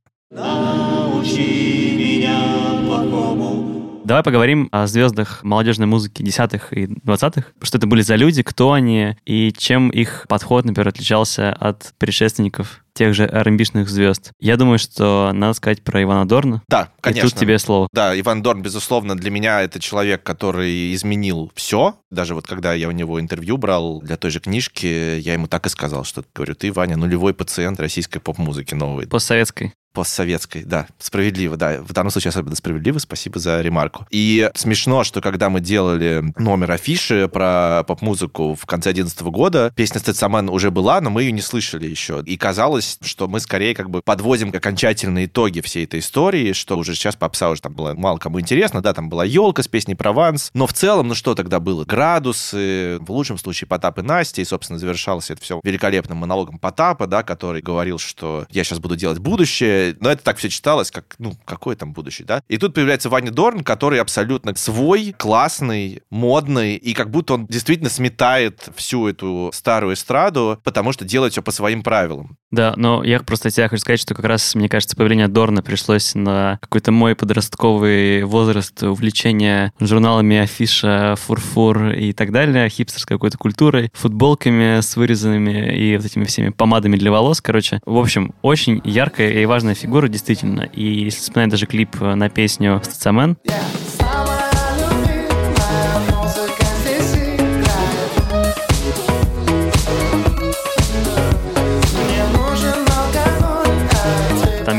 Давай 4.08 4.22
поговорим 4.22 4.70
о 4.72 4.86
звездах 4.86 5.44
молодежной 5.44 5.86
музыки 5.86 6.22
десятых 6.22 6.72
и 6.72 6.86
двадцатых. 6.86 7.52
Что 7.60 7.76
это 7.76 7.86
были 7.86 8.00
за 8.00 8.14
люди, 8.14 8.42
кто 8.42 8.72
они 8.72 9.18
и 9.26 9.52
чем 9.52 9.90
их 9.90 10.24
подход, 10.30 10.64
например, 10.64 10.88
отличался 10.88 11.52
от 11.52 11.92
предшественников 11.98 12.82
тех 12.94 13.14
же 13.14 13.26
rb 13.26 13.84
звезд. 13.84 14.32
Я 14.40 14.56
думаю, 14.56 14.78
что 14.78 15.32
надо 15.34 15.52
сказать 15.52 15.82
про 15.84 16.02
Ивана 16.02 16.26
Дорна. 16.26 16.62
Да, 16.68 16.88
конечно. 17.02 17.26
И 17.26 17.30
тут 17.30 17.38
тебе 17.38 17.58
слово. 17.58 17.86
Да, 17.92 18.18
Иван 18.18 18.42
Дорн, 18.42 18.62
безусловно, 18.62 19.14
для 19.14 19.30
меня 19.30 19.60
это 19.60 19.78
человек, 19.78 20.22
который 20.22 20.94
изменил 20.94 21.52
все. 21.54 21.96
Даже 22.10 22.34
вот 22.34 22.46
когда 22.46 22.72
я 22.72 22.88
у 22.88 22.92
него 22.92 23.20
интервью 23.20 23.58
брал 23.58 24.00
для 24.00 24.16
той 24.16 24.30
же 24.30 24.40
книжки, 24.40 25.18
я 25.18 25.34
ему 25.34 25.48
так 25.48 25.66
и 25.66 25.68
сказал, 25.68 26.04
что, 26.04 26.24
говорю, 26.34 26.54
ты, 26.54 26.72
Ваня, 26.72 26.96
нулевой 26.96 27.34
пациент 27.34 27.78
российской 27.78 28.20
поп-музыки 28.20 28.74
новой. 28.74 29.06
Постсоветской. 29.06 29.74
Постсоветской, 29.98 30.62
да, 30.62 30.86
справедливо, 31.00 31.56
да. 31.56 31.82
В 31.82 31.92
данном 31.92 32.12
случае 32.12 32.28
особенно 32.28 32.54
справедливо, 32.54 32.98
спасибо 32.98 33.40
за 33.40 33.60
ремарку. 33.60 34.06
И 34.10 34.48
смешно, 34.54 35.02
что 35.02 35.20
когда 35.20 35.50
мы 35.50 35.60
делали 35.60 36.22
номер 36.36 36.70
афиши 36.70 37.26
про 37.26 37.82
поп-музыку 37.82 38.54
в 38.54 38.64
конце 38.64 38.92
2011 38.92 39.22
года, 39.22 39.72
песня 39.74 39.98
«Стецамен» 39.98 40.50
уже 40.50 40.70
была, 40.70 41.00
но 41.00 41.10
мы 41.10 41.24
ее 41.24 41.32
не 41.32 41.40
слышали 41.40 41.88
еще. 41.88 42.22
И 42.24 42.36
казалось, 42.36 42.98
что 43.02 43.26
мы 43.26 43.40
скорее 43.40 43.74
как 43.74 43.90
бы 43.90 44.00
подводим 44.00 44.50
окончательные 44.50 45.26
итоги 45.26 45.60
всей 45.62 45.82
этой 45.82 45.98
истории, 45.98 46.52
что 46.52 46.78
уже 46.78 46.94
сейчас 46.94 47.16
попса 47.16 47.50
уже 47.50 47.60
там 47.60 47.74
было 47.74 47.94
мало 47.94 48.18
кому 48.18 48.38
интересно, 48.38 48.80
да, 48.80 48.94
там 48.94 49.08
была 49.08 49.24
елка 49.24 49.64
с 49.64 49.68
песней 49.68 49.96
«Прованс», 49.96 50.50
но 50.54 50.68
в 50.68 50.72
целом, 50.74 51.08
ну 51.08 51.16
что 51.16 51.34
тогда 51.34 51.58
было? 51.58 51.84
Градусы, 51.84 52.98
в 53.00 53.10
лучшем 53.10 53.36
случае 53.36 53.66
Потап 53.66 53.98
и 53.98 54.02
Настя, 54.02 54.42
и, 54.42 54.44
собственно, 54.44 54.78
завершалось 54.78 55.32
это 55.32 55.42
все 55.42 55.60
великолепным 55.64 56.18
монологом 56.18 56.60
Потапа, 56.60 57.08
да, 57.08 57.24
который 57.24 57.62
говорил, 57.62 57.98
что 57.98 58.46
я 58.50 58.62
сейчас 58.62 58.78
буду 58.78 58.94
делать 58.94 59.18
будущее, 59.18 59.87
но 60.00 60.10
это 60.10 60.22
так 60.22 60.36
все 60.36 60.48
читалось, 60.48 60.90
как, 60.90 61.14
ну, 61.18 61.34
какое 61.44 61.76
там 61.76 61.92
будущее, 61.92 62.26
да? 62.26 62.42
И 62.48 62.58
тут 62.58 62.74
появляется 62.74 63.08
Ваня 63.08 63.30
Дорн, 63.30 63.64
который 63.64 64.00
абсолютно 64.00 64.54
свой, 64.56 65.14
классный, 65.16 66.02
модный, 66.10 66.76
и 66.76 66.94
как 66.94 67.10
будто 67.10 67.34
он 67.34 67.46
действительно 67.46 67.90
сметает 67.90 68.70
всю 68.76 69.06
эту 69.08 69.50
старую 69.52 69.94
эстраду, 69.94 70.60
потому 70.64 70.92
что 70.92 71.04
делает 71.04 71.32
все 71.32 71.42
по 71.42 71.50
своим 71.50 71.82
правилам. 71.82 72.38
Да, 72.50 72.72
но 72.76 73.04
я 73.04 73.20
просто 73.20 73.50
тебе 73.50 73.68
хочу 73.68 73.80
сказать, 73.80 74.00
что 74.00 74.14
как 74.14 74.24
раз, 74.24 74.54
мне 74.54 74.68
кажется, 74.68 74.96
появление 74.96 75.28
Дорна 75.28 75.62
пришлось 75.62 76.14
на 76.14 76.58
какой-то 76.62 76.92
мой 76.92 77.14
подростковый 77.14 78.24
возраст 78.24 78.82
увлечения 78.82 79.72
журналами 79.80 80.38
Афиша, 80.38 81.14
Фурфур 81.16 81.90
и 81.90 82.12
так 82.12 82.32
далее, 82.32 82.68
хипстерской 82.68 83.16
какой-то 83.16 83.36
культурой, 83.38 83.90
футболками 83.92 84.80
с 84.80 84.96
вырезанными 84.96 85.76
и 85.76 85.96
вот 85.96 86.06
этими 86.06 86.24
всеми 86.24 86.50
помадами 86.50 86.96
для 86.96 87.10
волос, 87.10 87.40
короче. 87.40 87.80
В 87.84 87.98
общем, 87.98 88.32
очень 88.42 88.80
яркая 88.84 89.30
и 89.30 89.46
важная 89.46 89.67
фигура, 89.74 90.08
действительно. 90.08 90.62
И 90.62 91.04
если 91.04 91.20
вспоминать 91.20 91.50
даже 91.50 91.66
клип 91.66 92.00
на 92.00 92.28
песню 92.28 92.80
«Стацамен», 92.82 93.36
там 93.36 93.87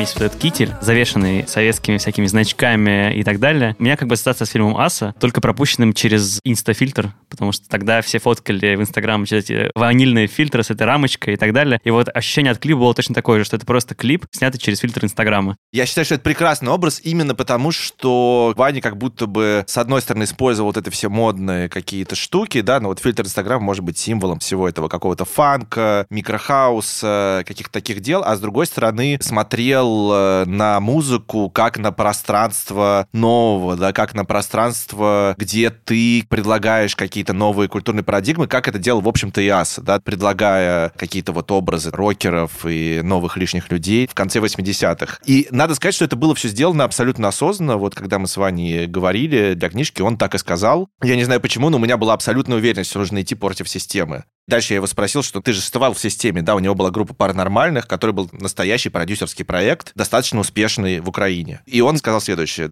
есть 0.09 0.19
вот 0.19 0.25
этот 0.25 0.39
китель, 0.39 0.73
завешенный 0.81 1.47
советскими 1.47 1.97
всякими 1.97 2.25
значками 2.25 3.15
и 3.15 3.23
так 3.23 3.39
далее. 3.39 3.75
У 3.79 3.83
меня 3.83 3.95
как 3.95 4.07
бы 4.07 4.13
ассоциация 4.13 4.45
с 4.45 4.49
фильмом 4.49 4.77
«Аса», 4.77 5.13
только 5.19 5.41
пропущенным 5.41 5.93
через 5.93 6.39
инстафильтр, 6.43 7.13
потому 7.29 7.51
что 7.51 7.67
тогда 7.69 8.01
все 8.01 8.19
фоткали 8.19 8.75
в 8.75 8.81
Инстаграм 8.81 9.23
через 9.25 9.45
эти 9.45 9.71
ванильные 9.75 10.27
фильтры 10.27 10.63
с 10.63 10.71
этой 10.71 10.83
рамочкой 10.83 11.35
и 11.35 11.37
так 11.37 11.53
далее. 11.53 11.79
И 11.83 11.91
вот 11.91 12.09
ощущение 12.13 12.51
от 12.51 12.59
клипа 12.59 12.79
было 12.79 12.93
точно 12.93 13.13
такое 13.13 13.39
же, 13.39 13.45
что 13.45 13.55
это 13.55 13.65
просто 13.65 13.95
клип, 13.95 14.25
снятый 14.31 14.59
через 14.59 14.79
фильтр 14.79 15.05
Инстаграма. 15.05 15.57
Я 15.71 15.85
считаю, 15.85 16.05
что 16.05 16.15
это 16.15 16.23
прекрасный 16.23 16.71
образ 16.71 17.01
именно 17.03 17.35
потому, 17.35 17.71
что 17.71 18.53
Ваня 18.57 18.81
как 18.81 18.97
будто 18.97 19.27
бы, 19.27 19.63
с 19.67 19.77
одной 19.77 20.01
стороны, 20.01 20.23
использовал 20.23 20.69
вот 20.69 20.77
это 20.77 20.89
все 20.91 21.09
модные 21.09 21.69
какие-то 21.69 22.15
штуки, 22.15 22.61
да, 22.61 22.79
но 22.79 22.89
вот 22.89 22.99
фильтр 22.99 23.23
Инстаграм 23.23 23.61
может 23.61 23.83
быть 23.83 23.97
символом 23.97 24.39
всего 24.39 24.67
этого 24.67 24.87
какого-то 24.87 25.25
фанка, 25.25 26.07
микрохауса, 26.09 27.43
каких-то 27.45 27.73
таких 27.73 28.01
дел, 28.01 28.23
а 28.25 28.35
с 28.35 28.39
другой 28.39 28.65
стороны, 28.65 29.19
смотрел 29.21 29.98
э, 30.13 30.45
на 30.45 30.79
музыку 30.79 31.49
как 31.49 31.77
на 31.77 31.91
пространство 31.91 33.07
нового, 33.13 33.75
да, 33.75 33.93
как 33.93 34.13
на 34.13 34.25
пространство, 34.25 35.35
где 35.37 35.69
ты 35.69 36.25
предлагаешь 36.27 36.95
какие-то 36.95 37.33
новые 37.33 37.67
культурные 37.67 38.03
парадигмы, 38.03 38.47
как 38.47 38.67
это 38.67 38.79
делал, 38.79 39.01
в 39.01 39.07
общем-то, 39.07 39.41
и 39.41 39.49
да, 39.81 39.99
предлагая 39.99 40.89
какие-то 40.95 41.31
вот 41.31 41.51
образы 41.51 41.91
рокеров 41.91 42.65
и 42.65 43.01
новых 43.03 43.35
лишних 43.35 43.71
людей 43.71 44.07
в 44.07 44.13
конце 44.13 44.39
80-х. 44.39 45.17
И 45.25 45.47
надо 45.51 45.75
сказать, 45.75 45.95
что 45.95 46.05
это 46.05 46.15
было 46.15 46.35
все 46.35 46.47
сделано 46.47 46.83
абсолютно 46.83 47.27
осознанно. 47.27 47.77
Вот 47.77 47.95
когда 47.95 48.19
мы 48.19 48.27
с 48.27 48.37
Ваней 48.37 48.85
говорили 48.85 49.53
для 49.55 49.69
книжки, 49.69 50.01
он 50.01 50.17
так 50.17 50.35
и 50.35 50.37
сказал. 50.37 50.87
Я 51.03 51.15
не 51.15 51.23
знаю 51.23 51.41
почему, 51.41 51.69
но 51.69 51.77
у 51.77 51.79
меня 51.79 51.97
была 51.97 52.13
абсолютная 52.13 52.57
уверенность, 52.57 52.89
что 52.91 52.99
нужно 52.99 53.21
идти 53.21 53.35
против 53.35 53.67
системы. 53.67 54.23
Дальше 54.49 54.73
я 54.73 54.77
его 54.77 54.87
спросил, 54.87 55.21
что 55.21 55.41
ты 55.41 55.53
же 55.53 55.59
существовал 55.59 55.93
в 55.93 55.99
системе, 55.99 56.41
да, 56.41 56.55
у 56.55 56.59
него 56.59 56.73
была 56.73 56.89
группа 56.89 57.13
паранормальных, 57.13 57.87
который 57.87 58.11
был 58.11 58.29
настоящий 58.31 58.89
продюсерский 58.89 59.45
проект, 59.45 59.91
достаточно 59.93 60.39
успешный 60.39 61.01
в 61.01 61.07
Украине. 61.07 61.61
И 61.67 61.81
он 61.81 61.97
сказал 61.97 62.19
следующее. 62.19 62.71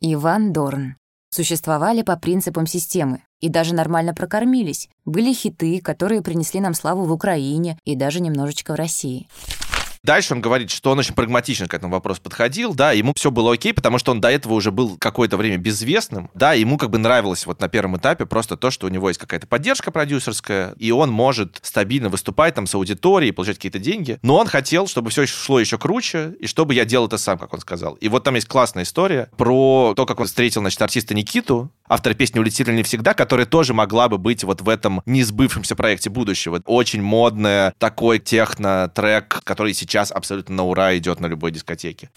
Иван 0.00 0.52
Дорн. 0.52 0.94
Существовали 1.28 2.02
по 2.02 2.16
принципам 2.16 2.68
системы 2.68 3.24
и 3.40 3.48
даже 3.48 3.74
нормально 3.74 4.14
прокормились. 4.14 4.88
Были 5.04 5.32
хиты, 5.32 5.80
которые 5.80 6.22
принесли 6.22 6.60
нам 6.60 6.72
славу 6.72 7.04
в 7.04 7.10
Украине 7.10 7.78
и 7.84 7.96
даже 7.96 8.20
немножечко 8.20 8.74
в 8.74 8.76
России. 8.76 9.26
Дальше 10.04 10.34
он 10.34 10.40
говорит, 10.40 10.72
что 10.72 10.90
он 10.90 10.98
очень 10.98 11.14
прагматично 11.14 11.68
к 11.68 11.74
этому 11.74 11.92
вопросу 11.92 12.20
подходил, 12.20 12.74
да, 12.74 12.90
ему 12.90 13.12
все 13.14 13.30
было 13.30 13.52
окей, 13.52 13.72
потому 13.72 13.98
что 13.98 14.10
он 14.10 14.20
до 14.20 14.32
этого 14.32 14.54
уже 14.54 14.72
был 14.72 14.96
какое-то 14.98 15.36
время 15.36 15.58
безвестным, 15.58 16.28
да, 16.34 16.54
ему 16.54 16.76
как 16.76 16.90
бы 16.90 16.98
нравилось 16.98 17.46
вот 17.46 17.60
на 17.60 17.68
первом 17.68 17.96
этапе 17.96 18.26
просто 18.26 18.56
то, 18.56 18.72
что 18.72 18.88
у 18.88 18.90
него 18.90 19.06
есть 19.08 19.20
какая-то 19.20 19.46
поддержка 19.46 19.92
продюсерская, 19.92 20.74
и 20.76 20.90
он 20.90 21.10
может 21.10 21.60
стабильно 21.62 22.08
выступать 22.08 22.56
там 22.56 22.66
с 22.66 22.74
аудиторией, 22.74 23.32
получать 23.32 23.58
какие-то 23.58 23.78
деньги, 23.78 24.18
но 24.22 24.38
он 24.38 24.48
хотел, 24.48 24.88
чтобы 24.88 25.10
все 25.10 25.24
шло 25.24 25.60
еще 25.60 25.78
круче, 25.78 26.34
и 26.40 26.48
чтобы 26.48 26.74
я 26.74 26.84
делал 26.84 27.06
это 27.06 27.16
сам, 27.16 27.38
как 27.38 27.54
он 27.54 27.60
сказал. 27.60 27.94
И 27.94 28.08
вот 28.08 28.24
там 28.24 28.34
есть 28.34 28.48
классная 28.48 28.82
история 28.82 29.30
про 29.36 29.94
то, 29.96 30.04
как 30.04 30.18
он 30.18 30.26
встретил, 30.26 30.62
значит, 30.62 30.82
артиста 30.82 31.14
Никиту, 31.14 31.70
автора 31.88 32.14
песни 32.14 32.40
«Улетели 32.40 32.72
не 32.72 32.82
всегда», 32.82 33.14
которая 33.14 33.46
тоже 33.46 33.72
могла 33.72 34.08
бы 34.08 34.18
быть 34.18 34.42
вот 34.42 34.62
в 34.62 34.68
этом 34.68 35.00
несбывшемся 35.06 35.76
проекте 35.76 36.10
будущего. 36.10 36.60
Очень 36.64 37.02
модная 37.02 37.72
такой 37.78 38.18
техно-трек, 38.18 39.42
который 39.44 39.74
сейчас 39.74 39.91
абсолютно 40.00 40.56
на 40.56 40.64
ура 40.64 40.96
идет 40.96 41.20
на 41.20 41.26
любой 41.26 41.50
дискотеке. 41.50 42.10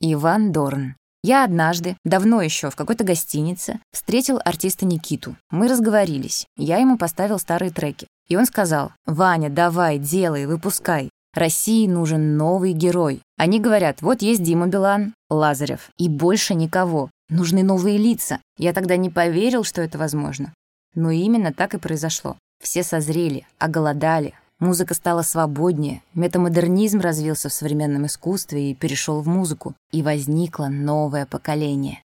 Иван 0.00 0.52
Дорн. 0.52 0.96
Я 1.24 1.44
однажды, 1.44 1.96
давно 2.04 2.42
еще, 2.42 2.70
в 2.70 2.76
какой-то 2.76 3.04
гостинице, 3.04 3.78
встретил 3.92 4.40
артиста 4.44 4.86
Никиту. 4.86 5.36
Мы 5.50 5.68
разговорились. 5.68 6.46
Я 6.56 6.78
ему 6.78 6.98
поставил 6.98 7.38
старые 7.38 7.70
треки. 7.70 8.08
И 8.28 8.36
он 8.36 8.44
сказал, 8.46 8.92
«Ваня, 9.06 9.48
давай, 9.48 9.98
делай, 9.98 10.46
выпускай. 10.46 11.10
России 11.32 11.86
нужен 11.86 12.36
новый 12.36 12.72
герой». 12.72 13.20
Они 13.36 13.60
говорят, 13.60 14.02
вот 14.02 14.22
есть 14.22 14.42
Дима 14.42 14.66
Билан, 14.66 15.14
Лазарев, 15.30 15.90
и 15.96 16.08
больше 16.08 16.54
никого. 16.54 17.10
Нужны 17.28 17.62
новые 17.62 17.98
лица. 17.98 18.40
Я 18.58 18.72
тогда 18.72 18.96
не 18.96 19.08
поверил, 19.08 19.64
что 19.64 19.80
это 19.80 19.98
возможно. 19.98 20.52
Но 20.94 21.10
именно 21.10 21.52
так 21.52 21.74
и 21.74 21.78
произошло. 21.78 22.36
Все 22.60 22.82
созрели, 22.82 23.46
оголодали. 23.58 24.34
Музыка 24.62 24.94
стала 24.94 25.22
свободнее, 25.22 26.02
метамодернизм 26.14 27.00
развился 27.00 27.48
в 27.48 27.52
современном 27.52 28.06
искусстве 28.06 28.70
и 28.70 28.74
перешел 28.76 29.20
в 29.20 29.26
музыку, 29.26 29.74
и 29.90 30.04
возникло 30.04 30.68
новое 30.68 31.26
поколение. 31.26 32.04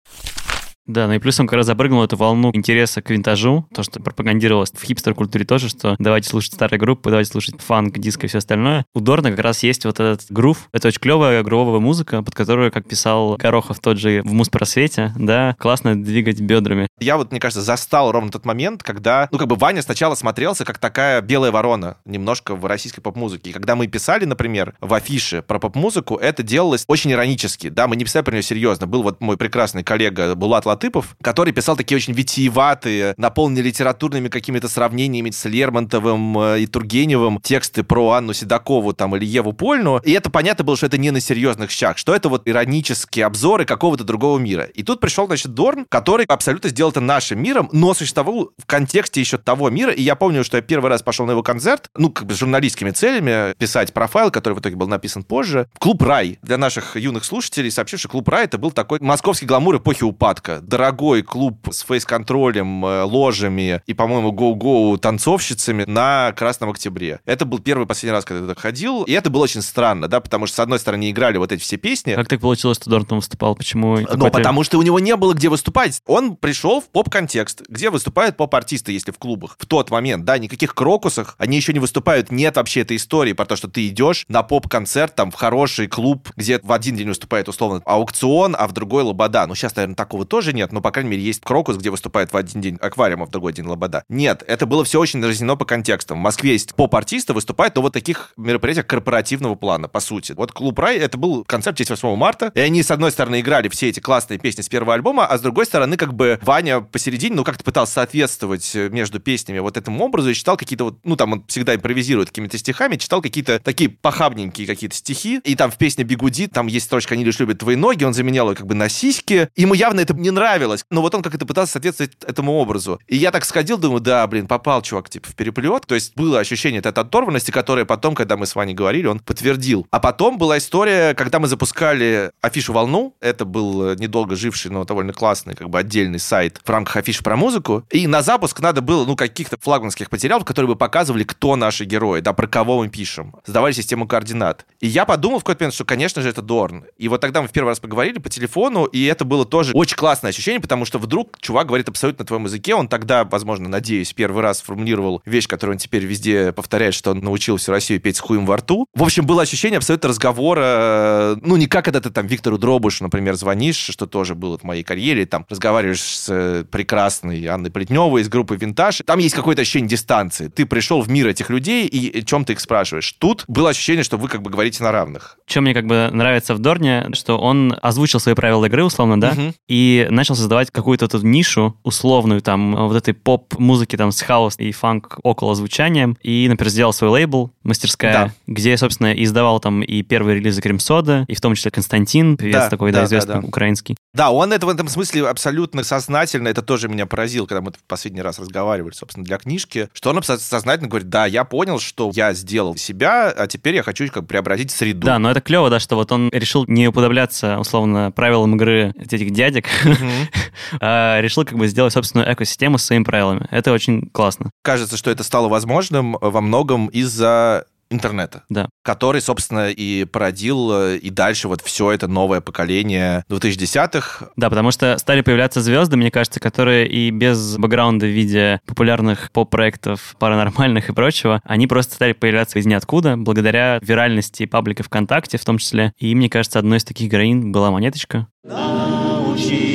Да, 0.86 1.06
ну 1.06 1.14
и 1.14 1.18
плюсом 1.18 1.46
как 1.46 1.56
раз 1.56 1.66
запрыгнул 1.66 2.02
эту 2.02 2.16
волну 2.16 2.50
интереса 2.52 3.00
к 3.00 3.10
винтажу, 3.10 3.66
то, 3.74 3.82
что 3.82 4.00
пропагандировалось 4.00 4.70
в 4.72 4.84
хипстер-культуре 4.84 5.44
тоже, 5.44 5.68
что 5.68 5.96
давайте 5.98 6.28
слушать 6.28 6.54
старые 6.54 6.78
группы, 6.78 7.10
давайте 7.10 7.30
слушать 7.30 7.60
фанк, 7.60 7.98
диско 7.98 8.26
и 8.26 8.28
все 8.28 8.38
остальное. 8.38 8.84
У 8.94 9.00
Дорна 9.00 9.30
как 9.30 9.40
раз 9.40 9.62
есть 9.62 9.84
вот 9.84 10.00
этот 10.00 10.26
грув. 10.30 10.68
Это 10.72 10.88
очень 10.88 11.00
клевая 11.00 11.42
грувовая 11.42 11.80
музыка, 11.80 12.22
под 12.22 12.34
которую, 12.34 12.70
как 12.70 12.86
писал 12.86 13.36
Горохов 13.36 13.80
тот 13.80 13.98
же 13.98 14.22
в 14.22 14.32
Муспросвете, 14.32 15.12
да, 15.16 15.56
классно 15.58 16.02
двигать 16.02 16.40
бедрами. 16.40 16.88
Я 17.00 17.16
вот, 17.16 17.30
мне 17.30 17.40
кажется, 17.40 17.62
застал 17.62 18.12
ровно 18.12 18.30
тот 18.30 18.44
момент, 18.44 18.82
когда, 18.82 19.28
ну, 19.30 19.38
как 19.38 19.48
бы 19.48 19.56
Ваня 19.56 19.80
сначала 19.80 20.14
смотрелся 20.14 20.64
как 20.64 20.78
такая 20.78 21.22
белая 21.22 21.50
ворона 21.50 21.96
немножко 22.04 22.54
в 22.54 22.66
российской 22.66 23.00
поп-музыке. 23.00 23.50
И 23.50 23.52
когда 23.52 23.74
мы 23.74 23.86
писали, 23.86 24.26
например, 24.26 24.74
в 24.80 24.92
афише 24.92 25.42
про 25.42 25.58
поп-музыку, 25.58 26.16
это 26.16 26.42
делалось 26.42 26.84
очень 26.88 27.12
иронически, 27.12 27.70
да, 27.70 27.88
мы 27.88 27.96
не 27.96 28.04
писали 28.04 28.22
про 28.22 28.32
нее 28.32 28.42
серьезно. 28.42 28.86
Был 28.86 29.02
вот 29.02 29.20
мой 29.20 29.36
прекрасный 29.38 29.82
коллега 29.82 30.34
Булат 30.34 30.66
Латыпов, 30.74 31.16
который 31.22 31.52
писал 31.52 31.76
такие 31.76 31.96
очень 31.96 32.12
витиеватые, 32.12 33.14
наполненные 33.16 33.62
литературными 33.62 34.28
какими-то 34.28 34.68
сравнениями 34.68 35.30
с 35.30 35.44
Лермонтовым 35.44 36.38
э, 36.38 36.60
и 36.60 36.66
Тургеневым 36.66 37.40
тексты 37.40 37.84
про 37.84 38.12
Анну 38.12 38.32
Седокову 38.32 38.92
там 38.92 39.14
или 39.14 39.24
Еву 39.24 39.52
Польну. 39.52 40.00
И 40.04 40.10
это 40.12 40.30
понятно 40.30 40.64
было, 40.64 40.76
что 40.76 40.86
это 40.86 40.98
не 40.98 41.12
на 41.12 41.20
серьезных 41.20 41.70
щах, 41.70 41.96
что 41.96 42.14
это 42.14 42.28
вот 42.28 42.48
иронические 42.48 43.26
обзоры 43.26 43.64
какого-то 43.64 44.02
другого 44.02 44.38
мира. 44.38 44.64
И 44.64 44.82
тут 44.82 45.00
пришел, 45.00 45.26
значит, 45.26 45.54
Дорн, 45.54 45.86
который 45.88 46.26
абсолютно 46.26 46.70
сделал 46.70 46.90
это 46.90 47.00
нашим 47.00 47.40
миром, 47.40 47.68
но 47.72 47.94
существовал 47.94 48.50
в 48.58 48.66
контексте 48.66 49.20
еще 49.20 49.38
того 49.38 49.70
мира. 49.70 49.92
И 49.92 50.02
я 50.02 50.16
помню, 50.16 50.42
что 50.42 50.56
я 50.56 50.62
первый 50.62 50.88
раз 50.90 51.02
пошел 51.02 51.24
на 51.24 51.30
его 51.30 51.44
концерт, 51.44 51.88
ну, 51.96 52.10
как 52.10 52.26
бы 52.26 52.34
с 52.34 52.38
журналистскими 52.38 52.90
целями, 52.90 53.54
писать 53.58 53.92
профайл, 53.92 54.32
который 54.32 54.54
в 54.54 54.60
итоге 54.60 54.74
был 54.74 54.88
написан 54.88 55.22
позже. 55.22 55.68
Клуб 55.78 56.02
«Рай». 56.02 56.38
Для 56.42 56.58
наших 56.58 56.96
юных 56.96 57.24
слушателей 57.24 57.70
сообщу, 57.70 57.96
что 57.96 58.08
клуб 58.08 58.28
«Рай» 58.28 58.44
это 58.44 58.58
был 58.58 58.72
такой 58.72 58.98
московский 59.00 59.46
гламур 59.46 59.76
эпохи 59.76 60.02
упадка. 60.02 60.60
Дорогой 60.66 61.22
клуб 61.22 61.68
с 61.70 61.82
фейс-контролем, 61.82 62.84
э, 62.84 63.02
ложами 63.02 63.82
и, 63.86 63.94
по-моему, 63.94 64.32
гоу-гоу 64.32 64.96
танцовщицами 64.98 65.84
на 65.86 66.32
Красном 66.32 66.70
Октябре. 66.70 67.20
Это 67.24 67.44
был 67.44 67.58
первый 67.58 67.86
последний 67.86 68.12
раз, 68.12 68.24
когда 68.24 68.40
я 68.42 68.48
туда 68.48 68.60
ходил, 68.60 69.02
и 69.02 69.12
это 69.12 69.30
было 69.30 69.44
очень 69.44 69.62
странно, 69.62 70.08
да, 70.08 70.20
потому 70.20 70.46
что, 70.46 70.56
с 70.56 70.60
одной 70.60 70.78
стороны, 70.78 71.10
играли 71.10 71.38
вот 71.38 71.52
эти 71.52 71.60
все 71.60 71.76
песни. 71.76 72.14
Как 72.14 72.28
так 72.28 72.40
получилось, 72.40 72.78
что 72.78 72.90
Дорн 72.90 73.04
там 73.04 73.18
выступал? 73.18 73.54
Почему? 73.54 73.98
Ну, 73.98 74.30
потому 74.30 74.64
что 74.64 74.78
у 74.78 74.82
него 74.82 74.98
не 74.98 75.16
было 75.16 75.34
где 75.34 75.48
выступать. 75.48 76.00
Он 76.06 76.36
пришел 76.36 76.80
в 76.80 76.88
поп-контекст, 76.88 77.62
где 77.68 77.90
выступают 77.90 78.36
поп-артисты, 78.36 78.92
если 78.92 79.10
в 79.10 79.18
клубах. 79.18 79.56
В 79.58 79.66
тот 79.66 79.90
момент, 79.90 80.24
да, 80.24 80.38
никаких 80.38 80.74
крокусах, 80.74 81.34
они 81.38 81.56
еще 81.56 81.72
не 81.72 81.78
выступают. 81.78 82.30
Нет 82.30 82.56
вообще 82.56 82.80
этой 82.80 82.96
истории 82.96 83.32
про 83.34 83.44
то, 83.44 83.56
что 83.56 83.68
ты 83.68 83.86
идешь 83.88 84.24
на 84.28 84.42
поп-концерт, 84.42 85.14
там, 85.14 85.30
в 85.30 85.34
хороший 85.34 85.88
клуб, 85.88 86.30
где 86.36 86.58
в 86.62 86.72
один 86.72 86.96
день 86.96 87.08
выступает, 87.08 87.48
условно, 87.48 87.82
аукцион, 87.84 88.56
а 88.58 88.66
в 88.66 88.72
другой 88.72 89.02
лобода. 89.02 89.46
Ну, 89.46 89.54
сейчас, 89.54 89.76
наверное, 89.76 89.96
такого 89.96 90.24
тоже 90.24 90.53
нет, 90.54 90.72
но, 90.72 90.80
по 90.80 90.90
крайней 90.90 91.10
мере, 91.10 91.22
есть 91.22 91.40
крокус, 91.42 91.76
где 91.76 91.90
выступает 91.90 92.32
в 92.32 92.36
один 92.36 92.60
день 92.60 92.78
аквариум, 92.80 93.22
а 93.22 93.26
в 93.26 93.30
другой 93.30 93.52
день 93.52 93.66
лобода. 93.66 94.04
Нет, 94.08 94.42
это 94.46 94.66
было 94.66 94.84
все 94.84 95.00
очень 95.00 95.24
разнено 95.24 95.56
по 95.56 95.64
контекстам. 95.64 96.18
В 96.18 96.22
Москве 96.22 96.52
есть 96.52 96.74
поп-артисты, 96.74 97.34
выступают 97.34 97.74
на 97.76 97.82
вот 97.82 97.92
таких 97.92 98.32
мероприятиях 98.36 98.86
корпоративного 98.86 99.54
плана, 99.54 99.88
по 99.88 100.00
сути. 100.00 100.32
Вот 100.32 100.52
клуб 100.52 100.78
Рай, 100.78 100.96
это 100.96 101.18
был 101.18 101.44
концерт 101.44 101.76
в 101.76 101.78
честь 101.78 101.90
8 101.90 102.16
марта, 102.16 102.52
и 102.54 102.60
они, 102.60 102.82
с 102.82 102.90
одной 102.90 103.10
стороны, 103.10 103.40
играли 103.40 103.68
все 103.68 103.88
эти 103.88 104.00
классные 104.00 104.38
песни 104.38 104.62
с 104.62 104.68
первого 104.68 104.94
альбома, 104.94 105.26
а 105.26 105.36
с 105.36 105.40
другой 105.40 105.66
стороны, 105.66 105.96
как 105.96 106.14
бы 106.14 106.38
Ваня 106.42 106.80
посередине, 106.80 107.36
ну, 107.36 107.44
как-то 107.44 107.64
пытался 107.64 107.94
соответствовать 107.94 108.70
э, 108.74 108.88
между 108.88 109.20
песнями 109.20 109.58
вот 109.58 109.76
этому 109.76 110.04
образу 110.04 110.30
и 110.30 110.34
читал 110.34 110.56
какие-то 110.56 110.84
вот, 110.84 110.98
ну, 111.04 111.16
там 111.16 111.32
он 111.32 111.44
всегда 111.48 111.74
импровизирует 111.74 112.28
какими-то 112.28 112.58
стихами, 112.58 112.96
читал 112.96 113.20
какие-то 113.20 113.58
такие 113.58 113.90
похабненькие 113.90 114.66
какие-то 114.66 114.96
стихи, 114.96 115.40
и 115.44 115.56
там 115.56 115.70
в 115.70 115.76
песне 115.76 116.04
«Бигуди» 116.04 116.46
там 116.46 116.66
есть 116.66 116.86
строчка 116.86 117.14
«Они 117.14 117.24
лишь 117.24 117.38
любят 117.38 117.58
твои 117.58 117.76
ноги», 117.76 118.04
он 118.04 118.14
заменял 118.14 118.50
ее 118.50 118.56
как 118.56 118.66
бы 118.66 118.74
на 118.74 118.88
сиськи, 118.88 119.48
ему 119.56 119.74
явно 119.74 120.00
это 120.00 120.14
не 120.14 120.30
нравилось, 120.30 120.43
но 120.90 121.00
вот 121.00 121.14
он 121.14 121.22
как-то 121.22 121.46
пытался 121.46 121.72
соответствовать 121.72 122.12
этому 122.26 122.54
образу. 122.54 123.00
И 123.06 123.16
я 123.16 123.30
так 123.30 123.44
сходил, 123.44 123.78
думаю, 123.78 124.00
да, 124.00 124.26
блин, 124.26 124.46
попал 124.46 124.82
чувак, 124.82 125.08
типа, 125.08 125.28
в 125.28 125.34
переплет, 125.34 125.86
то 125.86 125.94
есть 125.94 126.14
было 126.16 126.40
ощущение 126.40 126.80
этой 126.80 126.92
оторванности, 126.92 127.50
которое 127.50 127.84
потом, 127.84 128.14
когда 128.14 128.36
мы 128.36 128.46
с 128.46 128.54
Ваней 128.54 128.74
говорили, 128.74 129.06
он 129.06 129.18
подтвердил. 129.18 129.86
А 129.90 130.00
потом 130.00 130.38
была 130.38 130.58
история, 130.58 131.14
когда 131.14 131.38
мы 131.38 131.48
запускали 131.48 132.30
афишу 132.40 132.72
«Волну», 132.72 133.14
это 133.20 133.44
был 133.44 133.90
э, 133.90 133.96
недолго 133.96 134.36
живший, 134.36 134.70
но 134.70 134.84
довольно 134.84 135.12
классный, 135.12 135.54
как 135.54 135.70
бы 135.70 135.78
отдельный 135.78 136.18
сайт 136.18 136.60
в 136.64 136.68
рамках 136.70 136.96
афиши 136.96 137.22
про 137.22 137.36
музыку, 137.36 137.84
и 137.90 138.06
на 138.06 138.22
запуск 138.22 138.60
надо 138.60 138.80
было, 138.80 139.04
ну, 139.04 139.16
каких-то 139.16 139.56
флагманских 139.60 140.10
материалов, 140.10 140.44
которые 140.44 140.68
бы 140.68 140.76
показывали, 140.76 141.24
кто 141.24 141.56
наши 141.56 141.84
герои, 141.84 142.20
да, 142.20 142.32
про 142.32 142.46
кого 142.46 142.78
мы 142.78 142.88
пишем. 142.88 143.34
Сдавали 143.46 143.72
систему 143.72 144.06
координат. 144.06 144.66
И 144.80 144.86
я 144.86 145.04
подумал 145.04 145.38
в 145.38 145.44
какой-то 145.44 145.64
момент, 145.64 145.74
что, 145.74 145.84
конечно 145.84 146.22
же, 146.22 146.28
это 146.28 146.42
Дорн. 146.42 146.84
И 146.98 147.08
вот 147.08 147.20
тогда 147.20 147.42
мы 147.42 147.48
в 147.48 147.52
первый 147.52 147.68
раз 147.70 147.80
поговорили 147.80 148.18
по 148.18 148.28
телефону, 148.28 148.84
и 148.84 149.04
это 149.04 149.24
было 149.24 149.44
тоже 149.44 149.72
очень 149.74 149.96
классное 149.96 150.32
ощущение, 150.34 150.60
потому 150.60 150.84
что 150.84 150.98
вдруг 150.98 151.38
чувак 151.40 151.66
говорит 151.68 151.88
абсолютно 151.88 152.22
на 152.22 152.26
твоем 152.26 152.44
языке. 152.44 152.74
Он 152.74 152.88
тогда, 152.88 153.24
возможно, 153.24 153.68
надеюсь, 153.68 154.12
первый 154.12 154.42
раз 154.42 154.60
формулировал 154.60 155.22
вещь, 155.24 155.46
которую 155.46 155.74
он 155.74 155.78
теперь 155.78 156.04
везде 156.04 156.52
повторяет, 156.52 156.94
что 156.94 157.12
он 157.12 157.20
научил 157.20 157.56
всю 157.56 157.70
Россию 157.72 158.00
петь 158.00 158.16
с 158.16 158.20
хуем 158.20 158.46
во 158.46 158.56
рту. 158.56 158.86
В 158.94 159.02
общем, 159.02 159.24
было 159.26 159.42
ощущение 159.42 159.78
абсолютно 159.78 160.08
разговора, 160.08 160.62
э, 160.64 161.36
ну, 161.42 161.56
не 161.56 161.66
как 161.66 161.84
когда 161.84 162.00
ты 162.00 162.08
там 162.10 162.26
Виктору 162.26 162.56
Дробушу, 162.58 163.04
например, 163.04 163.34
звонишь, 163.34 163.76
что 163.76 164.06
тоже 164.06 164.34
было 164.34 164.56
в 164.56 164.64
моей 164.64 164.82
карьере, 164.82 165.26
там 165.26 165.44
разговариваешь 165.50 166.00
с 166.00 166.26
э, 166.30 166.64
прекрасной 166.64 167.44
Анной 167.46 167.70
Плетневой 167.70 168.22
из 168.22 168.28
группы 168.30 168.56
«Винтаж». 168.56 169.02
Там 169.04 169.18
есть 169.18 169.34
какое-то 169.34 169.62
ощущение 169.62 169.88
дистанции. 169.90 170.48
Ты 170.48 170.64
пришел 170.64 171.02
в 171.02 171.10
мир 171.10 171.28
этих 171.28 171.50
людей, 171.50 171.86
и 171.86 172.24
чем 172.24 172.44
ты 172.46 172.54
их 172.54 172.60
спрашиваешь. 172.60 173.12
Тут 173.18 173.44
было 173.48 173.70
ощущение, 173.70 174.02
что 174.02 174.16
вы 174.16 174.28
как 174.28 174.40
бы 174.42 174.50
говорите 174.50 174.82
на 174.82 174.92
равных. 174.92 175.36
Что 175.46 175.60
мне 175.60 175.74
как 175.74 175.86
бы 175.86 176.08
нравится 176.10 176.54
в 176.54 176.58
Дорне, 176.58 177.08
что 177.12 177.38
он 177.38 177.74
озвучил 177.82 178.18
свои 178.18 178.34
правила 178.34 178.64
игры, 178.64 178.82
условно, 178.84 179.20
да, 179.20 179.32
Мгм. 179.32 179.54
и 179.68 180.06
начал 180.14 180.34
создавать 180.36 180.70
какую-то 180.70 181.08
тут 181.08 181.22
нишу 181.22 181.76
условную, 181.82 182.40
там, 182.40 182.74
вот 182.88 182.96
этой 182.96 183.14
поп-музыки, 183.14 183.96
там, 183.96 184.12
с 184.12 184.20
хаос 184.20 184.54
и 184.58 184.72
фанк 184.72 185.18
около 185.22 185.54
звучанием, 185.54 186.16
и, 186.22 186.46
например, 186.48 186.70
сделал 186.70 186.92
свой 186.92 187.10
лейбл 187.10 187.50
«Мастерская», 187.62 188.12
Да. 188.12 188.30
где, 188.46 188.76
собственно, 188.76 189.12
и 189.12 189.24
издавал 189.24 189.60
там 189.60 189.82
и 189.82 190.02
первые 190.02 190.36
релизы 190.38 190.60
Кремсода, 190.62 191.24
и 191.28 191.34
в 191.34 191.40
том 191.40 191.54
числе 191.54 191.70
Константин, 191.70 192.36
певец 192.36 192.54
Да, 192.54 192.70
такой, 192.70 192.92
да, 192.92 192.98
да, 192.98 193.00
да, 193.02 193.06
известный, 193.06 193.40
да. 193.42 193.46
украинский. 193.48 193.96
Да, 194.12 194.30
он 194.30 194.52
это 194.52 194.66
в 194.66 194.68
этом 194.68 194.88
смысле 194.88 195.26
абсолютно 195.28 195.82
сознательно, 195.82 196.48
это 196.48 196.62
тоже 196.62 196.88
меня 196.88 197.06
поразило, 197.06 197.46
когда 197.46 197.60
мы 197.62 197.72
в 197.72 197.82
последний 197.88 198.22
раз 198.22 198.38
разговаривали, 198.38 198.92
собственно, 198.92 199.24
для 199.24 199.38
книжки, 199.38 199.88
что 199.92 200.10
он 200.10 200.22
сознательно 200.22 200.88
говорит, 200.88 201.08
да, 201.08 201.26
я 201.26 201.44
понял, 201.44 201.78
что 201.80 202.10
я 202.14 202.32
сделал 202.34 202.76
себя, 202.76 203.30
а 203.30 203.46
теперь 203.46 203.74
я 203.76 203.82
хочу 203.82 204.06
как 204.08 204.26
преобразить 204.26 204.70
среду. 204.70 205.06
Да, 205.06 205.18
но 205.18 205.30
это 205.30 205.40
клево, 205.40 205.70
да, 205.70 205.80
что 205.80 205.96
вот 205.96 206.12
он 206.12 206.28
решил 206.32 206.64
не 206.68 206.88
уподобляться, 206.88 207.58
условно, 207.58 208.12
правилам 208.14 208.54
игры 208.54 208.92
этих 208.98 209.30
дядек, 209.30 209.66
решил 210.80 211.44
как 211.44 211.58
бы 211.58 211.66
сделать 211.68 211.92
собственную 211.92 212.32
экосистему 212.32 212.78
с 212.78 212.84
своими 212.84 213.04
правилами. 213.04 213.46
Это 213.50 213.72
очень 213.72 214.08
классно. 214.10 214.50
Кажется, 214.62 214.96
что 214.96 215.10
это 215.10 215.22
стало 215.24 215.48
возможным 215.48 216.16
во 216.20 216.40
многом 216.40 216.88
из-за 216.88 217.66
интернета, 217.90 218.42
Да. 218.48 218.68
который, 218.82 219.20
собственно, 219.20 219.70
и 219.70 220.04
породил 220.04 220.70
э, 220.72 220.96
и 220.96 221.10
дальше 221.10 221.48
вот 221.48 221.60
все 221.60 221.92
это 221.92 222.08
новое 222.08 222.40
поколение 222.40 223.24
2010-х. 223.30 224.30
Да, 224.36 224.48
потому 224.50 224.70
что 224.72 224.96
стали 224.98 225.20
появляться 225.20 225.60
звезды, 225.60 225.96
мне 225.96 226.10
кажется, 226.10 226.40
которые 226.40 226.88
и 226.88 227.10
без 227.10 227.56
бэкграунда 227.56 228.06
в 228.06 228.08
виде 228.08 228.60
популярных 228.66 229.30
поп-проектов, 229.32 230.16
паранормальных 230.18 230.88
и 230.88 230.92
прочего, 230.92 231.40
они 231.44 231.66
просто 231.66 231.94
стали 231.94 232.14
появляться 232.14 232.58
из 232.58 232.66
ниоткуда, 232.66 233.16
благодаря 233.16 233.78
виральности 233.82 234.46
паблика 234.46 234.82
ВКонтакте 234.82 235.38
в 235.38 235.44
том 235.44 235.58
числе. 235.58 235.92
И 235.98 236.14
мне 236.14 236.28
кажется, 236.28 236.58
одной 236.58 236.78
из 236.78 236.84
таких 236.84 237.12
героинь 237.12 237.52
была 237.52 237.70
Монеточка. 237.70 238.26
Научи 238.42 239.73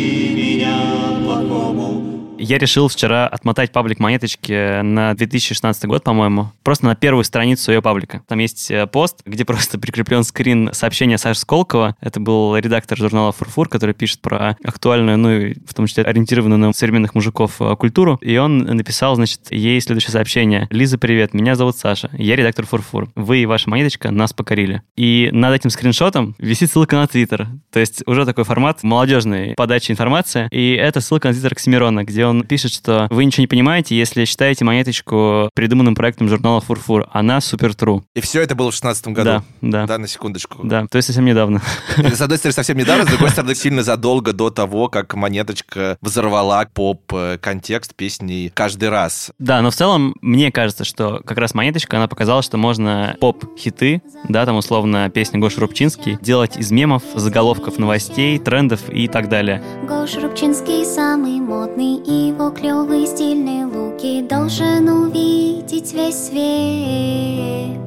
Я 2.40 2.58
решил 2.58 2.88
вчера 2.88 3.28
отмотать 3.28 3.74
паблик 3.74 4.00
монеточки 4.00 4.82
на 4.82 5.14
2016 5.14 5.86
год, 5.86 6.06
по-моему, 6.06 6.54
просто 6.64 6.86
на 6.86 6.96
первую 6.96 7.26
страницу 7.26 7.74
ее 7.74 7.82
паблика. 7.82 8.22
Там 8.28 8.40
есть 8.40 8.72
э, 8.72 8.88
пост, 8.88 9.22
где 9.26 9.44
просто 9.44 9.78
прикреплен 9.78 10.24
скрин 10.24 10.70
сообщения 10.72 11.18
Саши 11.18 11.42
Сколково. 11.42 11.98
Это 12.00 12.22
был 12.22 12.56
редактор 12.56 12.98
журнала 12.98 13.34
«Фурфур», 13.34 13.68
который 13.68 13.94
пишет 13.94 14.22
про 14.22 14.56
актуальную, 14.64 15.18
ну 15.18 15.32
и 15.32 15.56
в 15.68 15.74
том 15.74 15.86
числе 15.86 16.06
ориентированную 16.06 16.58
на 16.58 16.72
современных 16.72 17.14
мужиков 17.14 17.62
э, 17.62 17.76
культуру. 17.76 18.18
И 18.22 18.38
он 18.38 18.60
написал, 18.60 19.16
значит, 19.16 19.52
ей 19.52 19.82
следующее 19.82 20.12
сообщение. 20.12 20.68
«Лиза, 20.70 20.98
привет, 20.98 21.34
меня 21.34 21.56
зовут 21.56 21.76
Саша, 21.76 22.10
я 22.14 22.38
редактор 22.38 22.66
«Фурфур». 22.66 23.12
Вы 23.16 23.40
и 23.40 23.46
ваша 23.46 23.70
монеточка 23.70 24.12
нас 24.12 24.32
покорили». 24.32 24.82
И 24.96 25.30
над 25.34 25.54
этим 25.54 25.72
скриншотом 25.72 26.36
висит 26.40 26.72
ссылка 26.72 26.96
на 26.96 27.08
Твиттер. 27.08 27.50
То 27.70 27.80
есть 27.80 28.02
уже 28.06 28.26
такой 28.26 28.46
формат 28.46 28.82
молодежной 28.84 29.56
подачи 29.58 29.92
информации. 29.92 30.48
И 30.52 30.72
это 30.72 31.02
ссылка 31.02 31.28
на 31.28 31.34
Твиттер 31.34 31.52
Оксимирона, 31.52 32.06
где 32.06 32.29
он 32.29 32.29
пишет, 32.48 32.74
что 32.74 33.08
вы 33.10 33.26
ничего 33.26 33.42
не 33.42 33.48
понимаете, 33.48 33.98
если 33.98 34.26
считаете 34.26 34.66
монеточку 34.66 35.50
придуманным 35.54 35.96
проектом 35.96 36.30
журнала 36.30 36.62
«Фурфур». 36.62 37.08
Она 37.12 37.42
супер 37.42 37.76
тру. 37.76 38.04
И 38.16 38.22
все 38.22 38.42
это 38.42 38.56
было 38.56 38.72
в 38.72 38.74
16 38.74 39.08
году? 39.08 39.24
Да, 39.24 39.44
да. 39.62 39.86
Да, 39.88 39.98
на 39.98 40.08
секундочку. 40.08 40.60
Да, 40.64 40.86
то 40.88 40.98
есть 40.98 41.08
совсем 41.08 41.26
недавно. 41.26 41.62
С 41.98 42.22
одной 42.22 42.38
стороны, 42.38 42.54
совсем 42.54 42.78
недавно, 42.78 43.06
с 43.06 43.08
другой 43.08 43.30
стороны, 43.30 43.56
сильно 43.56 43.84
задолго 43.84 44.34
до 44.34 44.50
того, 44.50 44.90
как 44.90 45.14
монеточка 45.16 45.98
взорвала 46.02 46.66
поп-контекст 46.74 47.96
песни 47.96 48.52
каждый 48.54 48.90
раз. 48.90 49.32
Да, 49.40 49.62
но 49.62 49.72
в 49.72 49.76
целом 49.76 50.16
мне 50.22 50.52
кажется, 50.52 50.84
что 50.84 51.22
как 51.26 51.38
раз 51.38 51.54
монеточка, 51.54 51.98
она 51.98 52.08
показала, 52.08 52.42
что 52.42 52.58
можно 52.58 53.16
поп-хиты, 53.20 54.02
да, 54.28 54.46
там 54.46 54.58
условно 54.58 55.10
песня 55.10 55.40
Гоши 55.40 55.60
Рубчинский, 55.60 56.18
делать 56.22 56.58
из 56.58 56.72
мемов, 56.72 57.04
заголовков 57.16 57.78
новостей, 57.78 58.40
трендов 58.40 58.82
и 58.90 59.08
так 59.08 59.30
далее. 59.30 59.64
Гоша 59.90 60.22
Рубчинский 60.22 60.86
самый 60.86 61.40
модный, 61.40 61.96
его 61.96 62.52
клевые 62.52 63.08
стильные 63.08 63.66
луки 63.66 64.22
должен 64.22 64.88
увидеть 64.88 65.94
весь 65.94 66.28
свет. 66.28 67.80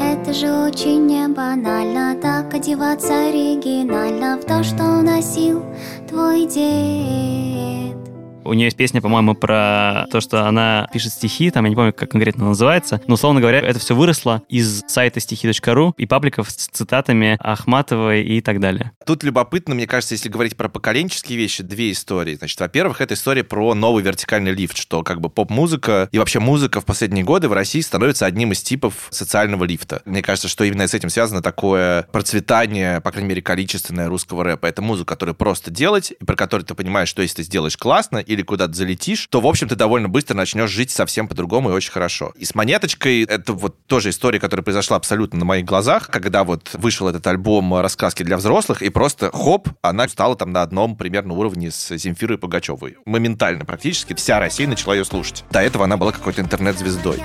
Это 0.00 0.32
же 0.32 0.52
очень 0.52 1.06
не 1.06 1.28
банально 1.28 2.16
Так 2.20 2.52
одеваться 2.52 3.28
оригинально 3.28 4.36
В 4.36 4.44
то, 4.44 4.64
что 4.64 5.00
носил 5.00 5.62
твой 6.08 6.44
дед 6.46 8.01
У 8.44 8.52
нее 8.54 8.66
есть 8.66 8.76
песня, 8.76 9.00
по-моему, 9.00 9.34
про 9.34 10.06
то, 10.10 10.20
что 10.20 10.46
она 10.46 10.88
пишет 10.92 11.12
стихи, 11.12 11.50
там 11.50 11.64
я 11.64 11.70
не 11.70 11.76
помню, 11.76 11.92
как 11.92 12.10
конкретно 12.10 12.46
называется, 12.46 13.00
но, 13.06 13.14
условно 13.14 13.40
говоря, 13.40 13.60
это 13.60 13.78
все 13.78 13.94
выросло 13.94 14.42
из 14.48 14.82
сайта 14.86 15.20
стихи.ру 15.20 15.94
и 15.96 16.06
пабликов 16.06 16.50
с 16.50 16.68
цитатами 16.68 17.36
Ахматовой 17.40 18.22
и 18.22 18.40
так 18.40 18.60
далее. 18.60 18.92
Тут 19.06 19.22
любопытно, 19.22 19.74
мне 19.74 19.86
кажется, 19.86 20.14
если 20.14 20.28
говорить 20.28 20.56
про 20.56 20.68
поколенческие 20.68 21.38
вещи, 21.38 21.62
две 21.62 21.92
истории. 21.92 22.34
Значит, 22.34 22.60
во-первых, 22.60 23.00
это 23.00 23.14
история 23.14 23.44
про 23.44 23.74
новый 23.74 24.02
вертикальный 24.02 24.52
лифт, 24.52 24.76
что 24.76 25.02
как 25.02 25.20
бы 25.20 25.30
поп-музыка 25.30 26.08
и 26.12 26.18
вообще 26.18 26.40
музыка 26.40 26.80
в 26.80 26.84
последние 26.84 27.24
годы 27.24 27.48
в 27.48 27.52
России 27.52 27.80
становится 27.80 28.26
одним 28.26 28.52
из 28.52 28.62
типов 28.62 29.08
социального 29.10 29.64
лифта. 29.64 30.02
Мне 30.04 30.22
кажется, 30.22 30.48
что 30.48 30.64
именно 30.64 30.86
с 30.86 30.94
этим 30.94 31.10
связано 31.10 31.42
такое 31.42 32.04
процветание, 32.12 33.00
по 33.00 33.10
крайней 33.10 33.28
мере, 33.28 33.42
количественное 33.42 34.08
русского 34.08 34.44
рэпа. 34.44 34.66
Это 34.66 34.82
музыка, 34.82 35.14
которую 35.14 35.34
просто 35.34 35.70
делать, 35.70 36.12
и 36.18 36.24
про 36.24 36.34
которую 36.34 36.66
ты 36.66 36.74
понимаешь, 36.74 37.08
что 37.08 37.22
если 37.22 37.36
ты 37.36 37.42
сделаешь 37.44 37.76
классно 37.76 38.18
или 38.32 38.42
куда-то 38.42 38.74
залетишь, 38.74 39.26
то, 39.30 39.40
в 39.40 39.46
общем, 39.46 39.68
ты 39.68 39.76
довольно 39.76 40.08
быстро 40.08 40.34
начнешь 40.34 40.70
жить 40.70 40.90
совсем 40.90 41.28
по-другому 41.28 41.70
и 41.70 41.72
очень 41.72 41.92
хорошо. 41.92 42.32
И 42.36 42.44
с 42.44 42.54
монеточкой 42.54 43.22
это 43.24 43.52
вот 43.52 43.76
тоже 43.86 44.10
история, 44.10 44.40
которая 44.40 44.64
произошла 44.64 44.96
абсолютно 44.96 45.38
на 45.38 45.44
моих 45.44 45.64
глазах, 45.64 46.08
когда 46.08 46.44
вот 46.44 46.70
вышел 46.74 47.08
этот 47.08 47.26
альбом 47.26 47.74
«Рассказки 47.74 48.22
для 48.22 48.36
взрослых», 48.36 48.82
и 48.82 48.88
просто 48.88 49.30
хоп, 49.32 49.68
она 49.82 50.08
стала 50.08 50.36
там 50.36 50.52
на 50.52 50.62
одном 50.62 50.96
примерно 50.96 51.34
уровне 51.34 51.70
с 51.70 51.96
Земфирой 51.96 52.38
Пугачевой. 52.38 52.96
Моментально 53.06 53.64
практически 53.64 54.14
вся 54.14 54.38
Россия 54.38 54.66
начала 54.66 54.94
ее 54.94 55.04
слушать. 55.04 55.44
До 55.50 55.60
этого 55.60 55.84
она 55.84 55.96
была 55.96 56.12
какой-то 56.12 56.40
интернет-звездой. 56.40 57.22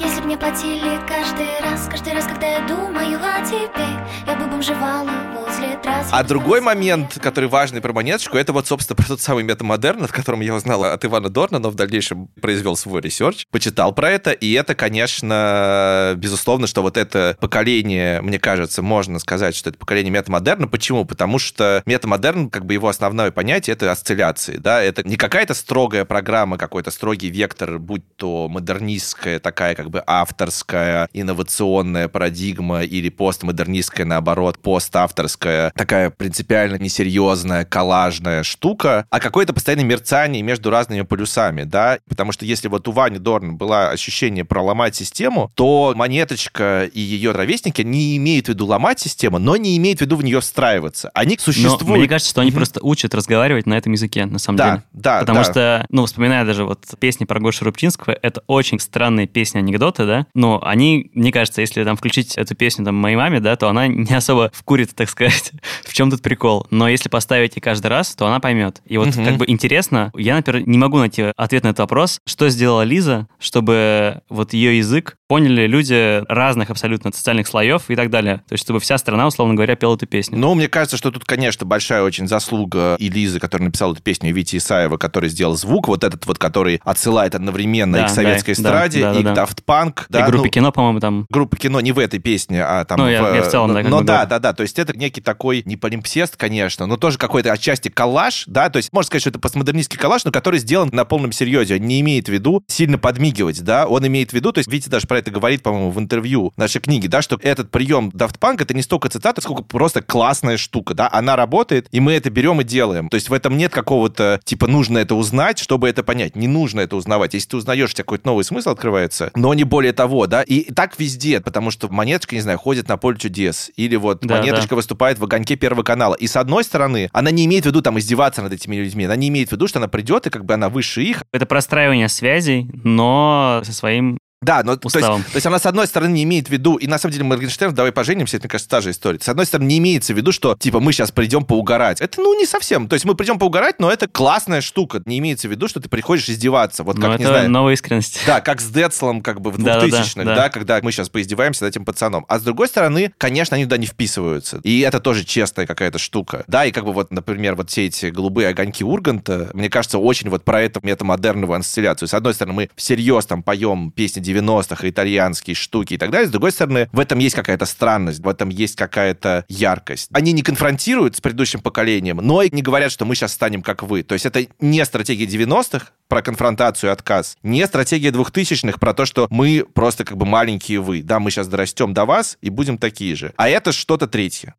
Если 0.00 0.20
мне 0.20 0.36
платили 0.36 0.96
каждый 1.08 1.60
раз 1.60 1.88
Каждый 1.90 2.12
раз, 2.12 2.26
когда 2.26 2.46
я 2.46 2.66
думаю 2.68 3.18
о 3.18 3.44
тебе 3.44 3.86
Я 4.26 4.36
бы 4.36 4.47
бомжевала 4.58 5.08
возле 5.34 5.76
трассы 5.76 6.08
А 6.10 6.24
другой 6.24 6.60
момент, 6.60 7.18
который 7.20 7.48
важный 7.48 7.80
про 7.80 7.92
монеточку, 7.92 8.36
это 8.36 8.52
вот, 8.52 8.66
собственно, 8.66 8.96
про 8.96 9.06
тот 9.06 9.20
самый 9.20 9.44
метамодерн, 9.44 10.02
от 10.02 10.10
котором 10.10 10.40
я 10.40 10.52
узнал 10.52 10.82
от 10.84 11.04
Ивана 11.04 11.28
Дорна, 11.28 11.60
но 11.60 11.70
в 11.70 11.76
дальнейшем 11.76 12.28
произвел 12.40 12.76
свой 12.76 13.00
research, 13.00 13.46
почитал 13.52 13.94
про 13.94 14.10
это, 14.10 14.32
и 14.32 14.52
это, 14.52 14.74
конечно, 14.74 16.14
безусловно, 16.16 16.66
что 16.66 16.82
вот 16.82 16.96
это 16.96 17.36
поколение, 17.40 18.20
мне 18.20 18.40
кажется, 18.40 18.82
можно 18.82 19.20
сказать, 19.20 19.54
что 19.54 19.70
это 19.70 19.78
поколение 19.78 20.10
метамодерна. 20.10 20.66
Почему? 20.66 21.04
Потому 21.04 21.38
что 21.38 21.82
метамодерн, 21.86 22.50
как 22.50 22.66
бы 22.66 22.74
его 22.74 22.88
основное 22.88 23.30
понятие, 23.30 23.74
это 23.74 23.92
осцилляции, 23.92 24.56
да, 24.56 24.82
это 24.82 25.06
не 25.06 25.16
какая-то 25.16 25.54
строгая 25.54 26.04
программа, 26.04 26.58
какой-то 26.58 26.90
строгий 26.90 27.30
вектор, 27.30 27.78
будь 27.78 28.02
то 28.16 28.48
модернистская 28.48 29.38
такая 29.38 29.76
как 29.76 29.90
бы 29.90 30.02
авторская, 30.04 31.08
инновационная 31.12 32.08
парадигма 32.08 32.82
или 32.82 33.08
постмодернистская, 33.08 34.04
наоборот, 34.04 34.47
поставторская, 34.56 35.70
такая 35.76 36.08
принципиально 36.08 36.76
несерьезная, 36.76 37.66
коллажная 37.66 38.42
штука, 38.42 39.06
а 39.10 39.20
какое-то 39.20 39.52
постоянное 39.52 39.84
мерцание 39.84 40.42
между 40.42 40.70
разными 40.70 41.02
полюсами, 41.02 41.64
да, 41.64 41.98
потому 42.08 42.32
что 42.32 42.46
если 42.46 42.68
вот 42.68 42.88
у 42.88 42.92
Вани 42.92 43.18
Дорна 43.18 43.52
было 43.52 43.90
ощущение 43.90 44.46
проломать 44.46 44.94
систему, 44.94 45.50
то 45.54 45.92
Монеточка 45.94 46.88
и 46.92 47.00
ее 47.00 47.32
ровесники 47.32 47.82
не 47.82 48.16
имеют 48.16 48.46
в 48.46 48.48
виду 48.48 48.66
ломать 48.66 49.00
систему, 49.00 49.38
но 49.38 49.56
не 49.56 49.76
имеют 49.76 49.98
в 49.98 50.02
виду 50.02 50.16
в 50.16 50.24
нее 50.24 50.40
встраиваться. 50.40 51.10
Они 51.14 51.36
существуют. 51.38 51.82
Но 51.82 51.96
мне 51.96 52.08
кажется, 52.08 52.30
что 52.30 52.40
они 52.40 52.50
просто 52.50 52.80
учат 52.82 53.14
разговаривать 53.14 53.66
на 53.66 53.74
этом 53.74 53.92
языке, 53.92 54.24
на 54.26 54.38
самом 54.38 54.56
Да, 54.56 54.70
деле. 54.70 54.82
да, 54.92 55.20
Потому 55.20 55.40
да. 55.40 55.44
что, 55.44 55.86
ну, 55.90 56.06
вспоминая 56.06 56.44
даже 56.44 56.64
вот 56.64 56.84
песни 56.98 57.24
про 57.24 57.40
Гошу 57.40 57.64
Рубчинского, 57.64 58.16
это 58.22 58.42
очень 58.46 58.78
странные 58.80 59.26
песни, 59.26 59.58
анекдоты, 59.58 60.06
да, 60.06 60.26
но 60.34 60.60
они, 60.64 61.10
мне 61.14 61.32
кажется, 61.32 61.60
если 61.60 61.84
там 61.84 61.96
включить 61.96 62.36
эту 62.36 62.54
песню 62.54 62.84
там 62.84 62.94
моей 62.94 63.16
маме, 63.16 63.40
да, 63.40 63.56
то 63.56 63.68
она 63.68 63.86
не 63.86 64.14
особо 64.14 64.37
вкурит, 64.52 64.94
так 64.94 65.08
сказать, 65.10 65.52
в 65.84 65.92
чем 65.92 66.10
тут 66.10 66.22
прикол. 66.22 66.66
Но 66.70 66.88
если 66.88 67.08
поставить 67.08 67.56
ей 67.56 67.60
каждый 67.60 67.88
раз, 67.88 68.14
то 68.14 68.26
она 68.26 68.40
поймет. 68.40 68.80
И 68.86 68.96
вот 68.98 69.08
Мгм. 69.08 69.24
как 69.24 69.36
бы 69.36 69.44
интересно, 69.48 70.10
я, 70.16 70.36
например, 70.36 70.66
не 70.66 70.78
могу 70.78 70.98
найти 70.98 71.32
ответ 71.36 71.64
на 71.64 71.68
этот 71.68 71.80
вопрос, 71.80 72.20
что 72.26 72.48
сделала 72.48 72.82
Лиза, 72.82 73.26
чтобы 73.38 74.22
вот 74.28 74.52
ее 74.52 74.78
язык 74.78 75.16
поняли 75.28 75.66
люди 75.66 76.24
разных 76.28 76.70
абсолютно 76.70 77.12
социальных 77.12 77.46
слоев 77.46 77.84
и 77.88 77.96
так 77.96 78.10
далее. 78.10 78.38
То 78.48 78.54
есть, 78.54 78.64
чтобы 78.64 78.80
вся 78.80 78.96
страна, 78.96 79.26
условно 79.26 79.54
говоря, 79.54 79.76
пела 79.76 79.94
эту 79.94 80.06
песню. 80.06 80.38
Ну, 80.38 80.54
мне 80.54 80.68
кажется, 80.68 80.96
что 80.96 81.10
тут, 81.10 81.24
конечно, 81.24 81.66
большая 81.66 82.02
очень 82.02 82.26
заслуга 82.26 82.96
и 82.98 83.10
Лизы, 83.10 83.38
которая 83.38 83.66
написала 83.66 83.92
эту 83.92 84.02
песню, 84.02 84.30
и 84.30 84.32
Вити 84.32 84.56
Исаева, 84.56 84.96
который 84.96 85.28
сделал 85.28 85.54
звук, 85.56 85.88
вот 85.88 86.02
этот 86.02 86.26
вот, 86.26 86.38
который 86.38 86.80
отсылает 86.82 87.34
одновременно 87.34 87.98
Да, 87.98 88.04
и 88.04 88.08
к 88.08 88.10
советской 88.10 88.54
да, 88.54 88.62
да, 88.62 88.68
эстраде, 88.70 89.00
да, 89.02 89.12
да, 89.12 89.20
и 89.20 89.22
да. 89.22 89.34
к 89.34 89.38
Daft 89.38 89.58
Punk. 89.66 90.00
И 90.08 90.12
да, 90.12 90.26
группе 90.26 90.44
ну, 90.44 90.50
кино, 90.50 90.72
по-моему, 90.72 91.00
там. 91.00 91.26
Группа 91.28 91.56
кино 91.56 91.80
не 91.82 91.92
в 91.92 91.98
этой 91.98 92.20
песне, 92.20 92.64
а 92.64 92.84
там... 92.86 92.98
Ну, 92.98 93.08
я- 93.08 93.36
я 93.36 93.42
в 93.42 93.50
целом, 93.50 93.74
да, 93.74 93.82
как 93.82 93.90
Но 93.90 93.98
бы 93.98 94.04
да, 94.04 94.14
говорю. 94.14 94.30
да, 94.30 94.38
да, 94.38 94.52
то 94.54 94.62
есть 94.62 94.78
это 94.78 94.96
некий 94.96 95.20
такой, 95.20 95.62
не 95.66 95.76
полимпсест, 95.76 96.36
конечно, 96.36 96.86
но 96.86 96.96
тоже 96.96 97.18
какой-то 97.18 97.52
отчасти 97.52 97.88
коллаж, 97.90 98.44
да, 98.46 98.70
то 98.70 98.78
есть 98.78 98.92
можно 98.94 99.08
сказать, 99.08 99.22
что 99.22 99.30
это 99.30 99.38
постмодернистский 99.38 99.98
коллаж, 99.98 100.24
но 100.24 100.30
который 100.30 100.58
сделан 100.58 100.88
на 100.90 101.04
полном 101.04 101.32
серьезе, 101.32 101.74
он 101.74 101.82
не 101.82 102.00
имеет 102.00 102.28
в 102.28 102.32
виду 102.32 102.64
сильно 102.66 102.96
подмигивать, 102.96 103.62
да, 103.62 103.86
он 103.86 104.06
имеет 104.06 104.30
в 104.30 104.32
виду, 104.32 104.52
то 104.52 104.58
есть 104.58 104.70
Витя 104.70 104.88
даже 104.88 105.06
про 105.06 105.17
это 105.18 105.30
говорит, 105.30 105.62
по-моему, 105.62 105.90
в 105.90 105.98
интервью 105.98 106.52
нашей 106.56 106.80
книги, 106.80 107.06
да, 107.06 107.22
что 107.22 107.38
этот 107.42 107.70
прием 107.70 108.10
Daft 108.14 108.38
Punk 108.38 108.62
это 108.62 108.74
не 108.74 108.82
столько 108.82 109.08
цитата, 109.08 109.40
сколько 109.40 109.62
просто 109.62 110.02
классная 110.02 110.56
штука, 110.56 110.94
да, 110.94 111.08
она 111.12 111.36
работает, 111.36 111.88
и 111.90 112.00
мы 112.00 112.12
это 112.12 112.30
берем 112.30 112.60
и 112.60 112.64
делаем. 112.64 113.08
То 113.08 113.16
есть 113.16 113.28
в 113.28 113.32
этом 113.32 113.56
нет 113.56 113.72
какого-то, 113.72 114.40
типа, 114.44 114.66
нужно 114.66 114.98
это 114.98 115.14
узнать, 115.14 115.58
чтобы 115.58 115.88
это 115.88 116.02
понять. 116.02 116.36
Не 116.36 116.48
нужно 116.48 116.80
это 116.80 116.96
узнавать. 116.96 117.34
Если 117.34 117.48
ты 117.48 117.56
узнаешь, 117.56 117.90
у 117.90 117.92
тебя 117.92 118.04
какой-то 118.04 118.26
новый 118.26 118.44
смысл 118.44 118.70
открывается, 118.70 119.30
но 119.34 119.54
не 119.54 119.64
более 119.64 119.92
того, 119.92 120.26
да, 120.26 120.42
и 120.42 120.72
так 120.72 120.98
везде, 120.98 121.40
потому 121.40 121.70
что 121.70 121.88
монеточка, 121.88 122.34
не 122.34 122.40
знаю, 122.40 122.58
ходит 122.58 122.88
на 122.88 122.96
поле 122.96 123.18
чудес, 123.18 123.70
или 123.76 123.96
вот 123.96 124.20
Да, 124.20 124.36
монеточка 124.36 124.74
выступает 124.74 125.18
в 125.18 125.24
огоньке 125.24 125.56
Первого 125.56 125.82
канала. 125.82 126.14
И 126.14 126.26
с 126.26 126.36
одной 126.36 126.64
стороны, 126.64 127.08
она 127.12 127.30
не 127.30 127.44
имеет 127.46 127.64
в 127.64 127.66
виду 127.66 127.82
там 127.82 127.98
издеваться 127.98 128.42
над 128.42 128.52
этими 128.52 128.76
людьми, 128.76 129.04
она 129.04 129.16
не 129.16 129.28
имеет 129.28 129.48
в 129.48 129.52
виду, 129.52 129.66
что 129.66 129.78
она 129.78 129.88
придет, 129.88 130.26
и 130.26 130.30
как 130.30 130.44
бы 130.44 130.54
она 130.54 130.68
выше 130.68 131.02
их, 131.02 131.22
Это 131.32 131.46
простраивание 131.46 132.08
связей, 132.08 132.70
но 132.84 133.62
со 133.64 133.72
своим 133.72 134.18
да, 134.40 134.62
но 134.64 134.76
то 134.76 134.88
есть, 134.88 135.00
то 135.00 135.22
есть 135.34 135.46
она 135.46 135.58
с 135.58 135.66
одной 135.66 135.86
стороны 135.86 136.12
не 136.12 136.22
имеет 136.22 136.48
в 136.48 136.50
виду, 136.50 136.76
и 136.76 136.86
на 136.86 136.98
самом 136.98 137.12
деле 137.12 137.24
Моргенштерн, 137.24 137.74
давай 137.74 137.90
поженимся, 137.90 138.36
это, 138.36 138.44
мне 138.44 138.50
кажется, 138.50 138.70
та 138.70 138.80
же 138.80 138.90
история. 138.90 139.18
С 139.20 139.28
одной 139.28 139.46
стороны 139.46 139.66
не 139.66 139.78
имеется 139.78 140.14
в 140.14 140.16
виду, 140.16 140.30
что 140.30 140.56
типа 140.58 140.78
мы 140.80 140.92
сейчас 140.92 141.10
придем 141.10 141.44
поугарать. 141.44 142.00
Это, 142.00 142.20
ну, 142.20 142.38
не 142.38 142.46
совсем. 142.46 142.88
То 142.88 142.94
есть 142.94 143.04
мы 143.04 143.14
придем 143.16 143.38
поугарать, 143.38 143.80
но 143.80 143.90
это 143.90 144.06
классная 144.06 144.60
штука. 144.60 145.02
Не 145.06 145.18
имеется 145.18 145.48
в 145.48 145.50
виду, 145.50 145.66
что 145.68 145.80
ты 145.80 145.88
приходишь 145.88 146.28
издеваться. 146.28 146.84
Вот 146.84 146.96
Ну, 146.96 147.02
как, 147.02 147.18
не 147.18 147.24
это 147.24 147.32
знаю, 147.34 147.50
новая 147.50 147.74
искренность. 147.74 148.20
да, 148.26 148.40
как 148.40 148.60
с 148.60 148.68
Децлом 148.68 149.22
как 149.22 149.40
бы 149.40 149.50
в 149.50 149.58
Да-да-да, 149.58 150.02
2000-х, 150.02 150.24
да. 150.24 150.34
да, 150.36 150.48
когда 150.50 150.78
мы 150.82 150.92
сейчас 150.92 151.08
поиздеваемся 151.08 151.64
над 151.64 151.74
этим 151.74 151.84
пацаном. 151.84 152.24
А 152.28 152.38
с 152.38 152.42
другой 152.42 152.68
стороны, 152.68 153.12
конечно, 153.18 153.56
они 153.56 153.64
туда 153.64 153.76
не 153.76 153.86
вписываются. 153.86 154.60
И 154.62 154.80
это 154.80 155.00
тоже 155.00 155.24
честная 155.24 155.66
какая-то 155.66 155.98
штука. 155.98 156.44
Да, 156.46 156.64
и 156.64 156.70
как 156.70 156.84
бы 156.84 156.92
вот, 156.92 157.10
например, 157.10 157.56
вот 157.56 157.70
все 157.70 157.86
эти 157.86 158.06
голубые 158.06 158.48
огоньки 158.48 158.84
Урганта, 158.84 159.50
мне 159.52 159.68
кажется, 159.68 159.98
очень 159.98 160.30
вот 160.30 160.44
про 160.44 160.62
эту 160.62 160.80
метамодерновую 160.82 161.58
инсталляцию. 161.58 162.08
С 162.08 162.14
одной 162.14 162.34
стороны, 162.34 162.54
мы 162.54 162.70
всерьез 162.76 163.26
там 163.26 163.42
поем 163.42 163.90
песни 163.90 164.20
90-х, 164.28 164.88
итальянские 164.88 165.54
штуки 165.54 165.94
и 165.94 165.98
так 165.98 166.10
далее. 166.10 166.28
С 166.28 166.30
другой 166.30 166.52
стороны, 166.52 166.88
в 166.92 167.00
этом 167.00 167.18
есть 167.18 167.34
какая-то 167.34 167.66
странность, 167.66 168.20
в 168.20 168.28
этом 168.28 168.48
есть 168.48 168.76
какая-то 168.76 169.44
яркость. 169.48 170.08
Они 170.12 170.32
не 170.32 170.42
конфронтируют 170.42 171.16
с 171.16 171.20
предыдущим 171.20 171.60
поколением, 171.60 172.18
но 172.18 172.42
и 172.42 172.54
не 172.54 172.62
говорят, 172.62 172.92
что 172.92 173.04
мы 173.04 173.14
сейчас 173.14 173.32
станем 173.32 173.62
как 173.62 173.82
вы. 173.82 174.02
То 174.02 174.14
есть 174.14 174.26
это 174.26 174.46
не 174.60 174.84
стратегия 174.84 175.26
90-х 175.26 175.86
про 176.08 176.22
конфронтацию 176.22 176.90
и 176.90 176.92
отказ, 176.92 177.36
не 177.42 177.66
стратегия 177.66 178.10
2000-х 178.10 178.78
про 178.78 178.94
то, 178.94 179.04
что 179.04 179.26
мы 179.30 179.64
просто 179.72 180.04
как 180.04 180.16
бы 180.16 180.26
маленькие 180.26 180.80
вы. 180.80 181.02
Да, 181.02 181.20
мы 181.20 181.30
сейчас 181.30 181.48
дорастем 181.48 181.94
до 181.94 182.04
вас 182.04 182.38
и 182.40 182.50
будем 182.50 182.78
такие 182.78 183.14
же. 183.14 183.32
А 183.36 183.48
это 183.48 183.72
что-то 183.72 184.06
третье. 184.06 184.54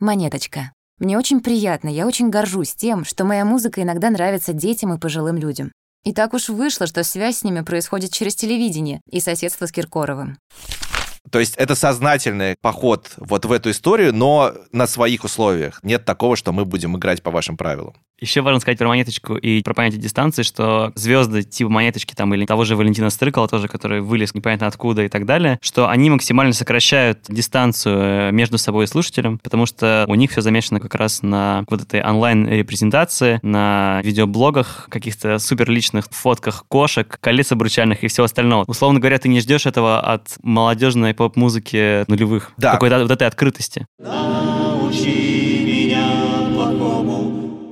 Монеточка. 0.00 0.72
Мне 0.98 1.18
очень 1.18 1.40
приятно, 1.40 1.88
я 1.88 2.06
очень 2.06 2.30
горжусь 2.30 2.74
тем, 2.74 3.04
что 3.04 3.24
моя 3.24 3.44
музыка 3.44 3.82
иногда 3.82 4.10
нравится 4.10 4.52
детям 4.52 4.92
и 4.94 4.98
пожилым 4.98 5.36
людям. 5.36 5.72
И 6.04 6.12
так 6.12 6.34
уж 6.34 6.50
вышло, 6.50 6.86
что 6.86 7.02
связь 7.02 7.38
с 7.38 7.44
ними 7.44 7.62
происходит 7.62 8.12
через 8.12 8.34
телевидение 8.34 9.00
и 9.10 9.20
соседство 9.20 9.66
с 9.66 9.72
Киркоровым. 9.72 10.36
То 11.30 11.40
есть 11.40 11.56
это 11.56 11.74
сознательный 11.74 12.56
поход 12.60 13.12
вот 13.16 13.46
в 13.46 13.52
эту 13.52 13.70
историю, 13.70 14.14
но 14.14 14.54
на 14.72 14.86
своих 14.86 15.24
условиях. 15.24 15.80
Нет 15.82 16.04
такого, 16.04 16.36
что 16.36 16.52
мы 16.52 16.66
будем 16.66 16.96
играть 16.96 17.22
по 17.22 17.30
вашим 17.30 17.56
правилам. 17.56 17.94
Еще 18.20 18.42
важно 18.42 18.60
сказать 18.60 18.78
про 18.78 18.88
монеточку 18.88 19.36
и 19.36 19.62
про 19.62 19.74
понятие 19.74 20.00
дистанции, 20.00 20.42
что 20.42 20.92
звезды 20.94 21.42
типа 21.42 21.70
монеточки 21.70 22.14
там 22.14 22.32
или 22.34 22.46
того 22.46 22.64
же 22.64 22.76
Валентина 22.76 23.10
Стрыкала 23.10 23.48
тоже, 23.48 23.68
который 23.68 24.00
вылез 24.00 24.34
непонятно 24.34 24.66
откуда 24.66 25.04
и 25.04 25.08
так 25.08 25.26
далее, 25.26 25.58
что 25.60 25.88
они 25.88 26.10
максимально 26.10 26.52
сокращают 26.52 27.20
дистанцию 27.28 27.98
э, 27.98 28.32
между 28.32 28.58
собой 28.58 28.84
и 28.84 28.86
слушателем, 28.86 29.38
потому 29.38 29.66
что 29.66 30.04
у 30.08 30.14
них 30.14 30.30
все 30.30 30.40
замешано 30.40 30.80
как 30.80 30.94
раз 30.94 31.22
на 31.22 31.64
вот 31.68 31.82
этой 31.82 32.02
онлайн-репрезентации, 32.02 33.40
на 33.42 34.00
видеоблогах, 34.04 34.86
каких-то 34.90 35.38
суперличных 35.38 36.06
фотках 36.10 36.64
кошек, 36.68 37.18
колец 37.20 37.52
обручальных 37.52 38.04
и 38.04 38.08
всего 38.08 38.24
остального. 38.24 38.64
Условно 38.66 39.00
говоря, 39.00 39.18
ты 39.18 39.28
не 39.28 39.40
ждешь 39.40 39.66
этого 39.66 40.00
от 40.00 40.36
молодежной 40.42 41.14
поп-музыки 41.14 42.08
нулевых. 42.08 42.52
Да. 42.56 42.72
Какой-то 42.72 43.00
вот 43.00 43.10
этой 43.10 43.26
открытости. 43.26 43.86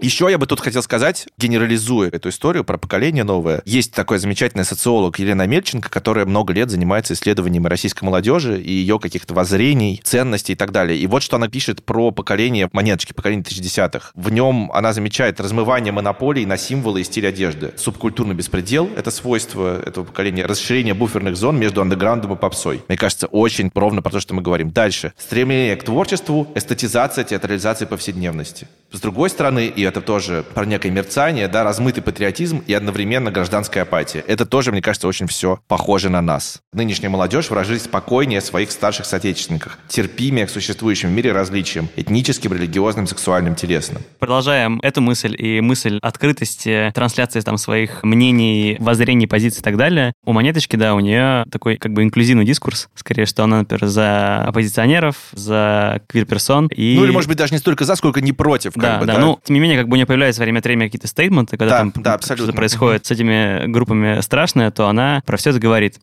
Еще 0.03 0.27
я 0.29 0.37
бы 0.37 0.49
тут 0.49 0.59
хотел 0.59 0.83
сказать, 0.83 1.29
генерализуя 1.39 2.09
эту 2.09 2.31
историю 2.31 2.65
про 2.65 2.77
поколение 2.77 3.23
новое, 3.23 3.63
есть 3.65 3.95
такой 3.95 4.19
замечательный 4.19 4.65
социолог 4.65 5.21
Елена 5.21 5.47
Мельченко, 5.47 5.89
которая 5.89 6.27
много 6.27 6.53
лет 6.53 6.71
занимается 6.71 7.15
исследованием 7.15 7.69
российской 7.69 8.03
молодежи 8.03 8.61
и 8.61 8.73
ее 8.73 8.99
каких-то 8.99 9.33
воззрений, 9.33 10.01
ценностей 10.03 10.55
и 10.55 10.57
так 10.57 10.73
далее. 10.73 10.99
И 10.99 11.07
вот 11.07 11.23
что 11.23 11.37
она 11.37 11.47
пишет 11.47 11.85
про 11.85 12.11
поколение 12.11 12.69
монеточки, 12.73 13.13
поколение 13.13 13.45
2010-х. 13.45 14.11
В 14.17 14.31
нем 14.31 14.73
она 14.73 14.93
замечает 14.93 15.39
размывание 15.41 15.93
монополий 15.93 16.47
на 16.47 16.57
символы 16.57 17.03
и 17.03 17.05
стиль 17.05 17.29
одежды. 17.29 17.73
Субкультурный 17.77 18.35
беспредел— 18.35 18.91
это 18.97 19.13
свойство 19.13 19.81
этого 19.87 20.03
поколения. 20.03 20.47
Расширение 20.47 20.95
буферных 20.95 21.37
зон 21.37 21.61
между 21.61 21.81
андеграундом 21.81 22.33
и 22.33 22.37
попсой. 22.37 22.83
Мне 22.89 22.99
кажется, 22.99 23.29
очень 23.29 23.71
ровно 23.73 24.03
про 24.03 24.11
то, 24.11 24.19
что 24.19 24.35
мы 24.35 24.43
говорим. 24.43 24.73
Дальше. 24.73 25.13
Стремление 25.17 25.77
к 25.77 25.85
творчеству, 25.85 26.49
эстетизация, 26.57 27.23
театрализация 27.23 27.87
повседневности. 27.87 28.67
С 28.91 29.01
другой 29.01 29.31
стороны, 29.31 29.67
и 29.67 29.92
это 29.93 30.01
тоже 30.01 30.43
про 30.55 30.65
некое 30.65 30.91
мерцание, 30.91 31.49
да, 31.49 31.65
размытый 31.65 32.03
патриотизм 32.03 32.63
и 32.67 32.73
одновременно 32.73 33.31
гражданская 33.31 33.83
апатия. 33.83 34.25
Это 34.27 34.47
тоже, 34.47 34.73
мне 34.73 34.81
кажется, 34.81 35.07
очень 35.07 35.27
все 35.27 35.61
похоже 35.69 36.09
на 36.09 36.23
нас. 36.23 36.61
Нынешняя 36.73 37.11
молодежь 37.11 37.51
выражает 37.51 37.83
спокойнее 37.83 38.41
своих 38.41 38.71
старших 38.71 39.05
соотечественниках, 39.05 39.79
терпимее 39.89 40.47
к 40.47 40.51
существующим 40.51 41.11
в 41.11 41.13
мире 41.13 41.33
различиям, 41.33 41.91
этническим, 41.97 42.55
религиозным, 42.55 43.07
сексуальным, 43.07 43.55
телесным. 43.55 44.03
Продолжаем 44.19 44.81
эту 44.83 45.03
мысль 45.03 45.37
и 45.39 45.61
мысль 45.61 45.99
открытости, 46.01 46.91
трансляции 46.95 47.41
там 47.41 47.59
своих 47.59 48.03
мнений, 48.03 48.79
воззрений, 48.81 49.27
позиций 49.27 49.61
и 49.61 49.63
так 49.63 49.77
далее. 49.77 50.15
У 50.25 50.33
Монеточки, 50.33 50.77
да, 50.77 50.95
у 50.95 51.01
нее 51.01 51.45
такой 51.51 51.77
как 51.77 51.93
бы 51.93 52.03
инклюзивный 52.03 52.47
дискурс, 52.47 52.89
скорее, 52.95 53.27
что 53.27 53.45
она, 53.45 53.59
например, 53.59 53.87
за 53.87 54.45
оппозиционеров, 54.45 55.17
за 55.33 56.01
квир-персон. 56.09 56.69
И... 56.69 56.95
Ну 56.97 57.05
или, 57.05 57.11
может 57.13 57.29
быть, 57.29 57.37
даже 57.37 57.53
не 57.53 57.59
столько 57.59 57.85
за, 57.85 57.95
сколько 57.97 58.23
не 58.23 58.33
против. 58.33 58.73
как 58.73 58.83
Да, 58.83 58.99
бы, 58.99 59.07
да, 59.07 59.19
ну, 59.19 59.39
тем 59.45 59.55
не 59.55 59.61
менее, 59.61 59.82
как 59.83 59.89
бы 59.89 59.95
у 59.95 59.97
нее 59.97 60.07
появляются 60.07 60.43
время 60.43 60.61
от 60.61 60.65
времени 60.65 60.87
какие-то 60.87 61.09
стейтменты, 61.09 61.57
когда 61.57 61.85
Да, 61.85 61.91
там 61.91 61.93
да, 61.97 62.19
что-то 62.21 62.53
происходит 62.53 63.05
с 63.07 63.11
этими 63.11 63.67
группами 63.67 64.21
страшное, 64.21 64.71
то 64.71 64.87
она 64.87 65.23
про 65.27 65.37
все 65.37 65.51
это 65.51 65.59
говорит. 65.59 65.99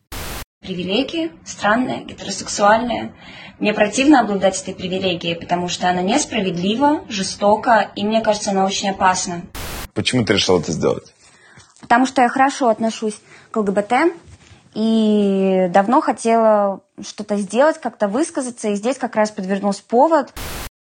Привилегии, 0.60 1.32
странная, 1.46 2.04
гетеросексуальная. 2.04 3.12
Мне 3.58 3.72
противно 3.72 4.20
обладать 4.20 4.60
этой 4.60 4.74
привилегией, 4.74 5.34
потому 5.34 5.68
что 5.68 5.88
она 5.88 6.02
несправедлива, 6.02 7.04
жестока, 7.08 7.90
и 7.96 8.04
мне 8.04 8.20
кажется, 8.20 8.50
она 8.50 8.66
очень 8.66 8.90
опасна. 8.90 9.42
Почему 9.94 10.24
ты 10.24 10.34
решил 10.34 10.60
это 10.60 10.72
сделать? 10.72 11.12
Потому 11.80 12.04
что 12.04 12.20
я 12.20 12.28
хорошо 12.28 12.68
отношусь 12.68 13.18
к 13.50 13.56
ЛГБТ 13.56 13.92
и 14.74 15.68
давно 15.70 16.02
хотела 16.02 16.80
что-то 17.02 17.36
сделать, 17.36 17.80
как-то 17.80 18.08
высказаться, 18.08 18.68
и 18.68 18.74
здесь 18.74 18.98
как 18.98 19.16
раз 19.16 19.30
подвернулся 19.30 19.82
повод. 19.88 20.32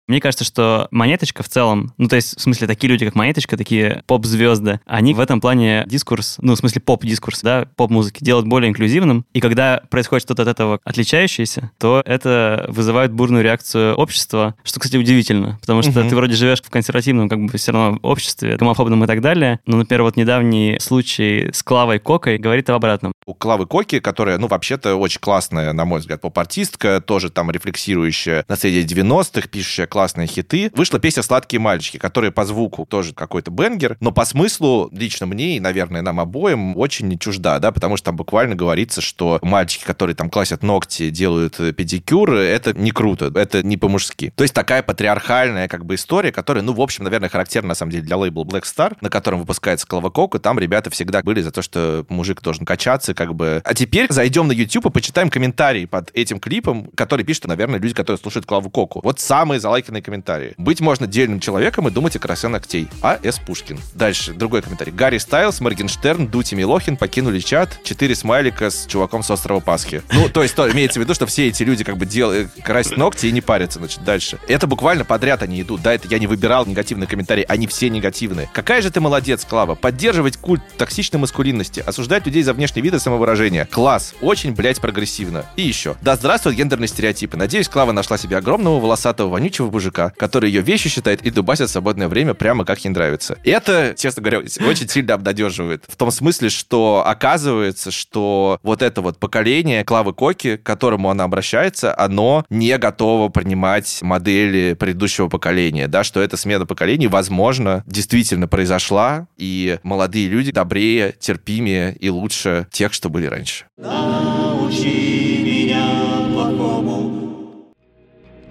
Мне 0.09 0.21
кажется, 0.21 0.45
что 0.45 0.89
Монеточка 0.91 1.43
в 1.43 1.49
целом, 1.49 1.93
ну, 1.99 2.09
то 2.09 2.17
есть, 2.17 2.37
в 2.39 2.41
смысле, 2.41 2.67
такие 2.67 2.89
люди, 2.91 3.05
как 3.05 3.15
Монеточка, 3.15 3.57
такие 3.59 4.03
поп-звезды, 4.07 4.81
они 4.87 5.13
в 5.15 5.21
этом 5.21 5.41
плане 5.41 5.85
дискурс, 5.87 6.37
ну, 6.41 6.55
в 6.55 6.59
смысле, 6.59 6.81
поп-дискурс, 6.81 7.43
да, 7.43 7.67
поп-музыки 7.77 8.25
делают 8.25 8.47
более 8.49 8.71
инклюзивным, 8.71 9.27
и 9.35 9.41
когда 9.41 9.83
происходит 9.91 10.23
что-то 10.25 10.43
от 10.43 10.49
этого 10.49 10.81
отличающееся, 10.85 11.71
то 11.79 12.03
это 12.07 12.65
вызывает 12.69 13.13
бурную 13.13 13.45
реакцию 13.45 13.95
общества, 13.97 14.55
что, 14.65 14.81
кстати, 14.81 14.97
удивительно, 14.97 15.59
потому 15.61 15.83
что 15.83 15.93
Мгм. 16.01 16.09
ты 16.09 16.17
вроде 16.17 16.35
живешь 16.37 16.63
в 16.63 16.71
консервативном, 16.71 17.29
как 17.29 17.39
бы, 17.45 17.59
все 17.59 17.73
равно 17.73 17.99
обществе, 18.03 18.57
гомофобном 18.57 19.05
и 19.05 19.07
так 19.07 19.21
далее, 19.21 19.61
но, 19.67 19.77
например, 19.77 20.03
вот 20.05 20.17
недавний 20.17 20.79
случай 20.81 21.51
с 21.53 21.63
Клавой 21.63 21.99
Кокой 21.99 22.39
говорит 22.39 22.71
об 22.71 22.77
обратном. 22.77 23.13
У 23.27 23.35
Клавы 23.35 23.67
Коки, 23.67 24.01
которая, 24.01 24.39
ну, 24.39 24.47
вообще-то 24.47 24.95
очень 24.97 25.21
классная, 25.21 25.75
на 25.75 25.85
мой 25.85 26.01
взгляд, 26.01 26.23
поп-артистка, 26.23 27.03
тоже 27.03 27.29
там 27.31 27.51
рефлексирующая 27.51 28.45
наследие 28.49 28.85
90-х, 28.85 29.49
пишущая 29.49 29.87
классные 29.99 30.29
хиты, 30.29 30.71
вышла 30.77 31.01
песня 31.01 31.25
«Сладкие 31.25 31.59
мальчики», 31.59 31.97
которая 31.97 32.31
по 32.31 32.45
звуку 32.45 32.87
тоже 32.87 33.13
какой-то 33.13 33.51
бенгер, 33.51 33.97
но 33.99 34.13
по 34.13 34.25
смыслу 34.25 34.89
лично 34.93 35.27
мне 35.27 35.57
и, 35.57 35.61
наверное, 35.61 36.03
нам 36.03 36.21
обоим 36.21 36.77
очень 36.77 37.19
чужда, 37.19 37.59
да, 37.59 37.73
потому 37.73 37.97
что 37.97 38.05
там 38.05 38.17
буквально 38.17 38.55
говорится, 38.55 39.01
что 39.01 39.41
мальчики, 39.43 39.83
которые 39.83 40.15
там 40.15 40.31
классят 40.31 40.63
ногти, 40.63 41.11
делают 41.11 41.59
э, 41.59 41.73
педикюры, 41.73 42.39
это 42.39 42.79
не 42.79 42.93
круто, 42.93 43.33
это 43.35 43.65
не 43.65 43.77
по-мужски. 43.77 44.33
То 44.37 44.45
есть 44.45 44.55
такая 44.55 44.85
патриархальная 44.85 45.67
как 45.67 45.85
бы 45.85 45.97
история, 45.97 46.31
которая, 46.31 46.63
ну, 46.63 46.75
в 46.75 46.81
общем, 46.81 47.03
наверное, 47.03 47.29
характерна 47.29 47.71
на 47.71 47.75
самом 47.75 47.91
деле 47.91 48.05
для 48.05 48.17
лейбла 48.17 48.45
Black 48.45 48.63
Star, 48.63 48.97
на 49.01 49.11
котором 49.11 49.41
выпускается 49.41 49.85
Клава 49.89 50.11
Кока, 50.11 50.39
там 50.39 50.61
ребята 50.61 50.91
всегда 50.91 51.23
были 51.23 51.41
за 51.41 51.51
то, 51.51 51.61
что 51.61 52.07
мужик 52.09 52.41
должен 52.41 52.65
качаться, 52.65 53.15
как 53.15 53.35
бы. 53.35 53.63
А 53.65 53.75
теперь 53.75 54.07
зайдем 54.13 54.47
на 54.47 54.53
YouTube 54.53 54.87
и 54.87 54.91
почитаем 54.91 55.29
комментарии 55.29 55.87
под 55.87 56.13
этим 56.15 56.39
клипом, 56.39 56.89
который 56.95 57.25
пишут, 57.25 57.49
наверное, 57.49 57.81
люди, 57.81 57.95
которые 57.95 58.21
слушают 58.21 58.47
Клаву 58.47 58.71
Коку. 58.71 59.01
Вот 59.03 59.19
самые 59.19 59.59
залайканные 59.89 60.03
комментарии. 60.03 60.55
Быть 60.59 60.81
можно 60.81 61.07
дельным 61.07 61.41
человеком 61.41 61.89
и 61.89 61.91
думать 61.91 62.17
о 62.17 62.19
красе 62.19 62.49
ногтей. 62.49 62.89
А. 63.03 63.19
С. 63.23 63.39
Пушкин. 63.39 63.79
Дальше, 63.95 64.33
другой 64.33 64.63
комментарий. 64.63 64.93
Гарри 64.93 65.19
Стайлс, 65.19 65.61
Моргенштерн, 65.61 66.29
Дути 66.29 66.55
Милохин 66.55 66.97
покинули 66.97 67.41
чат. 67.41 67.81
Четыре 67.83 68.15
смайлика 68.15 68.71
с 68.71 68.87
чуваком 68.87 69.23
с 69.23 69.31
острова 69.31 69.61
Пасхи. 69.61 70.03
Ну, 70.13 70.29
то 70.29 70.43
есть, 70.43 70.55
то, 70.55 70.71
имеется 70.71 71.01
в 71.01 71.03
виду, 71.03 71.15
что 71.15 71.27
все 71.27 71.49
эти 71.49 71.63
люди 71.63 71.85
как 71.85 71.97
бы 71.97 72.07
делают, 72.07 72.51
красят 72.63 72.97
ногти 72.97 73.27
и 73.27 73.33
не 73.33 73.41
парятся, 73.41 73.79
значит, 73.79 74.05
дальше. 74.05 74.39
Это 74.49 74.67
буквально 74.67 75.05
подряд 75.05 75.43
они 75.43 75.61
идут. 75.63 75.83
Да, 75.83 75.95
это 75.95 76.09
я 76.09 76.19
не 76.19 76.27
выбирал 76.27 76.67
негативные 76.67 77.07
комментарии, 77.07 77.45
они 77.49 77.67
все 77.67 77.89
негативные. 77.89 78.49
Какая 78.53 78.83
же 78.83 78.91
ты 78.91 79.01
молодец, 79.01 79.45
Клава. 79.45 79.75
Поддерживать 79.75 80.37
культ 80.37 80.63
токсичной 80.77 81.21
маскулинности, 81.21 81.81
осуждать 81.81 82.27
людей 82.27 82.43
за 82.43 82.53
внешний 82.53 82.83
вид 82.83 82.95
и 82.95 82.99
самовыражение. 82.99 83.67
Класс. 83.67 84.15
Очень, 84.21 84.53
блядь, 84.53 84.81
прогрессивно. 84.81 85.47
И 85.57 85.63
еще. 85.63 85.97
Да 86.03 86.17
здравствуют 86.17 86.59
гендерные 86.59 86.89
стереотипы. 86.89 87.37
Надеюсь, 87.37 87.69
Клава 87.69 87.93
нашла 87.93 88.19
себе 88.19 88.37
огромного 88.37 88.81
волосатого 88.81 89.29
вонючего 89.29 89.69
мужика, 89.79 90.13
который 90.17 90.51
ее 90.51 90.61
вещи 90.61 90.89
считает 90.89 91.23
и 91.23 91.31
дубасит 91.31 91.69
в 91.69 91.73
свободное 91.73 92.09
время 92.09 92.35
прямо 92.35 92.65
как 92.65 92.85
ей 92.85 92.91
нравится. 92.91 93.39
Это, 93.45 93.95
честно 93.97 94.23
говоря, 94.23 94.41
очень 94.41 94.89
сильно 94.89 95.15
обнадеживает. 95.15 95.85
В 95.87 95.95
том 95.97 96.11
смысле, 96.11 96.49
что 96.49 97.05
оказывается, 97.07 97.93
что 97.93 98.59
вот 98.65 98.83
это 98.83 99.01
вот 99.03 99.19
поколение 99.19 99.85
Клавы 99.85 100.13
Коки, 100.13 100.57
к 100.57 100.65
которому 100.65 101.11
она 101.11 101.23
обращается, 101.25 101.97
оно 101.97 102.45
не 102.51 102.77
готово 102.77 103.29
принимать 103.29 104.01
модели 104.03 104.75
предыдущего 104.75 105.29
поколения, 105.29 105.87
да, 105.87 106.03
что 106.03 106.21
эта 106.21 106.37
смена 106.37 106.67
поколений, 106.67 107.07
возможно, 107.07 107.85
действительно 107.87 108.49
произошла, 108.49 109.29
и 109.37 109.79
молодые 109.85 110.27
люди 110.27 110.51
добрее, 110.51 111.15
терпимее 111.21 111.95
и 112.01 112.09
лучше 112.09 112.67
тех, 112.73 112.93
что 112.93 113.09
были 113.09 113.27
раньше. 113.27 113.67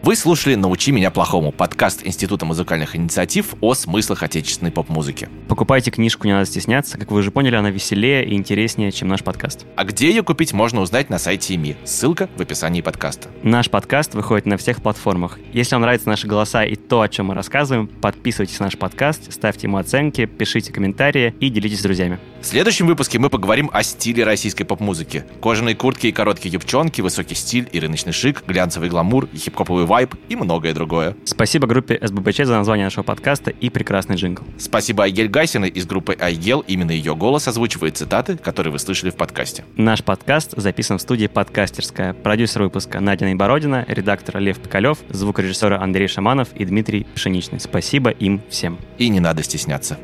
Вы 0.08 0.16
слушали 0.16 0.56
«Научи 0.56 0.94
меня 0.94 1.12
плохому» 1.12 1.52
подкаст 1.52 2.08
Института 2.08 2.46
музыкальных 2.46 2.96
инициатив 2.96 3.56
о 3.60 3.74
смыслах 3.74 4.24
отечественной 4.24 4.72
поп-музыки. 4.72 5.28
Покупайте 5.50 5.92
книжку 5.92 6.28
«Не 6.28 6.32
надо 6.32 6.46
стесняться». 6.46 6.98
Как 6.98 7.12
вы 7.12 7.20
уже 7.20 7.30
поняли, 7.30 7.56
она 7.56 7.72
веселее 7.72 8.26
и 8.26 8.34
интереснее, 8.34 8.94
чем 8.94 9.10
наш 9.10 9.22
подкаст. 9.22 9.66
А 9.76 9.84
где 9.84 10.08
ее 10.08 10.24
купить, 10.24 10.54
можно 10.54 10.80
узнать 10.80 11.10
на 11.10 11.20
сайте 11.20 11.56
ИМИ. 11.56 11.76
Ссылка 11.84 12.30
в 12.38 12.42
описании 12.42 12.80
подкаста. 12.80 13.28
Наш 13.44 13.70
подкаст 13.70 14.16
выходит 14.16 14.46
на 14.46 14.56
всех 14.56 14.82
платформах. 14.82 15.40
Если 15.52 15.76
вам 15.76 15.82
нравятся 15.82 16.08
наши 16.08 16.26
голоса 16.26 16.64
и 16.64 16.78
то, 16.78 17.02
о 17.02 17.10
чем 17.10 17.26
мы 17.26 17.34
рассказываем, 17.34 17.88
подписывайтесь 17.88 18.62
на 18.62 18.68
наш 18.68 18.78
подкаст, 18.78 19.34
ставьте 19.34 19.68
ему 19.68 19.76
оценки, 19.76 20.26
пишите 20.26 20.72
комментарии 20.72 21.36
и 21.42 21.50
делитесь 21.50 21.80
с 21.80 21.84
друзьями. 21.84 22.18
В 22.40 22.46
следующем 22.46 22.88
выпуске 22.88 23.20
мы 23.20 23.30
поговорим 23.30 23.70
о 23.74 23.84
стиле 23.84 24.24
российской 24.24 24.64
поп-музыки. 24.64 25.26
Кожаные 25.42 25.76
куртки 25.76 26.08
и 26.08 26.12
короткие 26.14 26.54
юбчонки, 26.54 27.02
высокий 27.02 27.36
стиль 27.36 27.68
и 27.74 27.80
рыночный 27.82 28.14
шик, 28.14 28.46
глянцевый 28.48 28.88
гламур 28.88 29.28
и 29.34 29.38
хип-хоповый 29.38 29.86
вайб 29.86 29.97
и 30.06 30.36
многое 30.36 30.74
другое. 30.74 31.16
Спасибо 31.26 31.68
группе 31.68 32.00
СББЧ 32.02 32.44
за 32.44 32.58
название 32.58 32.86
нашего 32.86 33.04
подкаста 33.04 33.52
и 33.52 33.70
прекрасный 33.70 34.16
джингл. 34.16 34.44
Спасибо 34.58 35.04
Айгель 35.04 35.28
Гайсиной 35.28 35.70
из 35.70 35.86
группы 35.86 36.16
Айгел. 36.20 36.64
Именно 36.68 36.92
ее 36.92 37.16
голос 37.16 37.48
озвучивает 37.48 37.98
цитаты, 37.98 38.38
которые 38.38 38.72
вы 38.72 38.80
слышали 38.80 39.10
в 39.10 39.16
подкасте. 39.16 39.66
Наш 39.76 40.04
подкаст 40.04 40.54
записан 40.56 40.98
в 40.98 41.02
студии 41.02 41.28
«Подкастерская». 41.28 42.14
Продюсер 42.14 42.64
выпуска 42.64 43.00
Надя 43.00 43.26
Найбородина, 43.26 43.86
редактор 43.88 44.38
Лев 44.40 44.60
Пикалев, 44.60 45.00
звукорежиссеры 45.10 45.78
Андрей 45.78 46.08
Шаманов 46.08 46.50
и 46.56 46.66
Дмитрий 46.66 47.06
Пшеничный. 47.16 47.60
Спасибо 47.60 48.10
им 48.10 48.42
всем. 48.50 48.78
И 48.98 49.10
не 49.10 49.20
надо 49.20 49.44
стесняться. 49.44 49.98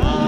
Научи 0.00 0.21